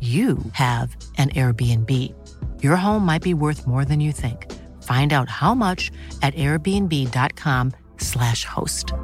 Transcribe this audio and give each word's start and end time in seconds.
you 0.00 0.38
have 0.52 0.96
an 1.18 1.28
Airbnb. 1.30 1.90
Your 2.62 2.76
home 2.76 3.04
might 3.04 3.22
be 3.22 3.34
worth 3.34 3.66
more 3.66 3.84
than 3.84 4.00
you 4.00 4.12
think. 4.12 4.46
Find 4.82 5.12
out 5.12 5.28
how 5.28 5.54
much 5.54 5.90
at 6.22 6.34
airbnb.com/slash 6.34 8.44
host. 8.44 8.94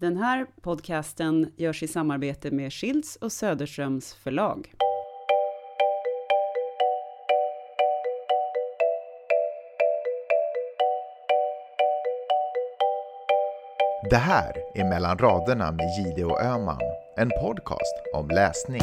Den 0.00 0.16
här 0.16 0.46
podcasten 0.62 1.52
görs 1.56 1.82
i 1.82 1.88
samarbete 1.88 2.50
med 2.50 2.72
Schilds 2.72 3.16
och 3.16 3.32
Söderströms 3.32 4.14
förlag. 4.14 4.74
Det 14.02 14.16
här 14.16 14.52
är 14.74 14.84
Mellan 14.84 15.18
raderna 15.18 15.72
med 15.72 15.86
Gide 15.98 16.24
och 16.24 16.42
Öman, 16.42 16.80
en 17.16 17.30
podcast 17.30 17.94
om 18.14 18.28
läsning. 18.28 18.80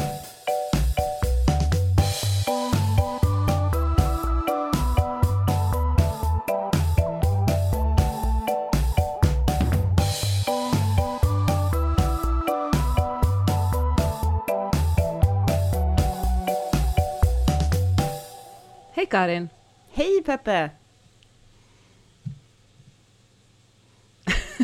Hej 18.94 19.06
Karin! 19.06 19.48
Hej 19.92 20.22
Peppe! 20.26 20.70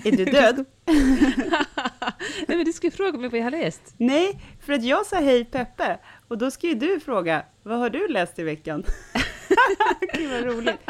Är 0.04 0.16
du 0.16 0.24
död? 0.24 0.64
Nej, 2.46 2.56
men 2.56 2.64
du 2.64 2.72
skulle 2.72 2.90
fråga 2.90 3.18
mig 3.18 3.28
vad 3.30 3.40
jag 3.40 3.44
har 3.44 3.50
läst. 3.50 3.94
Nej, 3.96 4.40
för 4.60 4.72
att 4.72 4.84
jag 4.84 5.06
sa 5.06 5.16
hej 5.16 5.44
Peppe, 5.44 5.98
och 6.28 6.38
då 6.38 6.50
ska 6.50 6.66
ju 6.66 6.74
du 6.74 7.00
fråga, 7.00 7.44
vad 7.62 7.78
har 7.78 7.90
du 7.90 8.08
läst 8.08 8.38
i 8.38 8.42
veckan? 8.42 8.84
Gud 10.14 10.30
vad 10.30 10.44
roligt. 10.44 10.80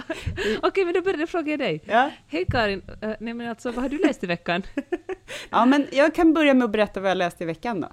Okej, 0.62 0.84
men 0.84 0.94
då 0.94 1.00
börjar 1.00 1.18
jag 1.18 1.28
fråga 1.28 1.56
dig. 1.56 1.82
Ja. 1.86 2.10
Hej 2.26 2.44
Karin! 2.48 2.82
Uh, 3.04 3.14
nej 3.20 3.34
men 3.34 3.48
alltså, 3.48 3.70
vad 3.70 3.82
har 3.82 3.88
du 3.88 3.98
läst 3.98 4.24
i 4.24 4.26
veckan? 4.26 4.62
ja, 5.50 5.66
men 5.66 5.86
jag 5.92 6.14
kan 6.14 6.34
börja 6.34 6.54
med 6.54 6.64
att 6.64 6.70
berätta 6.70 7.00
vad 7.00 7.10
jag 7.10 7.18
läst 7.18 7.40
i 7.40 7.44
veckan 7.44 7.80
då. 7.80 7.88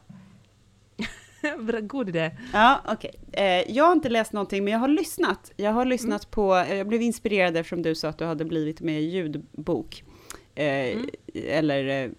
God 1.82 2.10
idé. 2.10 2.32
Ja, 2.54 2.82
okej. 2.88 3.12
Eh, 3.32 3.72
jag 3.72 3.86
har 3.86 3.92
inte 3.92 4.10
läst 4.10 4.34
någonting, 4.34 4.64
men 4.64 4.74
jag 4.74 4.80
har 4.80 4.88
lyssnat. 4.88 5.52
Jag 5.56 5.72
har 5.72 5.86
lyssnat 5.86 6.32
på, 6.32 6.56
eh, 6.56 6.76
jag 6.76 6.88
blev 6.88 7.02
inspirerad 7.02 7.58
eftersom 7.58 7.82
du 7.82 7.96
sa 7.96 8.10
att 8.10 8.18
du 8.18 8.26
hade 8.26 8.46
blivit 8.46 8.82
med 8.82 9.02
i 9.02 9.06
ljudbok. 9.06 10.04
Eh, 10.62 10.98
Eller 11.34 12.04
eh, 12.04 12.12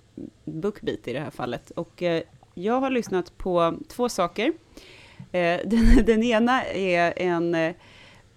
Bookbeat 0.44 1.08
i 1.08 1.12
det 1.12 1.20
här 1.20 1.30
fallet. 1.30 1.70
Och 1.70 2.02
eh, 2.02 2.22
jag 2.54 2.80
har 2.80 2.90
lyssnat 2.90 3.38
på 3.38 3.78
två 3.88 4.08
saker. 4.08 4.52
Eh, 5.32 5.60
den, 5.64 6.04
den 6.06 6.22
ena 6.22 6.64
är 6.64 7.14
en 7.16 7.74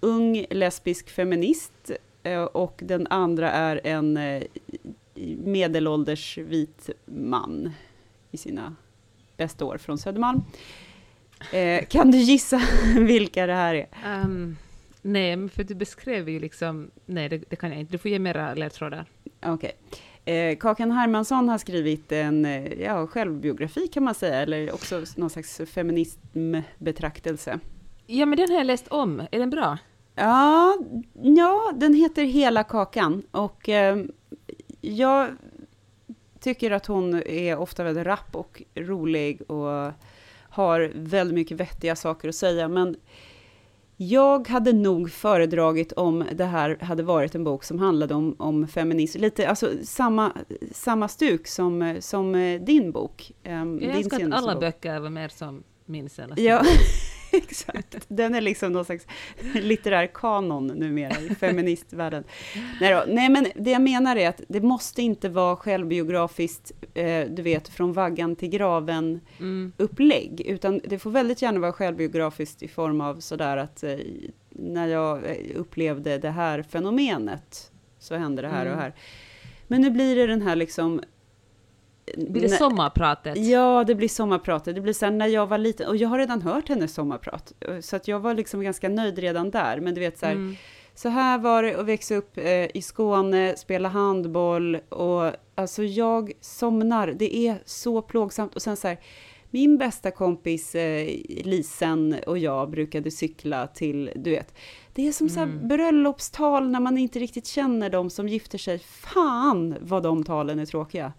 ung 0.00 0.46
lesbisk 0.50 1.10
feminist 1.10 1.90
och 2.52 2.80
den 2.84 3.06
andra 3.06 3.50
är 3.50 3.80
en 3.84 4.18
medelålders 5.44 6.38
vit 6.38 6.90
man 7.04 7.72
i 8.30 8.36
sina 8.36 8.76
bästa 9.36 9.64
år 9.64 9.78
från 9.78 9.98
Södermalm. 9.98 10.42
Eh, 11.52 11.86
kan 11.86 12.10
du 12.10 12.18
gissa 12.18 12.62
vilka 12.98 13.46
det 13.46 13.54
här 13.54 13.74
är? 13.74 13.88
Ehm, 14.04 14.56
nej, 15.02 15.48
för 15.48 15.64
du 15.64 15.74
beskrev 15.74 16.28
ju 16.28 16.40
liksom... 16.40 16.90
Nej, 17.06 17.28
det, 17.28 17.38
det 17.50 17.56
kan 17.56 17.70
jag 17.70 17.80
inte. 17.80 17.92
Du 17.92 17.98
får 17.98 18.10
ge 18.10 18.18
mera 18.18 18.54
ledtrådar. 18.54 19.06
Okej. 19.46 19.72
Eh, 20.24 20.56
Kakan 20.56 20.90
Hermansson 20.90 21.48
har 21.48 21.58
skrivit 21.58 22.12
en 22.12 22.44
eh, 22.44 22.82
ja, 22.82 23.06
självbiografi 23.06 23.88
kan 23.88 24.04
man 24.04 24.14
säga, 24.14 24.42
eller 24.42 24.74
också 24.74 25.04
någon 25.16 25.30
slags 25.30 25.60
feminismbetraktelse. 25.66 27.60
Ja, 28.06 28.26
men 28.26 28.38
den 28.38 28.50
har 28.50 28.56
jag 28.56 28.66
läst 28.66 28.88
om. 28.88 29.20
Är 29.30 29.38
den 29.38 29.50
bra? 29.50 29.78
Ja, 30.14 30.76
ja, 31.22 31.72
den 31.74 31.94
heter 31.94 32.24
Hela 32.24 32.64
kakan 32.64 33.22
och 33.30 33.68
eh, 33.68 33.98
jag 34.80 35.28
tycker 36.40 36.70
att 36.70 36.86
hon 36.86 37.14
är 37.14 37.56
ofta 37.56 37.84
väldigt 37.84 38.06
rapp 38.06 38.36
och 38.36 38.62
rolig 38.74 39.50
och 39.50 39.92
har 40.50 40.92
väldigt 40.94 41.34
mycket 41.34 41.60
vettiga 41.60 41.96
saker 41.96 42.28
att 42.28 42.34
säga, 42.34 42.68
men 42.68 42.96
jag 43.96 44.48
hade 44.48 44.72
nog 44.72 45.10
föredragit 45.10 45.92
om 45.92 46.24
det 46.32 46.44
här 46.44 46.78
hade 46.80 47.02
varit 47.02 47.34
en 47.34 47.44
bok 47.44 47.64
som 47.64 47.78
handlade 47.78 48.14
om, 48.14 48.36
om 48.38 48.68
feminism, 48.68 49.20
lite, 49.20 49.48
alltså 49.48 49.70
samma, 49.82 50.32
samma 50.72 51.08
stuk 51.08 51.46
som, 51.46 51.96
som 52.00 52.34
eh, 52.34 52.60
din 52.60 52.92
bok. 52.92 53.32
eh, 53.42 53.52
Jag 53.52 53.78
din 53.78 53.88
önskar 53.90 54.26
att 54.26 54.32
alla 54.34 54.52
bok. 54.52 54.60
böcker 54.60 55.00
var 55.00 55.10
mer 55.10 55.28
som 55.28 55.62
min 55.84 56.08
senaste. 56.08 56.42
Ja, 56.42 56.62
exakt. 57.48 57.96
Den 58.08 58.34
är 58.34 58.40
liksom 58.40 58.72
någon 58.72 58.84
slags 58.84 59.06
litterär 59.54 60.06
kanon 60.14 60.66
numera 60.66 61.20
i 61.20 61.34
feministvärlden. 61.34 62.24
Nej, 62.80 62.94
då. 62.94 63.04
Nej, 63.08 63.28
men 63.28 63.46
det 63.54 63.70
jag 63.70 63.82
menar 63.82 64.16
är 64.16 64.28
att 64.28 64.40
det 64.48 64.60
måste 64.60 65.02
inte 65.02 65.28
vara 65.28 65.56
självbiografiskt, 65.56 66.72
eh, 66.94 67.24
du 67.30 67.42
vet, 67.42 67.68
från 67.68 67.92
vaggan 67.92 68.36
till 68.36 68.48
graven 68.48 69.20
Mm. 69.40 69.72
utan 70.38 70.80
det 70.84 70.98
får 70.98 71.10
väldigt 71.10 71.42
gärna 71.42 71.60
vara 71.60 71.72
självbiografiskt 71.72 72.62
i 72.62 72.68
form 72.68 73.00
av 73.00 73.20
sådär 73.20 73.56
att 73.56 73.82
eh, 73.82 73.96
när 74.50 74.86
jag 74.88 75.16
eh, 75.30 75.36
upplevde 75.56 76.18
det 76.18 76.30
här 76.30 76.62
fenomenet 76.62 77.70
så 77.98 78.14
hände 78.14 78.42
det 78.42 78.48
här 78.48 78.66
och 78.66 78.72
Mm. 78.72 78.78
här. 78.78 78.92
Men 79.68 79.80
nu 79.80 79.90
blir 79.90 80.16
det 80.16 80.26
den 80.26 80.42
här 80.42 80.56
liksom... 80.56 81.00
Blir 82.16 82.42
det 82.42 82.48
sommarpratet? 82.48 83.36
Ja, 83.38 83.84
det 83.86 83.94
blir 83.94 84.08
sommarpratet. 84.08 84.74
Det 84.74 84.80
blir 84.80 84.92
så 84.92 85.04
här 85.04 85.12
när 85.12 85.26
jag 85.26 85.46
var 85.46 85.58
liten, 85.58 85.88
och 85.88 85.96
jag 85.96 86.08
har 86.08 86.18
redan 86.18 86.42
hört 86.42 86.68
hennes 86.68 86.94
sommarprat, 86.94 87.52
så 87.80 87.96
att 87.96 88.08
jag 88.08 88.20
var 88.20 88.34
liksom 88.34 88.62
ganska 88.62 88.88
nöjd 88.88 89.18
redan 89.18 89.50
där. 89.50 89.80
Men 89.80 89.94
du 89.94 90.00
vet 90.00 90.18
så 90.18 90.26
här, 90.26 90.32
Mm. 90.32 90.56
så 90.94 91.08
här 91.08 91.38
var 91.38 91.62
det 91.62 91.74
att 91.80 91.86
växa 91.86 92.14
upp 92.14 92.38
eh, 92.38 92.76
i 92.76 92.82
Skåne, 92.82 93.54
spela 93.56 93.88
handboll 93.88 94.74
och 94.88 95.32
alltså 95.54 95.82
jag 95.84 96.32
somnar. 96.40 97.14
Det 97.16 97.36
är 97.36 97.62
så 97.64 98.02
plågsamt. 98.02 98.56
Och 98.56 98.62
sen 98.62 98.76
så 98.76 98.88
här, 98.88 98.98
min 99.50 99.78
bästa 99.78 100.10
kompis 100.10 100.74
eh, 100.74 101.06
Lisen 101.44 102.16
och 102.26 102.38
jag 102.38 102.70
brukade 102.70 103.10
cykla 103.10 103.66
till, 103.66 104.10
du 104.16 104.30
vet, 104.30 104.54
det 104.94 105.08
är 105.08 105.12
som 105.12 105.28
så 105.28 105.38
här 105.40 105.46
Mm. 105.46 105.68
bröllopstal 105.68 106.68
när 106.70 106.80
man 106.80 106.98
inte 106.98 107.18
riktigt 107.18 107.46
känner 107.46 107.90
de 107.90 108.10
som 108.10 108.28
gifter 108.28 108.58
sig. 108.58 108.78
Fan 108.78 109.74
vad 109.80 110.02
de 110.02 110.24
talen 110.24 110.58
är 110.58 110.66
tråkiga. 110.66 111.12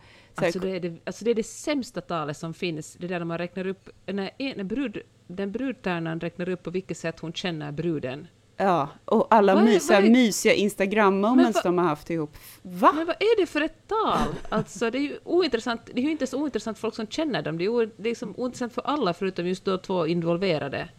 Alltså 0.45 0.59
det, 0.59 0.69
är 0.69 0.79
det, 0.79 0.95
alltså 1.03 1.25
det 1.25 1.31
är 1.31 1.35
det 1.35 1.45
sämsta 1.45 2.01
talet 2.01 2.37
som 2.37 2.53
finns, 2.53 2.93
det 2.99 3.07
där 3.07 3.19
när 3.19 3.25
man 3.25 3.37
räknar 3.37 3.67
upp, 3.67 3.89
när, 4.05 4.55
när 4.55 4.63
brud, 4.63 4.97
den 5.27 5.51
brudtärnan 5.51 6.19
räknar 6.19 6.49
upp 6.49 6.63
på 6.63 6.69
vilket 6.69 6.97
sätt 6.97 7.19
hon 7.19 7.33
känner 7.33 7.71
bruden. 7.71 8.27
Ja, 8.57 8.89
och 9.05 9.27
alla 9.29 9.55
Vad 9.55 9.63
mysiga, 9.63 9.97
är- 9.97 10.09
mysiga 10.09 10.53
Instagram-moments 10.53 11.63
de 11.63 11.77
har 11.77 11.85
haft 11.85 12.09
ihop. 12.09 12.37
Va? 12.61 12.91
Men 12.95 13.05
vad 13.05 13.15
är 13.19 13.39
det 13.41 13.45
för 13.45 13.61
ett 13.61 13.87
tal? 13.87 14.27
Alltså 14.49 14.91
det 14.91 14.97
är 14.97 15.01
ju 15.01 15.17
ointressant, 15.23 15.81
det 15.93 16.01
är 16.01 16.03
ju 16.05 16.11
inte 16.11 16.27
så 16.27 16.41
ointressant 16.41 16.79
folk 16.79 16.95
som 16.95 17.07
känner 17.07 17.41
dem, 17.41 17.57
det 17.57 17.65
är, 17.65 17.69
o, 17.69 17.85
det 17.85 18.03
är 18.09 18.09
liksom 18.09 18.33
ointressant 18.37 18.73
för 18.73 18.81
alla 18.81 19.13
förutom 19.13 19.47
just 19.47 19.65
då 19.65 19.77
två 19.77 20.07
involverade. 20.07 20.89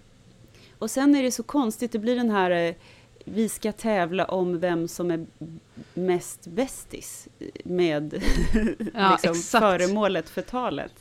Och 0.79 0.91
sen 0.91 1.15
är 1.15 1.23
det 1.23 1.31
så 1.31 1.43
konstigt, 1.43 1.93
det 1.93 1.99
blir 1.99 2.17
den 2.17 2.31
här 2.31 2.51
eh, 2.51 2.75
vi 3.35 3.49
ska 3.49 3.73
tävla 3.73 4.25
om 4.25 4.59
vem 4.61 4.89
som 4.89 5.11
är 5.11 5.27
mest 5.95 6.47
bästis 6.47 7.29
med 7.65 8.23
Ja, 8.95 9.11
liksom 9.23 9.35
föremålet 9.61 10.29
för 10.29 10.43
talet. 10.43 10.93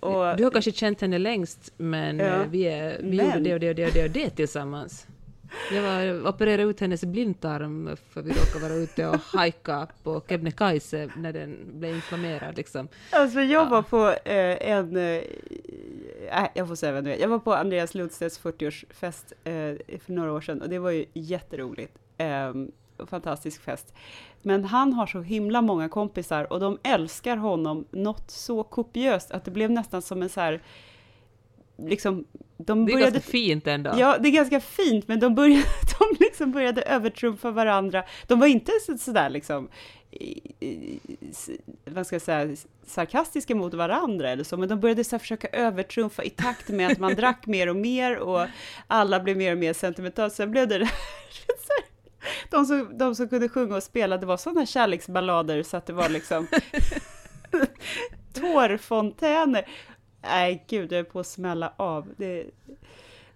och, 0.00 0.36
Du 0.36 0.44
har 0.44 0.50
kanske 0.50 0.72
känt 0.72 1.00
henne 1.00 1.18
längst, 1.18 1.72
men 1.76 2.18
Ja. 2.18 2.24
eh, 2.26 2.46
vi, 2.50 2.62
är, 2.62 2.98
vi 3.02 3.16
Men- 3.16 3.26
gjorde 3.26 3.40
det 3.40 3.54
och 3.54 3.60
det 3.60 3.68
och 3.68 3.74
det 3.74 3.86
och 3.86 3.92
det 3.92 4.04
och 4.04 4.10
det 4.10 4.30
tillsammans. 4.30 5.06
Jag 5.72 5.82
var, 5.82 6.28
opererade 6.28 6.62
ut 6.62 6.80
hennes 6.80 7.04
blindtarm 7.04 7.96
för 8.10 8.22
vi 8.22 8.30
råkade 8.30 8.68
vara 8.68 8.74
ute 8.74 9.06
och 9.06 9.16
hajka 9.20 9.86
på 10.02 10.22
Kebnekaise 10.28 11.08
när 11.16 11.32
den 11.32 11.56
blev 11.72 11.94
inflammerad. 11.94 12.56
Liksom. 12.56 12.88
Alltså 13.10 13.40
jag 13.40 13.66
Ja. 13.66 13.68
var 13.70 13.82
på 13.82 14.08
eh, 14.08 14.70
en, 14.70 14.96
eh, 14.96 15.22
nej, 16.32 16.50
jag 16.54 16.68
får 16.68 16.74
säga 16.74 16.92
vem 16.92 17.04
det 17.04 17.14
är. 17.14 17.20
Jag 17.20 17.28
var 17.28 17.38
på 17.38 17.54
Andreas 17.54 17.94
Lundstedts 17.94 18.40
40-årsfest 18.40 19.32
eh, 19.44 19.98
för 20.00 20.12
några 20.12 20.32
år 20.32 20.40
sedan 20.40 20.62
och 20.62 20.68
det 20.68 20.78
var 20.78 20.90
ju 20.90 21.04
jätteroligt. 21.12 21.98
Eh, 22.18 22.52
fantastisk 23.06 23.62
fest. 23.62 23.94
Men 24.42 24.64
han 24.64 24.92
har 24.92 25.06
så 25.06 25.20
himla 25.20 25.62
många 25.62 25.88
kompisar 25.88 26.52
och 26.52 26.60
de 26.60 26.78
älskar 26.82 27.36
honom 27.36 27.84
något 27.90 28.30
så 28.30 28.62
kopiöst 28.62 29.30
att 29.30 29.44
det 29.44 29.50
blev 29.50 29.70
nästan 29.70 30.02
som 30.02 30.22
en 30.22 30.28
så 30.28 30.40
här, 30.40 30.60
liksom, 31.86 32.24
de 32.58 32.86
Det 32.86 32.92
är 32.92 32.98
ganska 32.98 33.20
fint 33.20 33.66
ändå. 33.66 33.94
Ja, 33.98 34.18
det 34.18 34.28
är 34.28 34.32
ganska 34.32 34.60
fint, 34.60 35.08
men 35.08 35.20
de, 35.20 35.34
började, 35.34 35.62
de 35.98 36.24
liksom 36.24 36.52
började 36.52 36.82
övertrumfa 36.82 37.50
varandra. 37.50 38.04
De 38.26 38.40
var 38.40 38.46
inte 38.46 38.72
så, 38.86 38.98
sådär 38.98 39.30
liksom, 39.30 39.68
vad 41.84 42.06
ska 42.06 42.14
jag 42.14 42.22
säga, 42.22 42.56
sarkastiska 42.86 43.54
mot 43.54 43.74
varandra 43.74 44.30
eller 44.30 44.44
så, 44.44 44.56
men 44.56 44.68
de 44.68 44.80
började 44.80 45.04
så 45.04 45.18
försöka 45.18 45.48
övertrumfa 45.48 46.24
i 46.24 46.30
takt 46.30 46.68
med 46.68 46.92
att 46.92 46.98
man 46.98 47.14
drack 47.14 47.46
mer 47.46 47.68
och 47.68 47.76
mer 47.76 48.18
och 48.18 48.46
alla 48.86 49.20
blev 49.20 49.36
mer 49.36 49.52
och 49.52 49.58
mer 49.58 49.72
sentimentala. 49.72 50.30
Sen 50.30 50.50
blev 50.50 50.68
det 50.68 50.78
de 52.50 52.66
som, 52.66 52.98
de 52.98 53.14
som 53.14 53.28
kunde 53.28 53.48
sjunga 53.48 53.76
och 53.76 53.82
spela, 53.82 54.16
det 54.16 54.26
var 54.26 54.36
sådana 54.36 54.66
kärleksballader 54.66 55.62
så 55.62 55.76
att 55.76 55.86
det 55.86 55.92
var 55.92 56.08
liksom 56.08 56.46
tårfontäner. 58.32 59.66
Nej, 60.22 60.64
gud, 60.68 60.92
jag 60.92 60.98
är 61.00 61.04
på 61.04 61.20
att 61.20 61.26
smälla 61.26 61.72
av. 61.76 62.08
Det, 62.16 62.46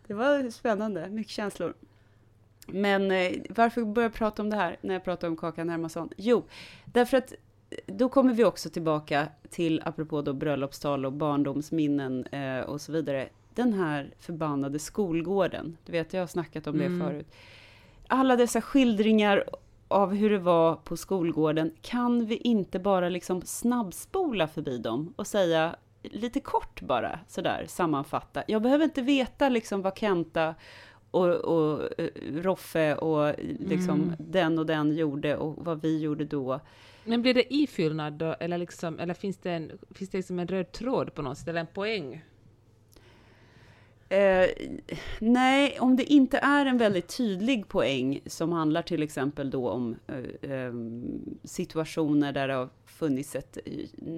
det 0.07 0.15
var 0.15 0.51
spännande, 0.51 1.09
mycket 1.09 1.33
känslor. 1.33 1.75
Men 2.67 3.11
eh, 3.11 3.33
varför 3.51 3.85
börjar 3.85 4.09
jag 4.09 4.15
prata 4.15 4.43
om 4.43 4.51
det 4.51 4.57
här 4.57 4.77
när 4.81 4.95
jag 4.95 5.05
pratar 5.05 5.29
om 5.29 5.37
Kakan 5.37 5.69
Hermansson? 5.69 6.09
Jo, 6.17 6.45
därför 6.85 7.17
att 7.17 7.33
då 7.87 8.09
kommer 8.09 8.35
vi 8.35 8.45
också 8.45 8.71
tillbaka 8.71 9.29
till, 9.51 9.83
apropå 9.85 10.23
då 10.23 10.33
bröllopstal 10.33 11.07
och 11.07 11.13
barndomsminnen 11.13 12.27
eh, 12.27 12.61
och 12.61 12.81
så 12.81 12.93
vidare, 12.93 13.29
den 13.55 13.73
här 13.73 14.15
förbannade 14.19 14.79
skolgården. 14.79 15.77
Du 15.85 15.93
vet, 15.93 16.13
jag 16.13 16.23
har 16.23 16.27
snackat 16.27 16.67
om 16.67 16.79
det 16.79 16.85
Mm. 16.85 17.09
förut. 17.09 17.27
Alla 18.09 18.37
dessa 18.37 18.61
skildringar 18.61 19.45
av 19.89 20.15
hur 20.15 20.31
det 20.31 20.39
var 20.39 20.75
på 20.77 20.97
skolgården, 20.97 21.73
kan 21.83 22.27
vi 22.27 22.37
inte 22.37 22.79
bara 22.79 23.09
liksom 23.09 23.43
snabbspola 23.43 24.49
förbi 24.49 24.79
dem 24.79 25.15
och 25.17 25.27
säga 25.27 25.77
lite 26.13 26.41
kort 26.41 26.81
bara, 26.81 27.19
sådär, 27.29 27.65
sammanfatta. 27.69 28.43
Jag 28.49 28.63
behöver 28.63 28.85
inte 28.85 29.03
veta 29.03 29.49
liksom 29.49 29.83
vad 29.83 29.99
Kenta 29.99 30.55
och, 31.11 31.29
och 31.29 32.01
eh, 32.01 32.09
Roffe 32.33 32.95
och 32.95 33.35
liksom 33.59 34.03
Mm. 34.03 34.15
den 34.19 34.59
och 34.59 34.67
den 34.67 34.97
gjorde 34.97 35.37
och 35.37 35.65
vad 35.65 35.83
vi 35.83 35.99
gjorde 36.01 36.25
då. 36.25 36.61
Men 37.05 37.23
blir 37.23 37.35
det 37.35 37.55
ifyllnad 37.55 38.13
då, 38.13 38.37
eller, 38.41 38.59
liksom, 38.59 38.99
eller 38.99 39.15
finns 39.15 39.37
det, 39.37 39.51
en, 39.51 39.73
finns 39.91 40.11
det 40.11 40.19
liksom 40.19 40.39
en 40.39 40.49
röd 40.49 40.73
tråd 40.73 41.15
på 41.15 41.23
något 41.23 41.39
sätt, 41.39 41.49
eller 41.49 41.61
en 41.61 41.67
poäng? 41.67 42.23
Eh, 44.09 44.47
nej, 45.21 45.79
om 45.81 45.97
det 45.97 46.13
inte 46.13 46.39
är 46.39 46.67
en 46.67 46.79
väldigt 46.79 47.17
tydlig 47.17 47.69
poäng 47.69 48.21
som 48.27 48.53
handlar 48.53 48.83
till 48.83 49.03
exempel 49.03 49.51
då 49.51 49.69
om 49.69 49.97
eh, 50.07 50.51
eh, 50.51 50.73
situationer 51.45 52.33
där 52.33 52.49
det 52.49 52.55
har 52.55 52.69
funnits 52.95 53.37
ett, 53.37 53.59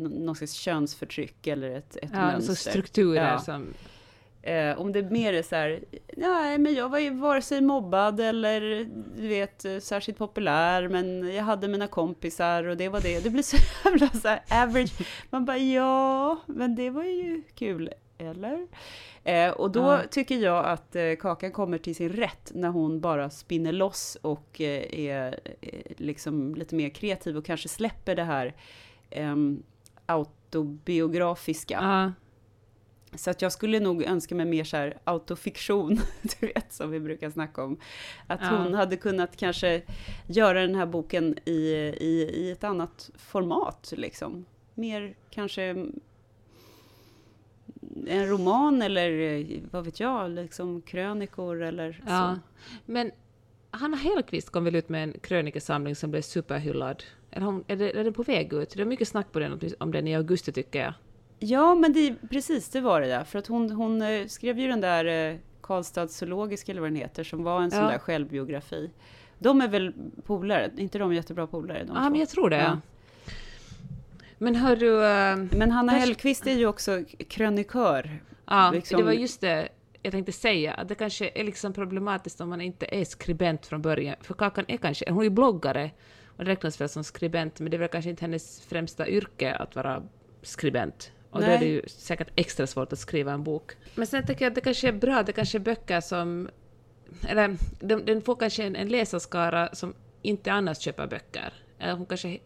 någon 0.09 0.37
slags 0.37 0.53
könsförtryck 0.53 1.47
eller 1.47 1.71
ett, 1.71 1.97
ett 1.97 2.11
Ja, 2.13 2.31
så 2.31 2.47
mönster. 2.47 2.71
strukturer 2.71 3.27
Ja. 3.33 3.39
som... 3.39 3.67
Eh, 4.43 4.81
om 4.81 4.93
det 4.93 5.03
mer 5.11 5.33
är 5.33 5.43
så 5.43 5.57
här, 5.57 5.81
nej 6.17 6.59
men 6.59 6.75
jag 6.75 6.89
var 6.89 6.99
ju 6.99 7.11
vare 7.11 7.43
sig 7.43 7.61
mobbad 7.61 8.21
eller 8.21 8.61
du 9.17 9.29
vet 9.29 9.65
särskilt 9.85 10.19
populär, 10.19 10.89
men 10.89 11.35
jag 11.35 11.43
hade 11.45 11.69
mina 11.69 11.87
kompisar 11.87 12.65
och 12.65 12.77
det 12.77 12.89
var 12.89 13.01
det. 13.01 13.21
Det 13.25 13.31
blir 13.31 13.43
så 13.43 13.57
jävla 13.85 14.11
så 14.11 14.29
här 14.29 14.43
average. 14.63 14.93
Man 15.31 15.45
bara 15.45 15.59
ja, 15.59 16.37
men 16.47 16.75
det 16.77 16.91
var 16.91 17.05
ju 17.05 17.43
kul, 17.55 17.91
eller? 18.19 18.67
Eh, 19.25 19.51
och 19.51 19.71
då 19.71 19.81
Ja. 19.81 20.03
tycker 20.11 20.39
jag 20.39 20.65
att 20.65 20.97
eh, 20.97 21.13
Kakan 21.19 21.53
kommer 21.53 21.79
till 21.79 21.95
sin 21.95 22.09
rätt 22.13 22.53
när 22.55 22.69
hon 22.69 23.01
bara 23.01 23.31
spinner 23.31 23.73
loss 23.73 24.17
och 24.23 24.61
eh, 24.61 25.01
är 25.01 25.41
eh, 25.61 25.81
liksom 25.97 26.55
lite 26.55 26.75
mer 26.75 26.89
kreativ 26.89 27.37
och 27.37 27.45
kanske 27.45 27.69
släpper 27.69 28.15
det 28.15 28.25
här 28.25 28.55
ehm, 29.11 29.63
autobiografiska. 30.07 31.75
Ja. 31.83 32.13
Så 33.19 33.31
att 33.31 33.43
jag 33.43 33.53
skulle 33.53 33.81
nog 33.81 34.03
önska 34.03 34.35
mig 34.35 34.47
mer 34.47 34.65
så 34.65 34.77
här 34.77 34.99
autofiktion, 35.05 35.99
du 36.41 36.47
vet, 36.47 36.73
som 36.73 36.91
vi 36.91 37.01
brukar 37.01 37.31
snacka 37.31 37.65
om. 37.65 37.81
Att 38.27 38.41
Ja. 38.43 38.49
hon 38.49 38.75
hade 38.75 38.97
kunnat 38.97 39.37
kanske 39.37 39.83
göra 40.27 40.61
den 40.61 40.75
här 40.75 40.87
boken 40.87 41.39
i, 41.45 41.53
i, 42.01 42.31
i 42.35 42.51
ett 42.51 42.65
annat 42.65 43.11
format, 43.17 43.93
liksom. 43.97 44.45
Mer 44.75 45.15
kanske 45.31 45.87
en 48.07 48.27
roman 48.29 48.83
eller 48.83 49.11
eh, 49.21 49.47
vad 49.71 49.85
vet 49.85 50.01
jag, 50.01 50.31
liksom 50.31 50.83
krönikor 50.83 51.63
eller 51.63 52.01
Ja. 52.07 52.35
så. 52.35 52.41
Men 52.93 53.11
Hanna 53.71 53.97
Hellquist 53.97 54.51
kom 54.51 54.65
väl 54.65 54.75
ut 54.77 54.89
med 54.89 55.03
en 55.03 55.13
krönikesamling 55.21 55.97
som 55.97 56.11
blev 56.11 56.23
superhyllad? 56.23 57.03
Eller 57.31 57.47
hon, 57.47 57.65
är, 57.67 57.77
det, 57.77 57.99
är 58.01 58.05
den 58.05 58.13
på 58.13 58.23
väg 58.23 58.53
ut? 58.53 58.71
Det 58.77 58.81
är 58.83 58.85
mycket 58.87 59.09
snack 59.09 59.33
på 59.33 59.39
den, 59.39 59.61
om 59.79 59.93
den 59.93 60.09
i 60.09 60.17
augusti 60.17 60.53
tycker 60.53 60.79
jag. 60.83 60.93
Ja, 61.39 61.75
men 61.75 61.93
det, 61.93 62.15
precis, 62.31 62.69
det 62.69 62.81
var 62.81 63.01
det 63.01 63.07
ja. 63.09 63.25
För 63.25 63.39
att 63.39 63.47
hon, 63.47 63.71
hon 63.71 64.03
eh, 64.03 64.27
skrev 64.27 64.59
ju 64.59 64.69
den 64.69 64.81
där 64.81 65.31
eh, 65.31 65.37
Karlstad 65.61 66.09
zoologisk 66.09 66.69
eller 66.69 66.81
vad 66.81 66.91
den 66.91 66.97
heter, 66.97 67.25
som 67.25 67.43
var 67.45 67.63
en 67.63 67.71
sån 67.71 67.81
Ja. 67.81 67.89
där 67.91 67.99
självbiografi. 67.99 68.91
De 69.39 69.61
är 69.61 69.69
väl 69.69 69.93
polare? 70.25 70.71
Inte 70.77 70.99
de 70.99 71.15
jättebra 71.15 71.47
polare? 71.47 71.79
De 71.85 71.89
Ja, 71.89 71.95
två? 71.95 72.11
men 72.11 72.21
jag 72.21 72.29
tror 72.29 72.51
det. 72.51 72.57
Ja. 72.57 72.81
Men 74.39 74.55
hör 74.55 74.77
du... 74.77 75.05
äh, 75.05 75.37
Men 75.59 75.71
Hanna 75.71 75.93
Hellquist 75.93 76.47
är 76.47 76.53
ju 76.53 76.67
också 76.67 77.05
krönikör. 77.29 78.23
ja, 78.47 78.71
liksom- 78.71 78.99
det 78.99 79.05
var 79.05 79.13
just 79.13 79.41
det 79.41 79.69
jag 80.03 80.13
tänkte 80.13 80.33
säga, 80.33 80.75
att 80.75 80.89
det 80.89 80.95
kanske 80.95 81.31
är 81.35 81.45
liksom 81.45 81.73
problematiskt 81.73 82.41
om 82.41 82.49
man 82.49 82.61
inte 82.61 82.87
är 82.91 83.05
skribent 83.05 83.67
från 83.67 83.83
början. 83.83 84.17
För 84.21 84.35
Kakan 84.35 84.65
är 84.69 84.77
kanske, 84.77 85.11
hon 85.11 85.19
är 85.19 85.25
ju 85.25 85.31
bloggare 85.31 85.91
och 86.37 86.45
räknas 86.45 86.81
väl 86.81 86.89
som 86.89 87.05
skribent, 87.05 87.61
men 87.61 87.71
det 87.71 87.77
är 87.77 87.79
väl 87.79 87.89
kanske 87.89 88.11
inte 88.11 88.25
hennes 88.25 88.61
främsta 88.61 89.09
yrke 89.09 89.55
att 89.55 89.77
vara 89.77 90.03
skribent. 90.43 91.13
Och 91.31 91.41
då 91.41 91.47
är 91.47 91.51
Nej. 91.51 91.59
det 91.59 91.67
ju 91.67 91.83
säkert 91.89 92.29
extra 92.37 92.67
svårt 92.67 92.93
att 92.93 92.99
skriva 92.99 93.33
en 93.33 93.45
bok. 93.45 93.73
Men 93.95 94.07
sen 94.07 94.27
tänker 94.27 94.45
jag 94.45 94.51
att 94.51 94.55
det 94.55 94.61
kanske 94.61 94.89
är 94.89 94.93
bra, 94.93 95.23
det 95.23 95.33
kanske 95.33 95.59
är 95.59 95.61
böcker 95.61 96.01
som... 96.01 96.49
Eller 97.29 97.57
den, 97.81 98.05
den 98.05 98.23
får 98.23 98.37
kanske 98.37 98.65
en, 98.65 98.77
en 98.77 98.89
läsarskara 98.89 99.69
som 99.73 99.95
inte 100.23 100.53
annars 100.53 100.79
köper 100.79 101.07
böcker. 101.07 101.53
Eller, 101.79 101.93
hon 101.97 102.07
kanske, 102.07 102.39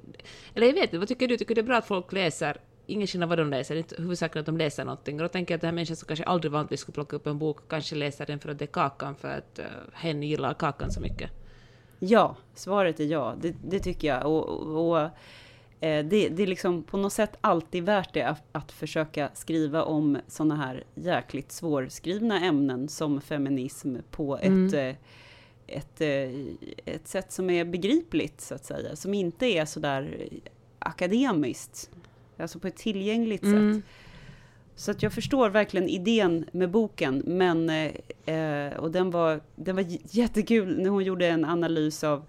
eller 0.54 0.66
jag 0.66 0.74
vet 0.74 0.82
inte, 0.84 0.98
vad 0.98 1.08
tycker 1.08 1.28
du? 1.28 1.36
Tycker 1.36 1.54
du 1.54 1.62
det 1.62 1.64
är 1.64 1.66
bra 1.66 1.76
att 1.76 1.86
folk 1.86 2.12
läser? 2.12 2.56
Ingen 2.86 3.06
skillnad 3.06 3.28
vad 3.28 3.38
de 3.38 3.50
läser, 3.50 3.76
inte 3.76 3.94
huvudsaken 3.98 4.40
att 4.40 4.46
de 4.46 4.56
läser 4.56 4.84
någonting. 4.84 5.16
Och 5.16 5.22
då 5.22 5.28
tänker 5.28 5.54
jag 5.54 5.56
att 5.58 5.60
den 5.60 5.68
här 5.68 5.74
människan 5.74 5.96
som 5.96 6.06
kanske 6.06 6.24
aldrig 6.24 6.52
vanligtvis 6.52 6.80
skulle 6.80 6.94
plocka 6.94 7.16
upp 7.16 7.26
en 7.26 7.38
bok 7.38 7.58
kanske 7.68 7.96
läser 7.96 8.26
den 8.26 8.38
för 8.38 8.48
att 8.48 8.58
det 8.58 8.64
är 8.64 8.66
Kakan, 8.66 9.14
för 9.14 9.28
att 9.28 9.58
uh, 9.58 9.64
hen 9.94 10.22
gillar 10.22 10.54
Kakan 10.54 10.90
så 10.90 11.00
mycket. 11.00 11.30
Ja, 11.98 12.36
svaret 12.54 13.00
är 13.00 13.04
ja. 13.04 13.34
Det, 13.40 13.54
det 13.64 13.78
tycker 13.80 14.08
jag. 14.08 14.26
Och, 14.26 14.48
och, 14.48 14.90
och 14.90 15.00
eh, 15.80 16.04
det, 16.04 16.28
det 16.28 16.42
är 16.42 16.46
liksom 16.46 16.82
på 16.82 16.96
något 16.96 17.12
sätt 17.12 17.36
alltid 17.40 17.84
värt 17.84 18.14
det 18.14 18.22
att, 18.22 18.42
att 18.52 18.72
försöka 18.72 19.30
skriva 19.34 19.82
om 19.82 20.18
sådana 20.28 20.56
här 20.56 20.84
jäkligt 20.94 21.52
svårskrivna 21.52 22.40
ämnen 22.40 22.88
som 22.88 23.20
feminism 23.20 23.96
på 24.10 24.36
ett, 24.36 24.44
Mm. 24.44 24.74
eh, 24.74 24.80
ett, 24.80 24.96
eh, 24.96 25.02
ett 26.84 27.08
sätt 27.08 27.32
som 27.32 27.50
är 27.50 27.64
begripligt, 27.64 28.40
så 28.40 28.54
att 28.54 28.64
säga. 28.64 28.96
Som 28.96 29.14
inte 29.14 29.46
är 29.46 29.64
sådär 29.64 30.28
akademiskt. 30.78 31.90
Alltså 32.38 32.58
på 32.58 32.66
ett 32.66 32.76
tillgängligt 32.76 33.42
Mm. 33.42 33.74
sätt. 33.74 33.84
Så 34.74 34.90
att 34.90 35.02
jag 35.02 35.12
förstår 35.12 35.50
verkligen 35.50 35.88
idén 35.88 36.46
med 36.52 36.70
boken, 36.70 37.22
men 37.26 37.70
eh, 38.26 38.76
och 38.78 38.90
den 38.90 39.10
var, 39.10 39.40
den 39.56 39.76
var 39.76 39.84
jättekul 40.10 40.78
när 40.82 40.90
hon 40.90 41.04
gjorde 41.04 41.26
en 41.26 41.44
analys 41.44 42.04
av 42.04 42.24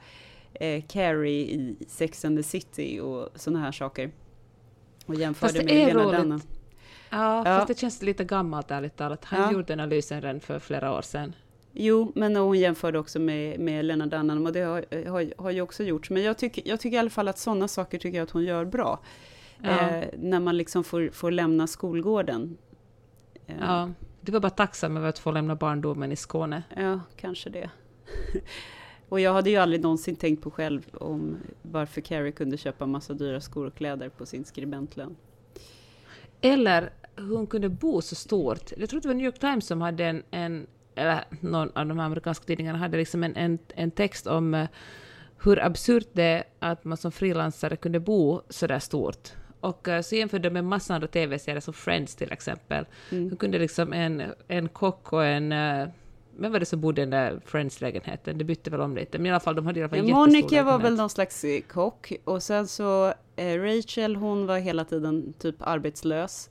eh, 0.53 0.83
Carrie 0.87 1.41
i 1.45 1.75
Sex 1.87 2.25
and 2.25 2.37
the 2.37 2.43
City 2.43 2.99
och 2.99 3.29
sådana 3.35 3.59
här 3.59 3.71
saker. 3.71 4.11
Och 5.05 5.15
jämförde 5.15 5.53
Fast 5.53 5.65
med 5.65 5.73
Lena. 5.75 6.03
Dunham. 6.11 6.41
Ja, 7.09 7.37
Ja. 7.37 7.43
fast 7.45 7.67
det 7.67 7.79
känns 7.79 8.01
lite 8.01 8.23
gammalt 8.23 8.71
ärligt 8.71 8.95
talat. 8.97 9.25
Han 9.25 9.41
Ja. 9.41 9.51
gjorde 9.51 9.73
analysen 9.73 10.21
redan 10.21 10.39
för 10.39 10.59
flera 10.59 10.93
år 10.97 11.01
sedan. 11.01 11.33
Jo, 11.73 12.11
men 12.15 12.35
hon 12.35 12.59
jämförde 12.59 12.99
också 12.99 13.19
med, 13.19 13.59
med 13.59 13.85
Lena 13.85 14.05
Dunham 14.05 14.45
och 14.45 14.53
det 14.53 14.59
har, 14.61 15.05
har, 15.09 15.33
har 15.41 15.51
ju 15.51 15.61
också 15.61 15.83
gjorts. 15.83 16.09
Men 16.09 16.23
jag 16.23 16.37
tycker, 16.37 16.67
jag 16.67 16.79
tycker 16.79 16.95
i 16.95 16.99
alla 16.99 17.09
fall 17.09 17.27
att 17.27 17.39
sådana 17.39 17.67
saker 17.67 17.97
tycker 17.97 18.17
jag 18.17 18.23
att 18.23 18.31
hon 18.31 18.43
gör 18.43 18.65
bra. 18.65 18.99
Ja. 19.61 19.89
Eh, 19.89 20.07
när 20.17 20.39
man 20.39 20.57
liksom 20.57 20.83
får, 20.83 21.09
får 21.09 21.31
lämna 21.31 21.67
skolgården. 21.67 22.57
Eh, 23.47 23.55
Ja, 23.59 23.89
du 24.21 24.31
var 24.31 24.39
bara 24.39 24.49
tacksam 24.49 24.97
över 24.97 25.09
att 25.09 25.19
få 25.19 25.31
lämna 25.31 25.55
barndomen 25.55 26.11
i 26.11 26.15
Skåne. 26.15 26.63
Ja, 26.75 26.99
kanske 27.15 27.49
det. 27.49 27.69
Och 29.09 29.19
jag 29.19 29.33
hade 29.33 29.49
ju 29.49 29.57
aldrig 29.57 29.81
någonsin 29.81 30.15
tänkt 30.15 30.43
på 30.43 30.51
själv 30.51 30.81
om 30.93 31.37
varför 31.61 32.01
Carrie 32.01 32.31
kunde 32.31 32.57
köpa 32.57 32.85
massa 32.85 33.13
dyra 33.13 33.41
skor 33.41 33.67
och 33.67 33.75
kläder 33.75 34.09
på 34.09 34.25
sin 34.25 34.45
skribentlön. 34.45 35.15
Eller 36.41 36.89
hur 37.15 37.35
hon 37.35 37.47
kunde 37.47 37.69
bo 37.69 38.01
så 38.01 38.15
stort. 38.15 38.71
Jag 38.77 38.89
tror 38.89 39.01
det 39.01 39.07
var 39.07 39.15
New 39.15 39.25
York 39.25 39.39
Times 39.39 39.67
som 39.67 39.81
hade 39.81 40.05
en, 40.05 40.23
en 40.31 40.67
eller 40.95 41.23
någon 41.41 41.69
av 41.77 41.87
de 41.87 41.99
här 41.99 42.05
amerikanska 42.05 42.45
tidningarna 42.45 42.77
hade 42.77 42.97
liksom 42.97 43.23
en, 43.23 43.35
en, 43.35 43.59
en 43.75 43.91
text 43.91 44.27
om 44.27 44.53
uh, 44.53 44.67
hur 45.43 45.65
absurt 45.65 46.07
det 46.13 46.23
är 46.23 46.43
att 46.59 46.85
man 46.85 46.97
som 46.97 47.11
frilansare 47.11 47.75
kunde 47.75 47.99
bo 47.99 48.41
så 48.49 48.67
där 48.67 48.79
stort. 48.79 49.29
Och 49.59 49.87
uh, 49.87 50.01
så 50.01 50.15
jämförde 50.15 50.49
de 50.49 50.53
med 50.53 50.63
massa 50.63 50.95
andra 50.95 51.07
tv-serier 51.07 51.59
som 51.59 51.73
Friends 51.73 52.15
till 52.15 52.31
exempel. 52.31 52.85
Mm. 53.11 53.29
Hur 53.29 53.37
kunde 53.37 53.59
liksom 53.59 53.93
en, 53.93 54.23
en 54.47 54.69
kock 54.69 55.13
och 55.13 55.25
en 55.25 55.51
uh, 55.51 55.87
vem 56.37 56.51
var 56.51 56.59
det 56.59 56.65
som 56.65 56.81
bodde 56.81 57.01
i 57.01 57.05
den 57.05 57.09
där 57.09 57.41
Friends-lägenheten? 57.45 58.37
Det 58.37 58.43
bytte 58.43 58.69
väl 58.69 58.81
om 58.81 58.95
lite, 58.95 59.17
men 59.17 59.25
i 59.25 59.29
alla 59.29 59.39
fall, 59.39 59.55
de 59.55 59.65
hade 59.65 59.79
i 59.79 59.83
alla 59.83 59.89
fall 59.89 59.99
en 59.99 60.11
Monica 60.11 60.63
var 60.63 60.79
väl 60.79 60.95
någon 60.95 61.09
slags 61.09 61.45
kock, 61.67 62.13
och 62.23 62.43
sen 62.43 62.67
så 62.67 63.13
eh, 63.35 63.61
Rachel, 63.61 64.15
hon 64.15 64.45
var 64.45 64.57
hela 64.57 64.85
tiden 64.85 65.33
typ 65.39 65.55
arbetslös. 65.59 66.49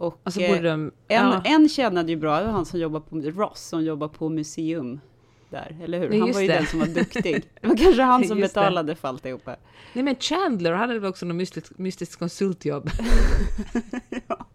Och, 0.00 0.20
och 0.24 0.32
så 0.32 0.40
bodde 0.40 0.62
de, 0.62 0.92
en, 1.08 1.26
ja. 1.26 1.42
en 1.44 1.68
tjänade 1.68 2.12
ju 2.12 2.16
bra, 2.16 2.38
det 2.38 2.44
var 2.44 2.52
han 2.52 2.66
som 2.66 2.80
jobbar 2.80 3.00
på 3.00 3.16
Ross, 3.16 3.60
som 3.60 3.84
jobbar 3.84 4.08
på 4.08 4.28
museum 4.28 5.00
där, 5.50 5.76
eller 5.84 5.98
hur? 5.98 6.20
Han 6.20 6.32
var 6.32 6.40
ju 6.40 6.46
det. 6.46 6.54
den 6.54 6.66
som 6.66 6.78
var 6.80 6.86
duktig. 6.86 7.44
Det 7.60 7.68
var 7.68 7.76
kanske 7.76 8.02
han 8.02 8.24
som 8.24 8.40
betalade 8.40 8.94
för 8.94 9.08
alltihopa. 9.08 9.56
Nej 9.92 10.04
men 10.04 10.16
Chandler, 10.16 10.72
han 10.72 10.80
hade 10.80 11.00
väl 11.00 11.10
också 11.10 11.26
något 11.26 11.36
mystiskt, 11.36 11.78
mystiskt 11.78 12.16
konsultjobb. 12.16 12.90
ja. 14.28 14.46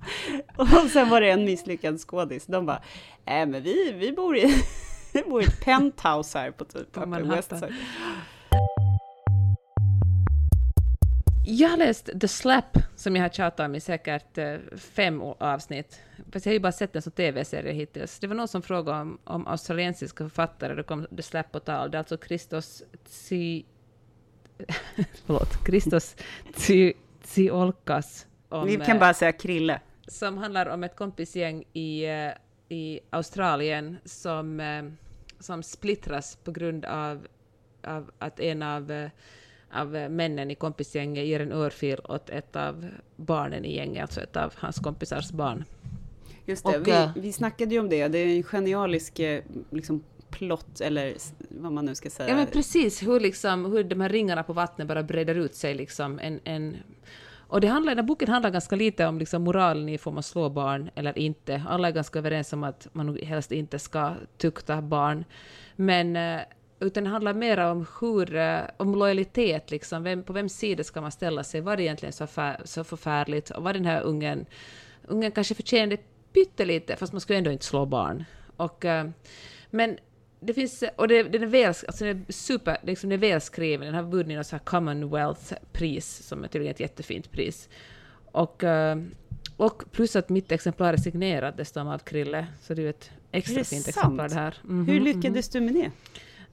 Och 0.56 0.90
sen 0.92 1.10
var 1.10 1.22
det 1.22 1.30
en 1.30 1.46
misslyckad 1.46 2.00
skådis. 2.00 2.46
De 2.46 2.66
bara, 2.66 2.82
äh, 3.26 3.46
men 3.46 3.64
vi, 3.64 3.92
vi, 4.00 4.12
bor 4.12 4.38
i, 4.38 4.64
vi 5.14 5.24
bor 5.24 5.42
i 5.42 5.46
ett 5.46 5.66
penthouse 5.66 6.40
här 6.40 6.52
på 6.52 6.66
typ 6.66 6.92
på 6.92 7.06
Westside. 7.06 7.74
Jag 11.48 11.70
har 11.70 11.78
läst 11.78 12.10
The 12.22 12.28
Slap, 12.28 12.78
som 12.96 13.16
jag 13.16 13.24
har 13.24 13.30
tjatat 13.30 13.66
om 13.66 13.76
i 13.76 13.80
säkert 13.80 14.38
eh, 14.38 14.58
fem 14.78 15.22
avsnitt. 15.22 16.02
Fast 16.32 16.46
jag 16.46 16.52
har 16.52 16.54
ju 16.54 16.60
bara 16.60 16.72
sett 16.72 16.94
den 16.94 17.02
som 17.02 17.12
tv-serie 17.12 17.74
hittills. 17.74 18.20
Det 18.20 18.28
var 18.28 18.36
någon 18.36 18.48
som 18.48 18.62
frågade 18.62 19.02
om, 19.02 19.18
om 19.24 19.48
australiensiska 19.48 20.24
författare, 20.24 20.76
det 20.76 20.84
kom 20.84 21.08
The 21.18 21.22
Slap 21.22 21.52
på 21.52 21.60
tal. 21.60 21.92
Det 21.92 21.98
är 21.98 22.00
alltså 22.00 22.18
Christos 22.18 22.84
Tsi... 23.04 23.66
Förlåt, 25.26 25.66
Christos 25.66 26.16
Tsiolkas. 27.24 28.28
Vi 28.66 28.78
kan 28.78 29.00
bara 29.00 29.14
säga 29.14 29.32
Krille. 29.32 29.82
Som 30.08 30.38
handlar 30.38 30.66
om 30.66 30.84
ett 30.84 30.96
kompisgäng 30.96 31.64
i, 31.74 32.06
eh, 32.06 32.32
i 32.70 33.00
Australien 33.10 33.98
som, 34.06 34.60
eh, 34.60 34.84
som 35.40 35.64
splittras 35.64 36.36
på 36.44 36.52
grund 36.52 36.86
av, 36.86 37.28
av 37.84 38.12
att 38.20 38.40
en 38.40 38.64
av 38.64 39.10
av 39.76 40.12
männen 40.12 40.52
i 40.52 40.56
kompisgänget 40.56 41.26
ger 41.26 41.40
en 41.40 41.52
örfil 41.52 42.00
åt 42.04 42.30
ett 42.30 42.56
av 42.56 42.90
barnen 43.16 43.66
i 43.66 43.76
gänget, 43.76 44.02
alltså 44.02 44.22
ett 44.22 44.38
av 44.38 44.54
hans 44.56 44.80
kompisars 44.80 45.32
barn. 45.32 45.64
Just 46.46 46.66
det, 46.66 46.78
och, 46.78 46.88
vi, 46.88 46.92
eh, 46.92 47.10
vi 47.16 47.32
snackade 47.32 47.74
ju 47.74 47.80
om 47.80 47.90
det, 47.90 48.08
det 48.08 48.18
är 48.18 48.28
en 48.28 48.44
genialisk 48.44 49.20
eh, 49.20 49.44
liksom, 49.70 50.04
plott, 50.30 50.82
eller 50.82 51.14
vad 51.50 51.72
man 51.72 51.86
nu 51.86 51.96
ska 51.96 52.10
säga. 52.10 52.30
Ja 52.30 52.36
men 52.36 52.48
precis, 52.48 53.04
hur, 53.04 53.20
liksom, 53.20 53.66
hur 53.66 53.84
de 53.84 54.02
här 54.02 54.10
ringarna 54.10 54.44
på 54.44 54.54
vattnet 54.54 54.88
bara 54.88 55.04
breder 55.04 55.36
ut 55.36 55.56
sig. 55.56 55.74
Liksom, 55.74 56.20
en, 56.20 56.40
en, 56.44 56.78
och 57.48 57.62
det 57.62 57.68
handlar, 57.68 57.92
den 57.92 57.98
här 57.98 58.08
boken 58.08 58.30
handlar 58.30 58.50
ganska 58.50 58.76
lite 58.76 59.06
om 59.06 59.20
liksom, 59.20 59.44
moralen 59.44 59.90
i 59.90 59.98
får 59.98 60.12
man 60.12 60.24
slå 60.24 60.50
barn 60.50 60.90
eller 60.96 61.20
inte. 61.20 61.64
Alla 61.68 61.88
är 61.88 61.92
ganska 61.92 62.20
överens 62.20 62.54
om 62.54 62.64
att 62.64 62.88
man 62.94 63.18
helst 63.24 63.52
inte 63.52 63.80
ska 63.80 64.14
tukta 64.38 64.82
barn. 64.82 65.26
Men 65.76 66.16
eh, 66.16 66.42
utan 66.80 67.04
det 67.04 67.10
handlar 67.10 67.34
mer 67.34 67.58
om, 67.58 67.86
hur, 68.02 68.36
eh, 68.36 68.62
om 68.78 68.96
lojalitet, 68.96 69.72
liksom. 69.72 70.04
Vem, 70.04 70.24
på 70.24 70.34
vems 70.34 70.54
sida 70.54 70.84
ska 70.84 71.02
man 71.02 71.12
ställa 71.12 71.44
sig? 71.44 71.62
Var 71.62 71.78
det 71.78 71.84
egentligen 71.84 72.14
så, 72.14 72.28
för, 72.28 72.62
så 72.64 72.84
förfärligt? 72.84 73.50
Och 73.50 73.64
var 73.64 73.74
den 73.74 73.86
här 73.86 74.02
ungen, 74.02 74.46
ungen 75.08 75.32
kanske 75.32 75.56
förtjänade 75.56 75.98
pyttelite, 76.34 76.96
fast 76.96 77.14
man 77.14 77.22
skulle 77.22 77.38
ändå 77.38 77.52
inte 77.52 77.66
slå 77.66 77.86
barn. 77.86 78.24
Och, 78.58 78.86
uh, 78.86 79.04
men 79.70 79.98
det 80.40 80.54
finns, 80.54 80.84
och 80.96 81.08
det, 81.08 81.24
den 81.24 81.44
är 81.44 81.48
väl, 81.48 81.68
alltså 81.68 82.06
den 82.06 82.26
är 82.28 82.32
super, 82.32 82.78
liksom 82.84 83.10
den 83.10 83.20
är 83.20 83.22
välskriven, 83.22 83.86
den 83.86 83.96
har 83.96 84.04
vunnit 84.04 84.38
något 84.38 84.48
så 84.48 84.56
här 84.56 84.64
Commonwealth-pris, 84.64 86.24
som 86.24 86.44
är 86.44 86.48
tydligen 86.48 86.74
ett 86.74 86.80
jättefint 86.80 87.32
pris. 87.32 87.70
Och, 88.32 88.64
uh, 88.64 88.96
och 89.58 89.84
plus 89.92 90.16
att 90.16 90.30
mitt 90.30 90.52
exemplar 90.52 90.94
är 90.94 90.98
signerat 90.98 91.58
dessutom 91.58 91.88
av 91.88 92.00
Krille, 92.00 92.48
så 92.62 92.74
det 92.74 92.82
är 92.82 92.84
ju 92.84 92.90
ett 92.90 93.12
extra 93.32 93.64
fint 93.64 93.68
sant? 93.68 93.88
exemplar 93.88 94.30
det 94.30 94.36
här. 94.36 94.58
Mm 94.64 94.86
-hmm, 94.86 94.92
Hur 94.92 95.00
lyckades 95.00 95.56
mm 95.56 95.70
-hmm. 95.70 95.74
du 95.74 95.80
med 95.80 95.84
det? 95.84 95.92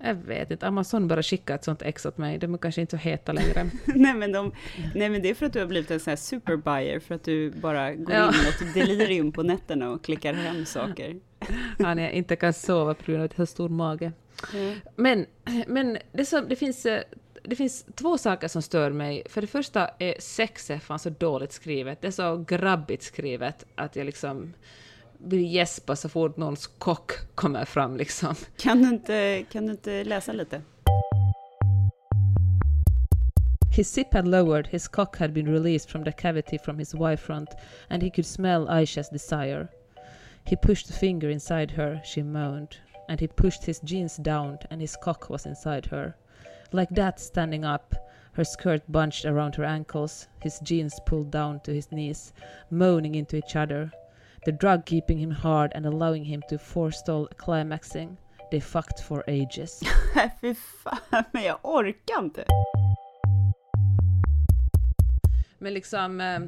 Jag 0.04 0.14
vet 0.14 0.50
inte, 0.50 0.66
Amazon 0.66 1.08
bara 1.08 1.22
skickar 1.22 1.54
ett 1.54 1.64
sånt 1.64 1.82
ex 1.82 2.06
åt 2.06 2.18
mig. 2.18 2.38
De 2.38 2.54
är 2.54 2.58
kanske 2.58 2.80
inte 2.80 2.90
så 2.90 2.96
heta 2.96 3.32
längre. 3.32 3.70
nej, 3.84 4.14
men 4.14 4.32
de, 4.32 4.52
nej, 4.94 5.08
men 5.08 5.22
det 5.22 5.30
är 5.30 5.34
för 5.34 5.46
att 5.46 5.52
du 5.52 5.58
har 5.58 5.66
blivit 5.66 5.90
en 5.90 6.00
sån 6.00 6.10
här 6.10 6.16
superbuyer, 6.16 7.00
för 7.00 7.14
att 7.14 7.24
du 7.24 7.50
bara 7.50 7.94
går 7.94 8.14
ja. 8.14 8.28
in 8.28 8.34
i 8.34 8.48
ett 8.48 8.74
delirium 8.74 9.32
på 9.32 9.42
nätterna 9.42 9.90
och 9.90 10.04
klickar 10.04 10.34
hem 10.34 10.64
saker. 10.66 11.20
ja, 11.78 11.94
när 11.94 12.02
jag 12.02 12.12
inte 12.12 12.36
kan 12.36 12.52
sova 12.52 12.94
på 12.94 13.02
grund 13.04 13.18
av 13.18 13.24
att 13.24 13.32
jag 13.32 13.38
har 13.38 13.46
stor 13.46 13.68
mage. 13.68 14.12
Mm. 14.54 14.78
Men, 14.96 15.26
men 15.66 15.98
det, 16.12 16.24
som, 16.24 16.48
det, 16.48 16.56
finns, 16.56 16.86
det 17.42 17.56
finns 17.56 17.86
två 17.94 18.18
saker 18.18 18.48
som 18.48 18.62
stör 18.62 18.90
mig. 18.90 19.22
För 19.28 19.40
det 19.40 19.46
första 19.46 19.90
är 19.98 20.14
sexet 20.18 20.82
fan 20.82 20.98
så 20.98 21.10
dåligt 21.10 21.52
skrivet. 21.52 22.00
Det 22.00 22.06
är 22.06 22.10
så 22.10 22.36
grabbigt 22.36 23.02
skrivet 23.02 23.66
att 23.74 23.96
jag 23.96 24.06
liksom 24.06 24.52
vill 25.24 25.54
gäspa 25.54 25.96
så 25.96 26.08
fort 26.08 26.36
någons 26.36 26.66
kock 26.66 27.12
kommer 27.34 27.64
fram 27.64 27.96
liksom. 27.96 28.34
Kan 28.56 28.82
du 28.82 28.88
inte, 28.88 29.44
kan 29.52 29.66
du 29.66 29.72
inte 29.72 30.04
läsa 30.04 30.32
lite? 30.32 30.62
His 33.70 33.90
sip 33.90 34.14
had 34.14 34.28
lowered, 34.28 34.66
his 34.66 34.88
cock 34.88 35.16
had 35.16 35.32
been 35.32 35.48
released 35.48 35.90
from 35.90 36.04
the 36.04 36.12
cavity 36.12 36.58
from 36.58 36.78
his 36.78 36.94
wife 36.94 37.20
front, 37.20 37.48
and 37.88 38.02
he 38.02 38.10
could 38.10 38.26
smell 38.26 38.68
Aisha's 38.68 39.08
desire. 39.08 39.68
He 40.44 40.56
pushed 40.56 40.90
a 40.90 40.92
finger 40.92 41.30
inside 41.30 41.70
her, 41.70 42.00
she 42.04 42.22
moaned, 42.22 42.76
and 43.08 43.20
he 43.20 43.28
pushed 43.28 43.64
his 43.64 43.80
jeans 43.80 44.16
down, 44.16 44.58
and 44.70 44.80
his 44.80 44.96
cock 44.96 45.30
was 45.30 45.46
inside 45.46 45.86
her. 45.86 46.14
Like 46.72 46.90
that, 46.90 47.18
standing 47.18 47.64
up, 47.64 47.94
her 48.34 48.44
skirt 48.44 48.82
bunched 48.88 49.24
around 49.24 49.54
her 49.54 49.64
ankles, 49.64 50.28
his 50.40 50.60
jeans 50.60 51.00
pulled 51.06 51.30
down 51.30 51.60
to 51.60 51.72
his 51.72 51.90
knees, 51.90 52.34
moaning 52.70 53.14
into 53.14 53.36
each 53.36 53.56
other, 53.56 53.90
The 54.44 54.52
drug 54.52 54.84
keeping 54.86 55.18
him 55.18 55.30
hard 55.30 55.72
and 55.72 55.86
allowing 55.86 56.24
him 56.24 56.42
to 56.48 56.58
forestall 56.58 57.28
climaxing. 57.36 58.16
They 58.50 58.60
fucked 58.60 59.00
for 59.00 59.24
ages. 59.28 59.80
Fy 60.40 60.54
fan, 60.54 61.24
men 61.32 61.42
jag 61.42 61.58
orkar 61.62 62.18
inte. 62.18 62.44
Men 65.58 65.74
liksom, 65.74 66.20
eh, 66.20 66.40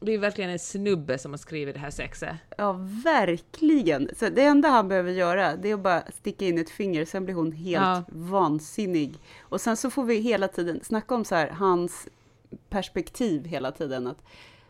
det 0.00 0.12
är 0.12 0.18
verkligen 0.18 0.50
en 0.50 0.58
snubbe 0.58 1.18
som 1.18 1.32
har 1.32 1.38
skrivit 1.38 1.74
det 1.74 1.80
här 1.80 1.90
sexet. 1.90 2.36
Ja, 2.56 2.72
verkligen. 3.04 4.10
Så 4.16 4.28
det 4.28 4.44
enda 4.44 4.68
han 4.68 4.88
behöver 4.88 5.12
göra, 5.12 5.56
det 5.56 5.70
är 5.70 5.74
att 5.74 5.80
bara 5.80 6.02
sticka 6.02 6.44
in 6.44 6.58
ett 6.58 6.70
finger, 6.70 7.04
sen 7.04 7.24
blir 7.24 7.34
hon 7.34 7.52
helt 7.52 7.84
ja. 7.84 8.04
vansinnig. 8.08 9.18
Och 9.40 9.60
sen 9.60 9.76
så 9.76 9.90
får 9.90 10.04
vi 10.04 10.18
hela 10.18 10.48
tiden 10.48 10.80
snacka 10.82 11.14
om 11.14 11.24
så 11.24 11.34
här, 11.34 11.48
hans 11.48 12.08
perspektiv 12.68 13.44
hela 13.44 13.72
tiden. 13.72 14.06
Att 14.06 14.22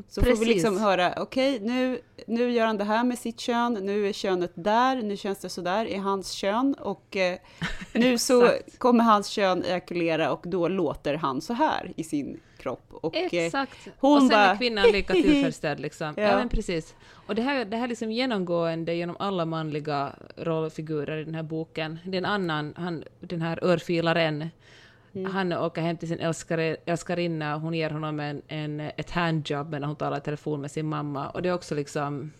så 0.09 0.21
Precis. 0.21 0.39
får 0.39 0.45
vi 0.45 0.53
liksom 0.55 0.79
höra, 0.79 1.15
okej, 1.17 1.57
okay, 1.57 1.67
nu, 1.69 2.01
nu 2.27 2.51
gör 2.51 2.67
han 2.67 2.79
det 2.79 2.85
här 2.85 3.05
med 3.05 3.19
sitt 3.19 3.41
kön, 3.41 3.75
nu 3.75 4.09
är 4.09 4.13
könet 4.13 4.53
där, 4.55 5.03
nu 5.03 5.17
känns 5.17 5.39
det 5.39 5.49
så 5.49 5.61
där 5.61 5.87
i 5.87 5.97
hans 5.97 6.33
kön 6.33 6.75
och 6.75 7.17
eh, 7.17 7.39
nu 7.93 8.19
så 8.19 8.51
kommer 8.79 9.05
hans 9.05 9.29
kön 9.29 9.65
ejakulera 9.65 10.33
och 10.33 10.43
då 10.47 10.69
låter 10.69 11.15
han 11.15 11.41
så 11.41 11.53
här 11.53 11.93
i 11.97 12.05
sin 12.05 12.41
kropp. 12.59 12.89
Och, 12.91 13.17
eh, 13.17 13.45
Exakt. 13.45 13.87
Eh, 13.87 13.93
hon 13.99 14.13
och 14.13 14.21
sen 14.21 14.29
bara, 14.29 14.41
är 14.41 14.57
kvinnan 14.57 14.91
lika 14.93 15.13
tillfredsställd 15.13 15.81
liksom. 15.81 16.15
ja. 16.17 16.23
ja. 16.23 16.39
men 16.39 16.49
precis. 16.49 16.95
Och 17.27 17.35
det 17.35 17.43
här, 17.43 17.65
det 17.65 17.77
här 17.77 17.89
liksom 17.89 18.13
genomgående 18.13 18.95
genom 18.95 19.17
alla 19.19 19.45
manliga 19.45 20.13
rollfigurer 20.37 21.19
i 21.19 21.25
den 21.25 21.35
här 21.35 21.43
boken. 21.43 21.99
Det 22.05 22.17
är 22.17 22.19
en 22.19 22.25
annan, 22.25 22.75
han, 22.77 23.05
den 23.21 23.43
här 23.43 23.65
örfilaren, 23.65 24.49
Mm. 25.13 25.33
Han 25.33 25.53
åker 25.53 25.83
hem 25.83 25.97
till 25.97 26.09
sin 26.09 26.21
älskare, 26.21 26.77
älskarinna, 26.87 27.57
hon 27.57 27.75
ger 27.75 27.91
honom 27.91 28.21
en, 28.21 28.43
en, 28.49 28.81
ett 28.81 29.11
handjob 29.11 29.71
när 29.71 29.87
hon 29.87 29.97
talar 29.97 30.19
i 30.19 30.21
telefon 30.21 30.61
med 30.61 30.71
sin 30.71 30.87
mamma. 30.87 31.29
Och 31.29 31.43
det 31.43 31.49
är 31.49 31.55
också 31.55 31.75
liksom... 31.75 32.33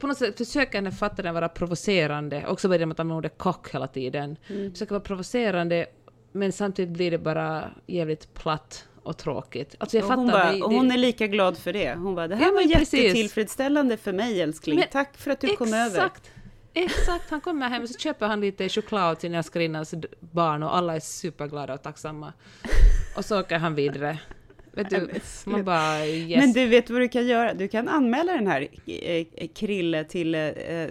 På 0.00 0.06
något 0.06 0.18
sätt 0.18 0.38
försöker 0.38 0.82
den 0.82 0.92
författaren 0.92 1.34
vara 1.34 1.48
provocerande, 1.48 2.46
också 2.46 2.68
börjar 2.68 2.86
med 2.86 2.94
att 2.94 3.00
använda 3.00 3.18
ordet 3.18 3.38
kock 3.38 3.74
hela 3.74 3.86
tiden. 3.86 4.36
Mm. 4.48 4.72
Försöker 4.72 4.92
vara 4.92 5.00
provocerande, 5.00 5.86
men 6.32 6.52
samtidigt 6.52 6.96
blir 6.96 7.10
det 7.10 7.18
bara 7.18 7.70
jävligt 7.86 8.34
platt 8.34 8.88
och 9.02 9.16
tråkigt. 9.16 9.74
Alltså 9.78 9.96
jag 9.96 10.04
och 10.04 10.08
fattar. 10.08 10.22
Hon, 10.22 10.30
bara, 10.30 10.52
det, 10.52 10.62
och 10.62 10.72
hon 10.72 10.90
är 10.90 10.96
lika 10.96 11.26
glad 11.26 11.58
för 11.58 11.72
det. 11.72 11.94
Hon 11.94 12.14
bara, 12.14 12.28
det 12.28 12.36
här 12.36 12.46
ja, 12.46 12.52
var 12.52 12.60
jättetillfredsställande 12.60 13.96
för 13.96 14.12
mig 14.12 14.42
älskling. 14.42 14.78
Men, 14.78 14.88
Tack 14.92 15.16
för 15.16 15.30
att 15.30 15.40
du 15.40 15.56
kom 15.56 15.74
över. 15.74 15.86
Exakt, 15.86 16.30
han 17.28 17.40
kommer 17.40 17.68
hem 17.68 17.82
och 17.82 17.88
så 17.88 17.98
köper 17.98 18.26
han 18.26 18.40
lite 18.40 18.68
choklad 18.68 19.18
till 19.18 19.28
sin 19.28 19.34
älskarinnas 19.34 19.94
barn 20.20 20.62
och 20.62 20.76
alla 20.76 20.96
är 20.96 21.00
superglada 21.00 21.74
och 21.74 21.82
tacksamma. 21.82 22.32
Och 23.16 23.24
så 23.24 23.40
åker 23.40 23.58
han 23.58 23.74
vidare. 23.74 24.18
Vet 24.72 24.90
du, 24.90 25.10
man 25.44 25.64
bara 25.64 26.06
yes. 26.06 26.40
Men 26.40 26.52
du 26.52 26.66
vet 26.66 26.90
vad 26.90 27.00
du 27.00 27.08
kan 27.08 27.26
göra? 27.26 27.54
Du 27.54 27.68
kan 27.68 27.88
anmäla 27.88 28.32
den 28.32 28.46
här 28.46 28.68
eh, 28.86 29.48
Krille 29.54 30.04
till 30.04 30.34
uh, 30.34 30.50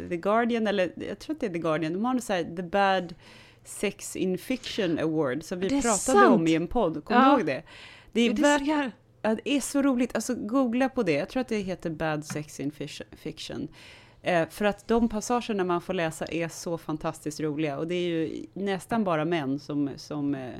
The 0.10 0.18
Guardian, 0.18 0.68
eller 0.68 0.92
jag 1.08 1.20
tror 1.20 1.36
att 1.36 1.40
det 1.40 1.46
är 1.46 1.54
The 1.54 1.60
Guardian, 1.60 1.94
de 1.94 2.06
har 2.06 2.20
så 2.20 2.34
här, 2.34 2.56
The 2.56 2.64
Bad 2.64 3.16
Sex 3.64 4.16
in 4.16 4.38
Fiction 4.38 5.00
Award, 5.00 5.44
som 5.44 5.60
vi 5.60 5.70
pratade 5.70 5.98
sant. 5.98 6.28
om 6.28 6.48
i 6.48 6.56
en 6.56 6.68
podd, 6.68 7.06
kommer 7.06 7.22
ja. 7.22 7.28
du 7.28 7.38
ihåg 7.38 7.46
det? 7.46 7.64
Det 8.12 8.22
är, 8.22 8.34
det, 8.34 8.42
värt, 8.42 8.92
Ja, 9.22 9.36
det 9.36 9.52
är 9.52 9.62
så 9.62 9.82
roligt. 9.82 10.16
Alltså, 10.16 10.36
googla 10.36 10.90
på 10.90 11.04
det. 11.04 11.12
Jag 11.12 11.30
tror 11.30 11.42
att 11.42 11.48
det 11.48 11.58
heter 11.58 11.90
Bad 11.90 12.26
Sex 12.26 12.60
in 12.60 12.72
Fiction. 13.18 13.68
Eh, 14.22 14.50
för 14.50 14.66
att 14.66 14.88
de 14.88 15.10
passagerna 15.10 15.64
man 15.64 15.82
får 15.82 15.94
läsa 15.94 16.26
är 16.26 16.48
så 16.48 16.78
fantastiskt 16.78 17.40
roliga. 17.40 17.78
Och 17.78 17.88
det 17.88 17.96
är 17.96 18.08
ju 18.08 18.46
nästan 18.54 19.04
bara 19.04 19.26
män 19.26 19.60
som, 19.60 19.90
som 19.96 20.36
eh, 20.36 20.52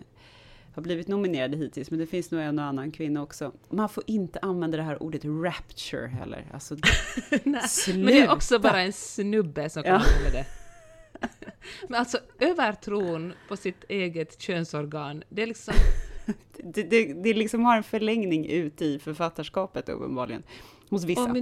har 0.78 0.82
blivit 0.82 1.08
nominerade 1.08 1.58
hittills, 1.58 1.92
men 1.92 2.00
det 2.00 2.06
finns 2.06 2.32
nog 2.32 2.42
en 2.42 2.60
och 2.60 2.66
annan 2.66 2.92
kvinna 2.92 3.22
också. 3.22 3.52
Man 3.70 3.90
får 3.90 4.04
inte 4.08 4.40
använda 4.40 4.78
det 4.78 4.84
här 4.84 5.04
ordet 5.04 5.22
rapture 5.26 6.08
heller. 6.08 6.46
Alltså, 6.54 6.76
men 7.44 8.06
det 8.06 8.22
är 8.22 8.32
också 8.32 8.60
bara 8.60 8.82
en 8.82 8.94
snubbe 8.94 9.70
som 9.70 9.84
kommer 9.84 9.96
ja. 9.96 10.24
med 10.24 10.32
det. 10.32 10.46
men 11.90 12.00
alltså 12.00 12.18
övertron 12.40 13.34
på 13.48 13.58
sitt 13.58 13.84
eget 13.90 14.42
könsorgan, 14.42 15.24
det 15.30 15.42
är 15.42 15.48
liksom... 15.48 15.74
det, 16.58 16.84
det, 16.84 17.14
det 17.14 17.34
liksom 17.34 17.66
har 17.66 17.78
en 17.78 17.84
förlängning 17.84 18.46
ut 18.46 18.82
i 18.82 19.00
författarskapet 19.00 19.90
uppenbarligen, 19.90 20.44
hos 20.90 21.04
vissa. 21.04 21.34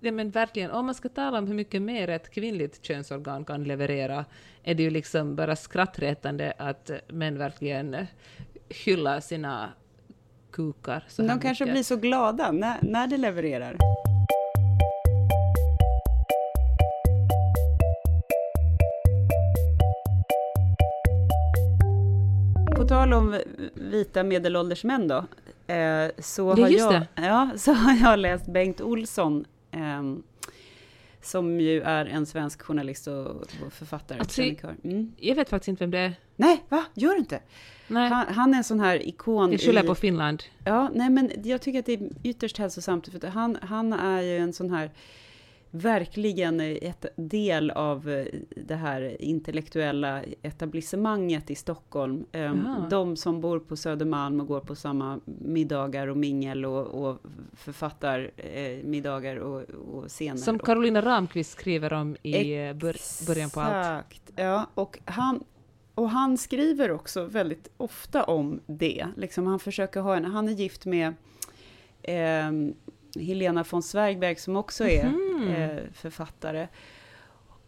Ja, 0.00 0.12
men 0.12 0.30
verkligen, 0.30 0.70
om 0.70 0.86
man 0.86 0.94
ska 0.94 1.08
tala 1.08 1.38
om 1.38 1.46
hur 1.46 1.54
mycket 1.54 1.82
mer 1.82 2.08
ett 2.08 2.30
kvinnligt 2.30 2.84
könsorgan 2.84 3.44
kan 3.44 3.64
leverera, 3.64 4.24
är 4.62 4.74
det 4.74 4.82
ju 4.82 4.90
liksom 4.90 5.36
bara 5.36 5.56
skrattretande 5.56 6.52
att 6.58 6.90
män 7.08 7.38
verkligen 7.38 8.06
hyllar 8.68 9.20
sina 9.20 9.72
kukar 10.50 11.04
så 11.08 11.22
De 11.22 11.40
kanske 11.40 11.64
mycket. 11.64 11.74
blir 11.74 11.82
så 11.82 11.96
glada 11.96 12.52
när, 12.52 12.76
när 12.82 13.06
det 13.06 13.16
levererar. 13.16 13.76
På 22.76 22.84
tal 22.84 23.12
om 23.12 23.40
vita 23.74 24.22
medelålders 24.22 24.84
män 24.84 25.08
då, 25.08 25.16
eh, 25.74 26.10
så, 26.18 26.50
har 26.50 26.68
jag, 26.68 27.06
ja, 27.14 27.50
så 27.56 27.72
har 27.72 27.94
jag 27.94 28.18
läst 28.18 28.46
Bengt 28.46 28.80
Olsson 28.80 29.44
som 31.22 31.60
ju 31.60 31.80
är 31.82 32.06
en 32.06 32.26
svensk 32.26 32.62
journalist 32.62 33.06
och, 33.06 33.50
författare. 33.70 34.18
Alltså, 34.18 34.42
mm. 34.84 35.12
Jag 35.16 35.34
vet 35.34 35.48
faktiskt 35.48 35.68
inte 35.68 35.84
vem 35.84 35.90
det 35.90 35.98
är. 35.98 36.14
Nej, 36.36 36.64
va? 36.68 36.84
Gör 36.94 37.12
du 37.12 37.18
inte? 37.18 37.40
Nej. 37.88 38.08
Han, 38.08 38.26
han, 38.26 38.54
är 38.54 38.58
en 38.58 38.64
sån 38.64 38.80
här 38.80 39.08
ikon. 39.08 39.52
Jag 39.52 39.60
skyller 39.60 39.84
i, 39.84 39.86
på 39.86 39.94
Finland. 39.94 40.42
Ja, 40.64 40.90
nej 40.94 41.10
men 41.10 41.30
jag 41.44 41.62
tycker 41.62 41.78
att 41.78 41.86
det 41.86 41.92
är 41.92 42.10
ytterst 42.22 42.58
hälsosamt. 42.58 43.08
För 43.08 43.26
han, 43.26 43.58
han 43.62 43.92
är 43.92 44.20
ju 44.20 44.38
en 44.38 44.52
sån 44.52 44.70
här 44.70 44.90
verkligen 45.78 46.60
ett 46.60 47.06
del 47.16 47.70
av 47.70 48.10
eh, 48.10 48.26
det 48.56 48.74
här 48.74 49.22
intellektuella 49.22 50.22
etablissemanget 50.42 51.50
i 51.50 51.54
Stockholm. 51.54 52.24
Aha. 52.34 52.86
De 52.90 53.16
som 53.16 53.40
bor 53.40 53.58
på 53.58 53.76
Södermalm 53.76 54.40
och 54.40 54.46
går 54.46 54.60
på 54.60 54.74
samma 54.74 55.20
middagar 55.24 56.06
och 56.06 56.16
mingel 56.16 56.64
och, 56.64 56.86
och 56.86 57.18
författar 57.52 58.30
eh, 58.36 58.84
middagar 58.84 59.36
och, 59.36 59.62
och 59.70 60.08
scener. 60.08 60.36
Som 60.36 60.58
Carolina 60.58 61.02
Ramqvist 61.02 61.50
skriver 61.50 61.92
om 61.92 62.16
i 62.22 62.54
eh, 62.54 62.70
Exakt. 62.70 63.26
början 63.26 63.50
på 63.50 63.60
allt. 63.60 64.06
Exakt, 64.10 64.32
ja. 64.36 64.66
Och 64.74 64.98
han, 65.04 65.44
och 65.94 66.10
han 66.10 66.38
skriver 66.38 66.90
också 66.90 67.24
väldigt 67.24 67.70
ofta 67.76 68.24
om 68.24 68.60
det. 68.66 69.06
Liksom 69.16 69.46
han 69.46 69.58
försöker 69.58 70.00
ha 70.00 70.16
en, 70.16 70.24
han 70.24 70.48
är 70.48 70.52
gift 70.52 70.86
med 70.86 71.14
eh, 72.02 72.52
Helena 73.14 73.64
von 73.70 73.82
Zweigbergk 73.82 74.38
som 74.38 74.56
också 74.56 74.84
är 74.84 75.04
mm. 75.04 75.92
författare. 75.92 76.68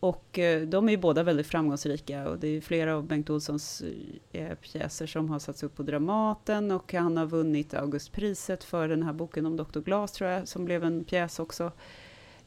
Och 0.00 0.38
eh, 0.38 0.62
de 0.62 0.88
är 0.88 0.92
ju 0.92 0.98
båda 0.98 1.22
väldigt 1.22 1.46
framgångsrika 1.46 2.28
och 2.28 2.38
det 2.38 2.48
är 2.48 2.60
flera 2.60 2.96
av 2.96 3.06
Bengt 3.06 3.30
Olssons 3.30 3.82
eh, 4.32 4.54
pjäser 4.54 5.06
som 5.06 5.30
har 5.30 5.38
satts 5.38 5.62
upp 5.62 5.76
på 5.76 5.82
Dramaten 5.82 6.70
och 6.70 6.92
han 6.92 7.16
har 7.16 7.26
vunnit 7.26 7.74
Augustpriset 7.74 8.64
för 8.64 8.88
den 8.88 9.02
här 9.02 9.12
boken 9.12 9.46
om 9.46 9.56
Dr. 9.56 9.80
Glas 9.80 10.12
tror 10.12 10.30
jag, 10.30 10.48
som 10.48 10.64
blev 10.64 10.84
en 10.84 11.04
pjäs 11.04 11.38
också. 11.38 11.72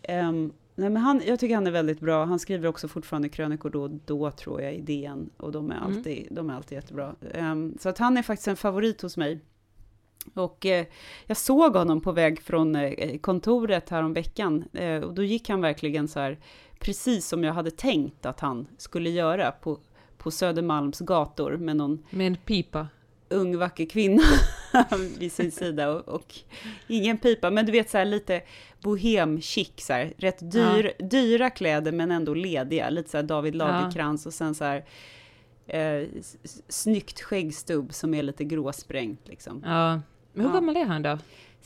Um, 0.10 0.54
nej 0.76 0.90
men 0.90 0.98
han, 0.98 1.22
jag 1.26 1.40
tycker 1.40 1.56
han 1.56 1.68
är 1.68 1.72
väldigt 1.72 2.00
bra. 2.00 2.26
Han 2.26 2.40
skriver 2.40 2.68
också 2.68 2.88
fortfarande 2.88 3.30
krönikor 3.30 3.70
då 3.70 3.84
och 3.84 3.92
då, 4.06 4.32
tror 4.32 4.62
jag, 4.62 4.76
i 4.76 4.82
DN. 4.82 5.30
Och 5.38 5.52
de 5.52 5.72
är 5.72 5.78
mm. 5.78 5.88
alltid, 5.88 6.18
mm. 6.22 6.36
de 6.36 6.50
är 6.50 6.54
alltid 6.54 6.76
jättebra. 6.76 7.16
Um, 7.34 7.78
så 7.80 7.90
att 7.90 7.98
han 7.98 8.18
är 8.18 8.24
faktiskt 8.24 8.48
en 8.48 8.56
favorit 8.56 9.02
hos 9.02 9.18
mig. 9.18 9.40
Och 10.34 10.66
eh, 10.66 10.86
jag 11.28 11.38
såg 11.38 11.76
honom 11.76 12.02
på 12.02 12.12
väg 12.12 12.42
från 12.42 12.76
eh, 12.76 13.18
kontoret 13.18 13.90
häromveckan 13.90 14.66
eh, 14.74 15.02
och 15.02 15.14
då 15.14 15.24
gick 15.24 15.50
han 15.50 15.62
verkligen 15.62 16.08
så 16.08 16.20
här, 16.20 16.40
precis 16.80 17.28
som 17.28 17.44
jag 17.44 17.54
hade 17.54 17.72
tänkt 17.72 18.26
att 18.26 18.40
han 18.40 18.68
skulle 18.78 19.10
göra 19.10 19.52
på, 19.52 19.80
på 20.18 20.32
Södermalms 20.32 21.00
gator 21.00 21.58
med 21.58 21.76
någon... 21.76 22.04
Med 22.10 22.28
en 22.28 22.36
pipa? 22.36 22.88
Ung 23.30 23.58
vacker 23.58 23.86
kvinna 23.86 24.24
vid 25.20 25.32
sin 25.32 25.52
sida 25.52 25.92
och, 25.92 26.08
och, 26.16 26.36
ingen 26.88 27.18
pipa, 27.18 27.50
men 27.50 27.66
du 27.66 27.72
vet 27.72 27.90
så 27.90 27.98
här 27.98 28.06
lite 28.06 28.42
bohem 28.82 29.42
chic, 29.42 29.72
så 29.78 29.94
här, 29.94 30.14
rätt 30.18 30.52
dyr, 30.52 30.94
ja. 30.98 31.06
dyra 31.06 31.50
kläder 31.50 31.92
men 31.92 32.12
ändå 32.12 32.34
lediga, 32.34 32.90
lite 32.90 33.10
så 33.10 33.18
här 33.18 33.24
David 33.24 33.56
Lagerkrans 33.56 34.26
ja. 34.26 34.30
och 34.30 34.34
sen 34.34 34.56
så 34.56 34.64
här 34.64 34.86
eh, 35.68 36.08
snyggt 36.70 37.22
skäggstubb 37.22 37.94
som 37.94 38.14
är 38.14 38.24
lite 38.24 38.44
gråsprängt 38.44 39.28
liksom. 39.28 39.64
Ja. 39.66 40.02
Men 40.34 40.46
hur 40.46 40.50
ja. 40.50 40.54
gammal 40.54 40.78
är 40.78 40.86
han 40.86 41.02
då? 41.02 41.18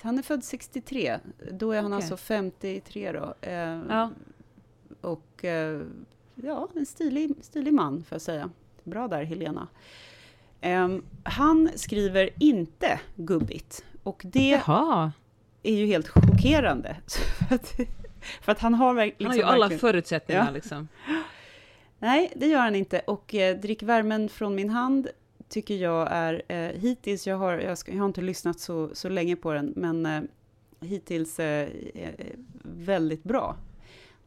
Han 0.01 0.17
är 0.17 0.21
född 0.21 0.43
63. 0.43 1.19
Då 1.51 1.71
är 1.71 1.82
han 1.82 1.93
okay. 1.93 1.95
alltså 1.95 2.17
53 2.17 3.12
då. 3.12 3.34
Eh, 3.41 3.82
ja. 3.89 4.12
Och 5.01 5.45
eh, 5.45 5.82
ja, 6.36 6.67
en 6.75 6.86
stilig, 6.86 7.34
stilig 7.41 7.73
man 7.73 8.03
får 8.03 8.15
jag 8.15 8.21
säga. 8.21 8.49
Bra 8.84 9.08
där 9.08 9.23
Helena. 9.23 9.67
Eh, 10.62 10.97
han 11.23 11.69
skriver 11.75 12.30
inte 12.39 12.99
gubbigt. 13.15 13.86
Och 14.03 14.21
det 14.25 14.49
Jaha. 14.49 15.12
är 15.63 15.73
ju 15.73 15.86
helt 15.86 16.08
chockerande. 16.08 16.95
för, 17.47 17.56
att, 17.56 17.73
för 18.41 18.51
att 18.51 18.60
han 18.60 18.73
har 18.73 19.06
liksom 19.06 19.25
Han 19.25 19.27
har 19.27 19.34
ju 19.34 19.38
liksom 19.38 19.53
alla 19.53 19.60
verkligen, 19.60 19.80
förutsättningar 19.80 20.45
ja. 20.45 20.51
liksom. 20.51 20.88
Nej, 21.99 22.34
det 22.36 22.47
gör 22.47 22.60
han 22.60 22.75
inte. 22.75 22.99
Och 22.99 23.36
eh, 23.36 23.58
Drick 23.58 23.84
värmen 23.84 24.30
från 24.30 24.56
min 24.56 24.69
hand 24.69 25.08
tycker 25.49 25.75
jag 25.75 26.07
är, 26.12 26.41
eh, 26.47 26.81
hittills, 26.81 27.27
jag 27.27 27.38
har, 27.38 27.53
jag, 27.53 27.77
ska, 27.77 27.91
jag, 27.91 27.99
har 27.99 28.05
inte 28.05 28.21
lyssnat 28.21 28.60
så, 28.60 28.89
så 28.93 29.10
länge 29.10 29.36
på 29.36 29.53
den, 29.53 29.73
men 29.75 30.05
eh, 30.05 30.21
hittills 30.81 31.39
eh, 31.39 31.69
eh 31.93 32.13
väldigt 32.63 33.23
bra. 33.23 33.55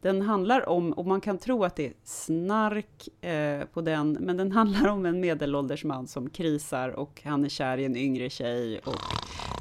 Den 0.01 0.21
handlar 0.21 0.69
om, 0.69 0.93
och 0.93 1.05
man 1.05 1.21
kan 1.21 1.37
tro 1.37 1.63
att 1.63 1.75
det 1.75 1.85
är 1.85 1.93
snark 2.03 3.23
eh, 3.25 3.65
på 3.65 3.81
den, 3.81 4.11
men 4.11 4.37
den 4.37 4.51
handlar 4.61 4.87
om 4.87 5.05
en 5.05 5.19
medelålders 5.19 5.83
man 5.83 6.07
som 6.07 6.29
krisar 6.29 6.89
och 6.89 7.21
han 7.23 7.45
är 7.45 7.49
kär 7.49 7.77
i 7.77 7.85
en 7.85 7.95
yngre 7.95 8.29
tjej. 8.29 8.79
Och, 8.79 8.95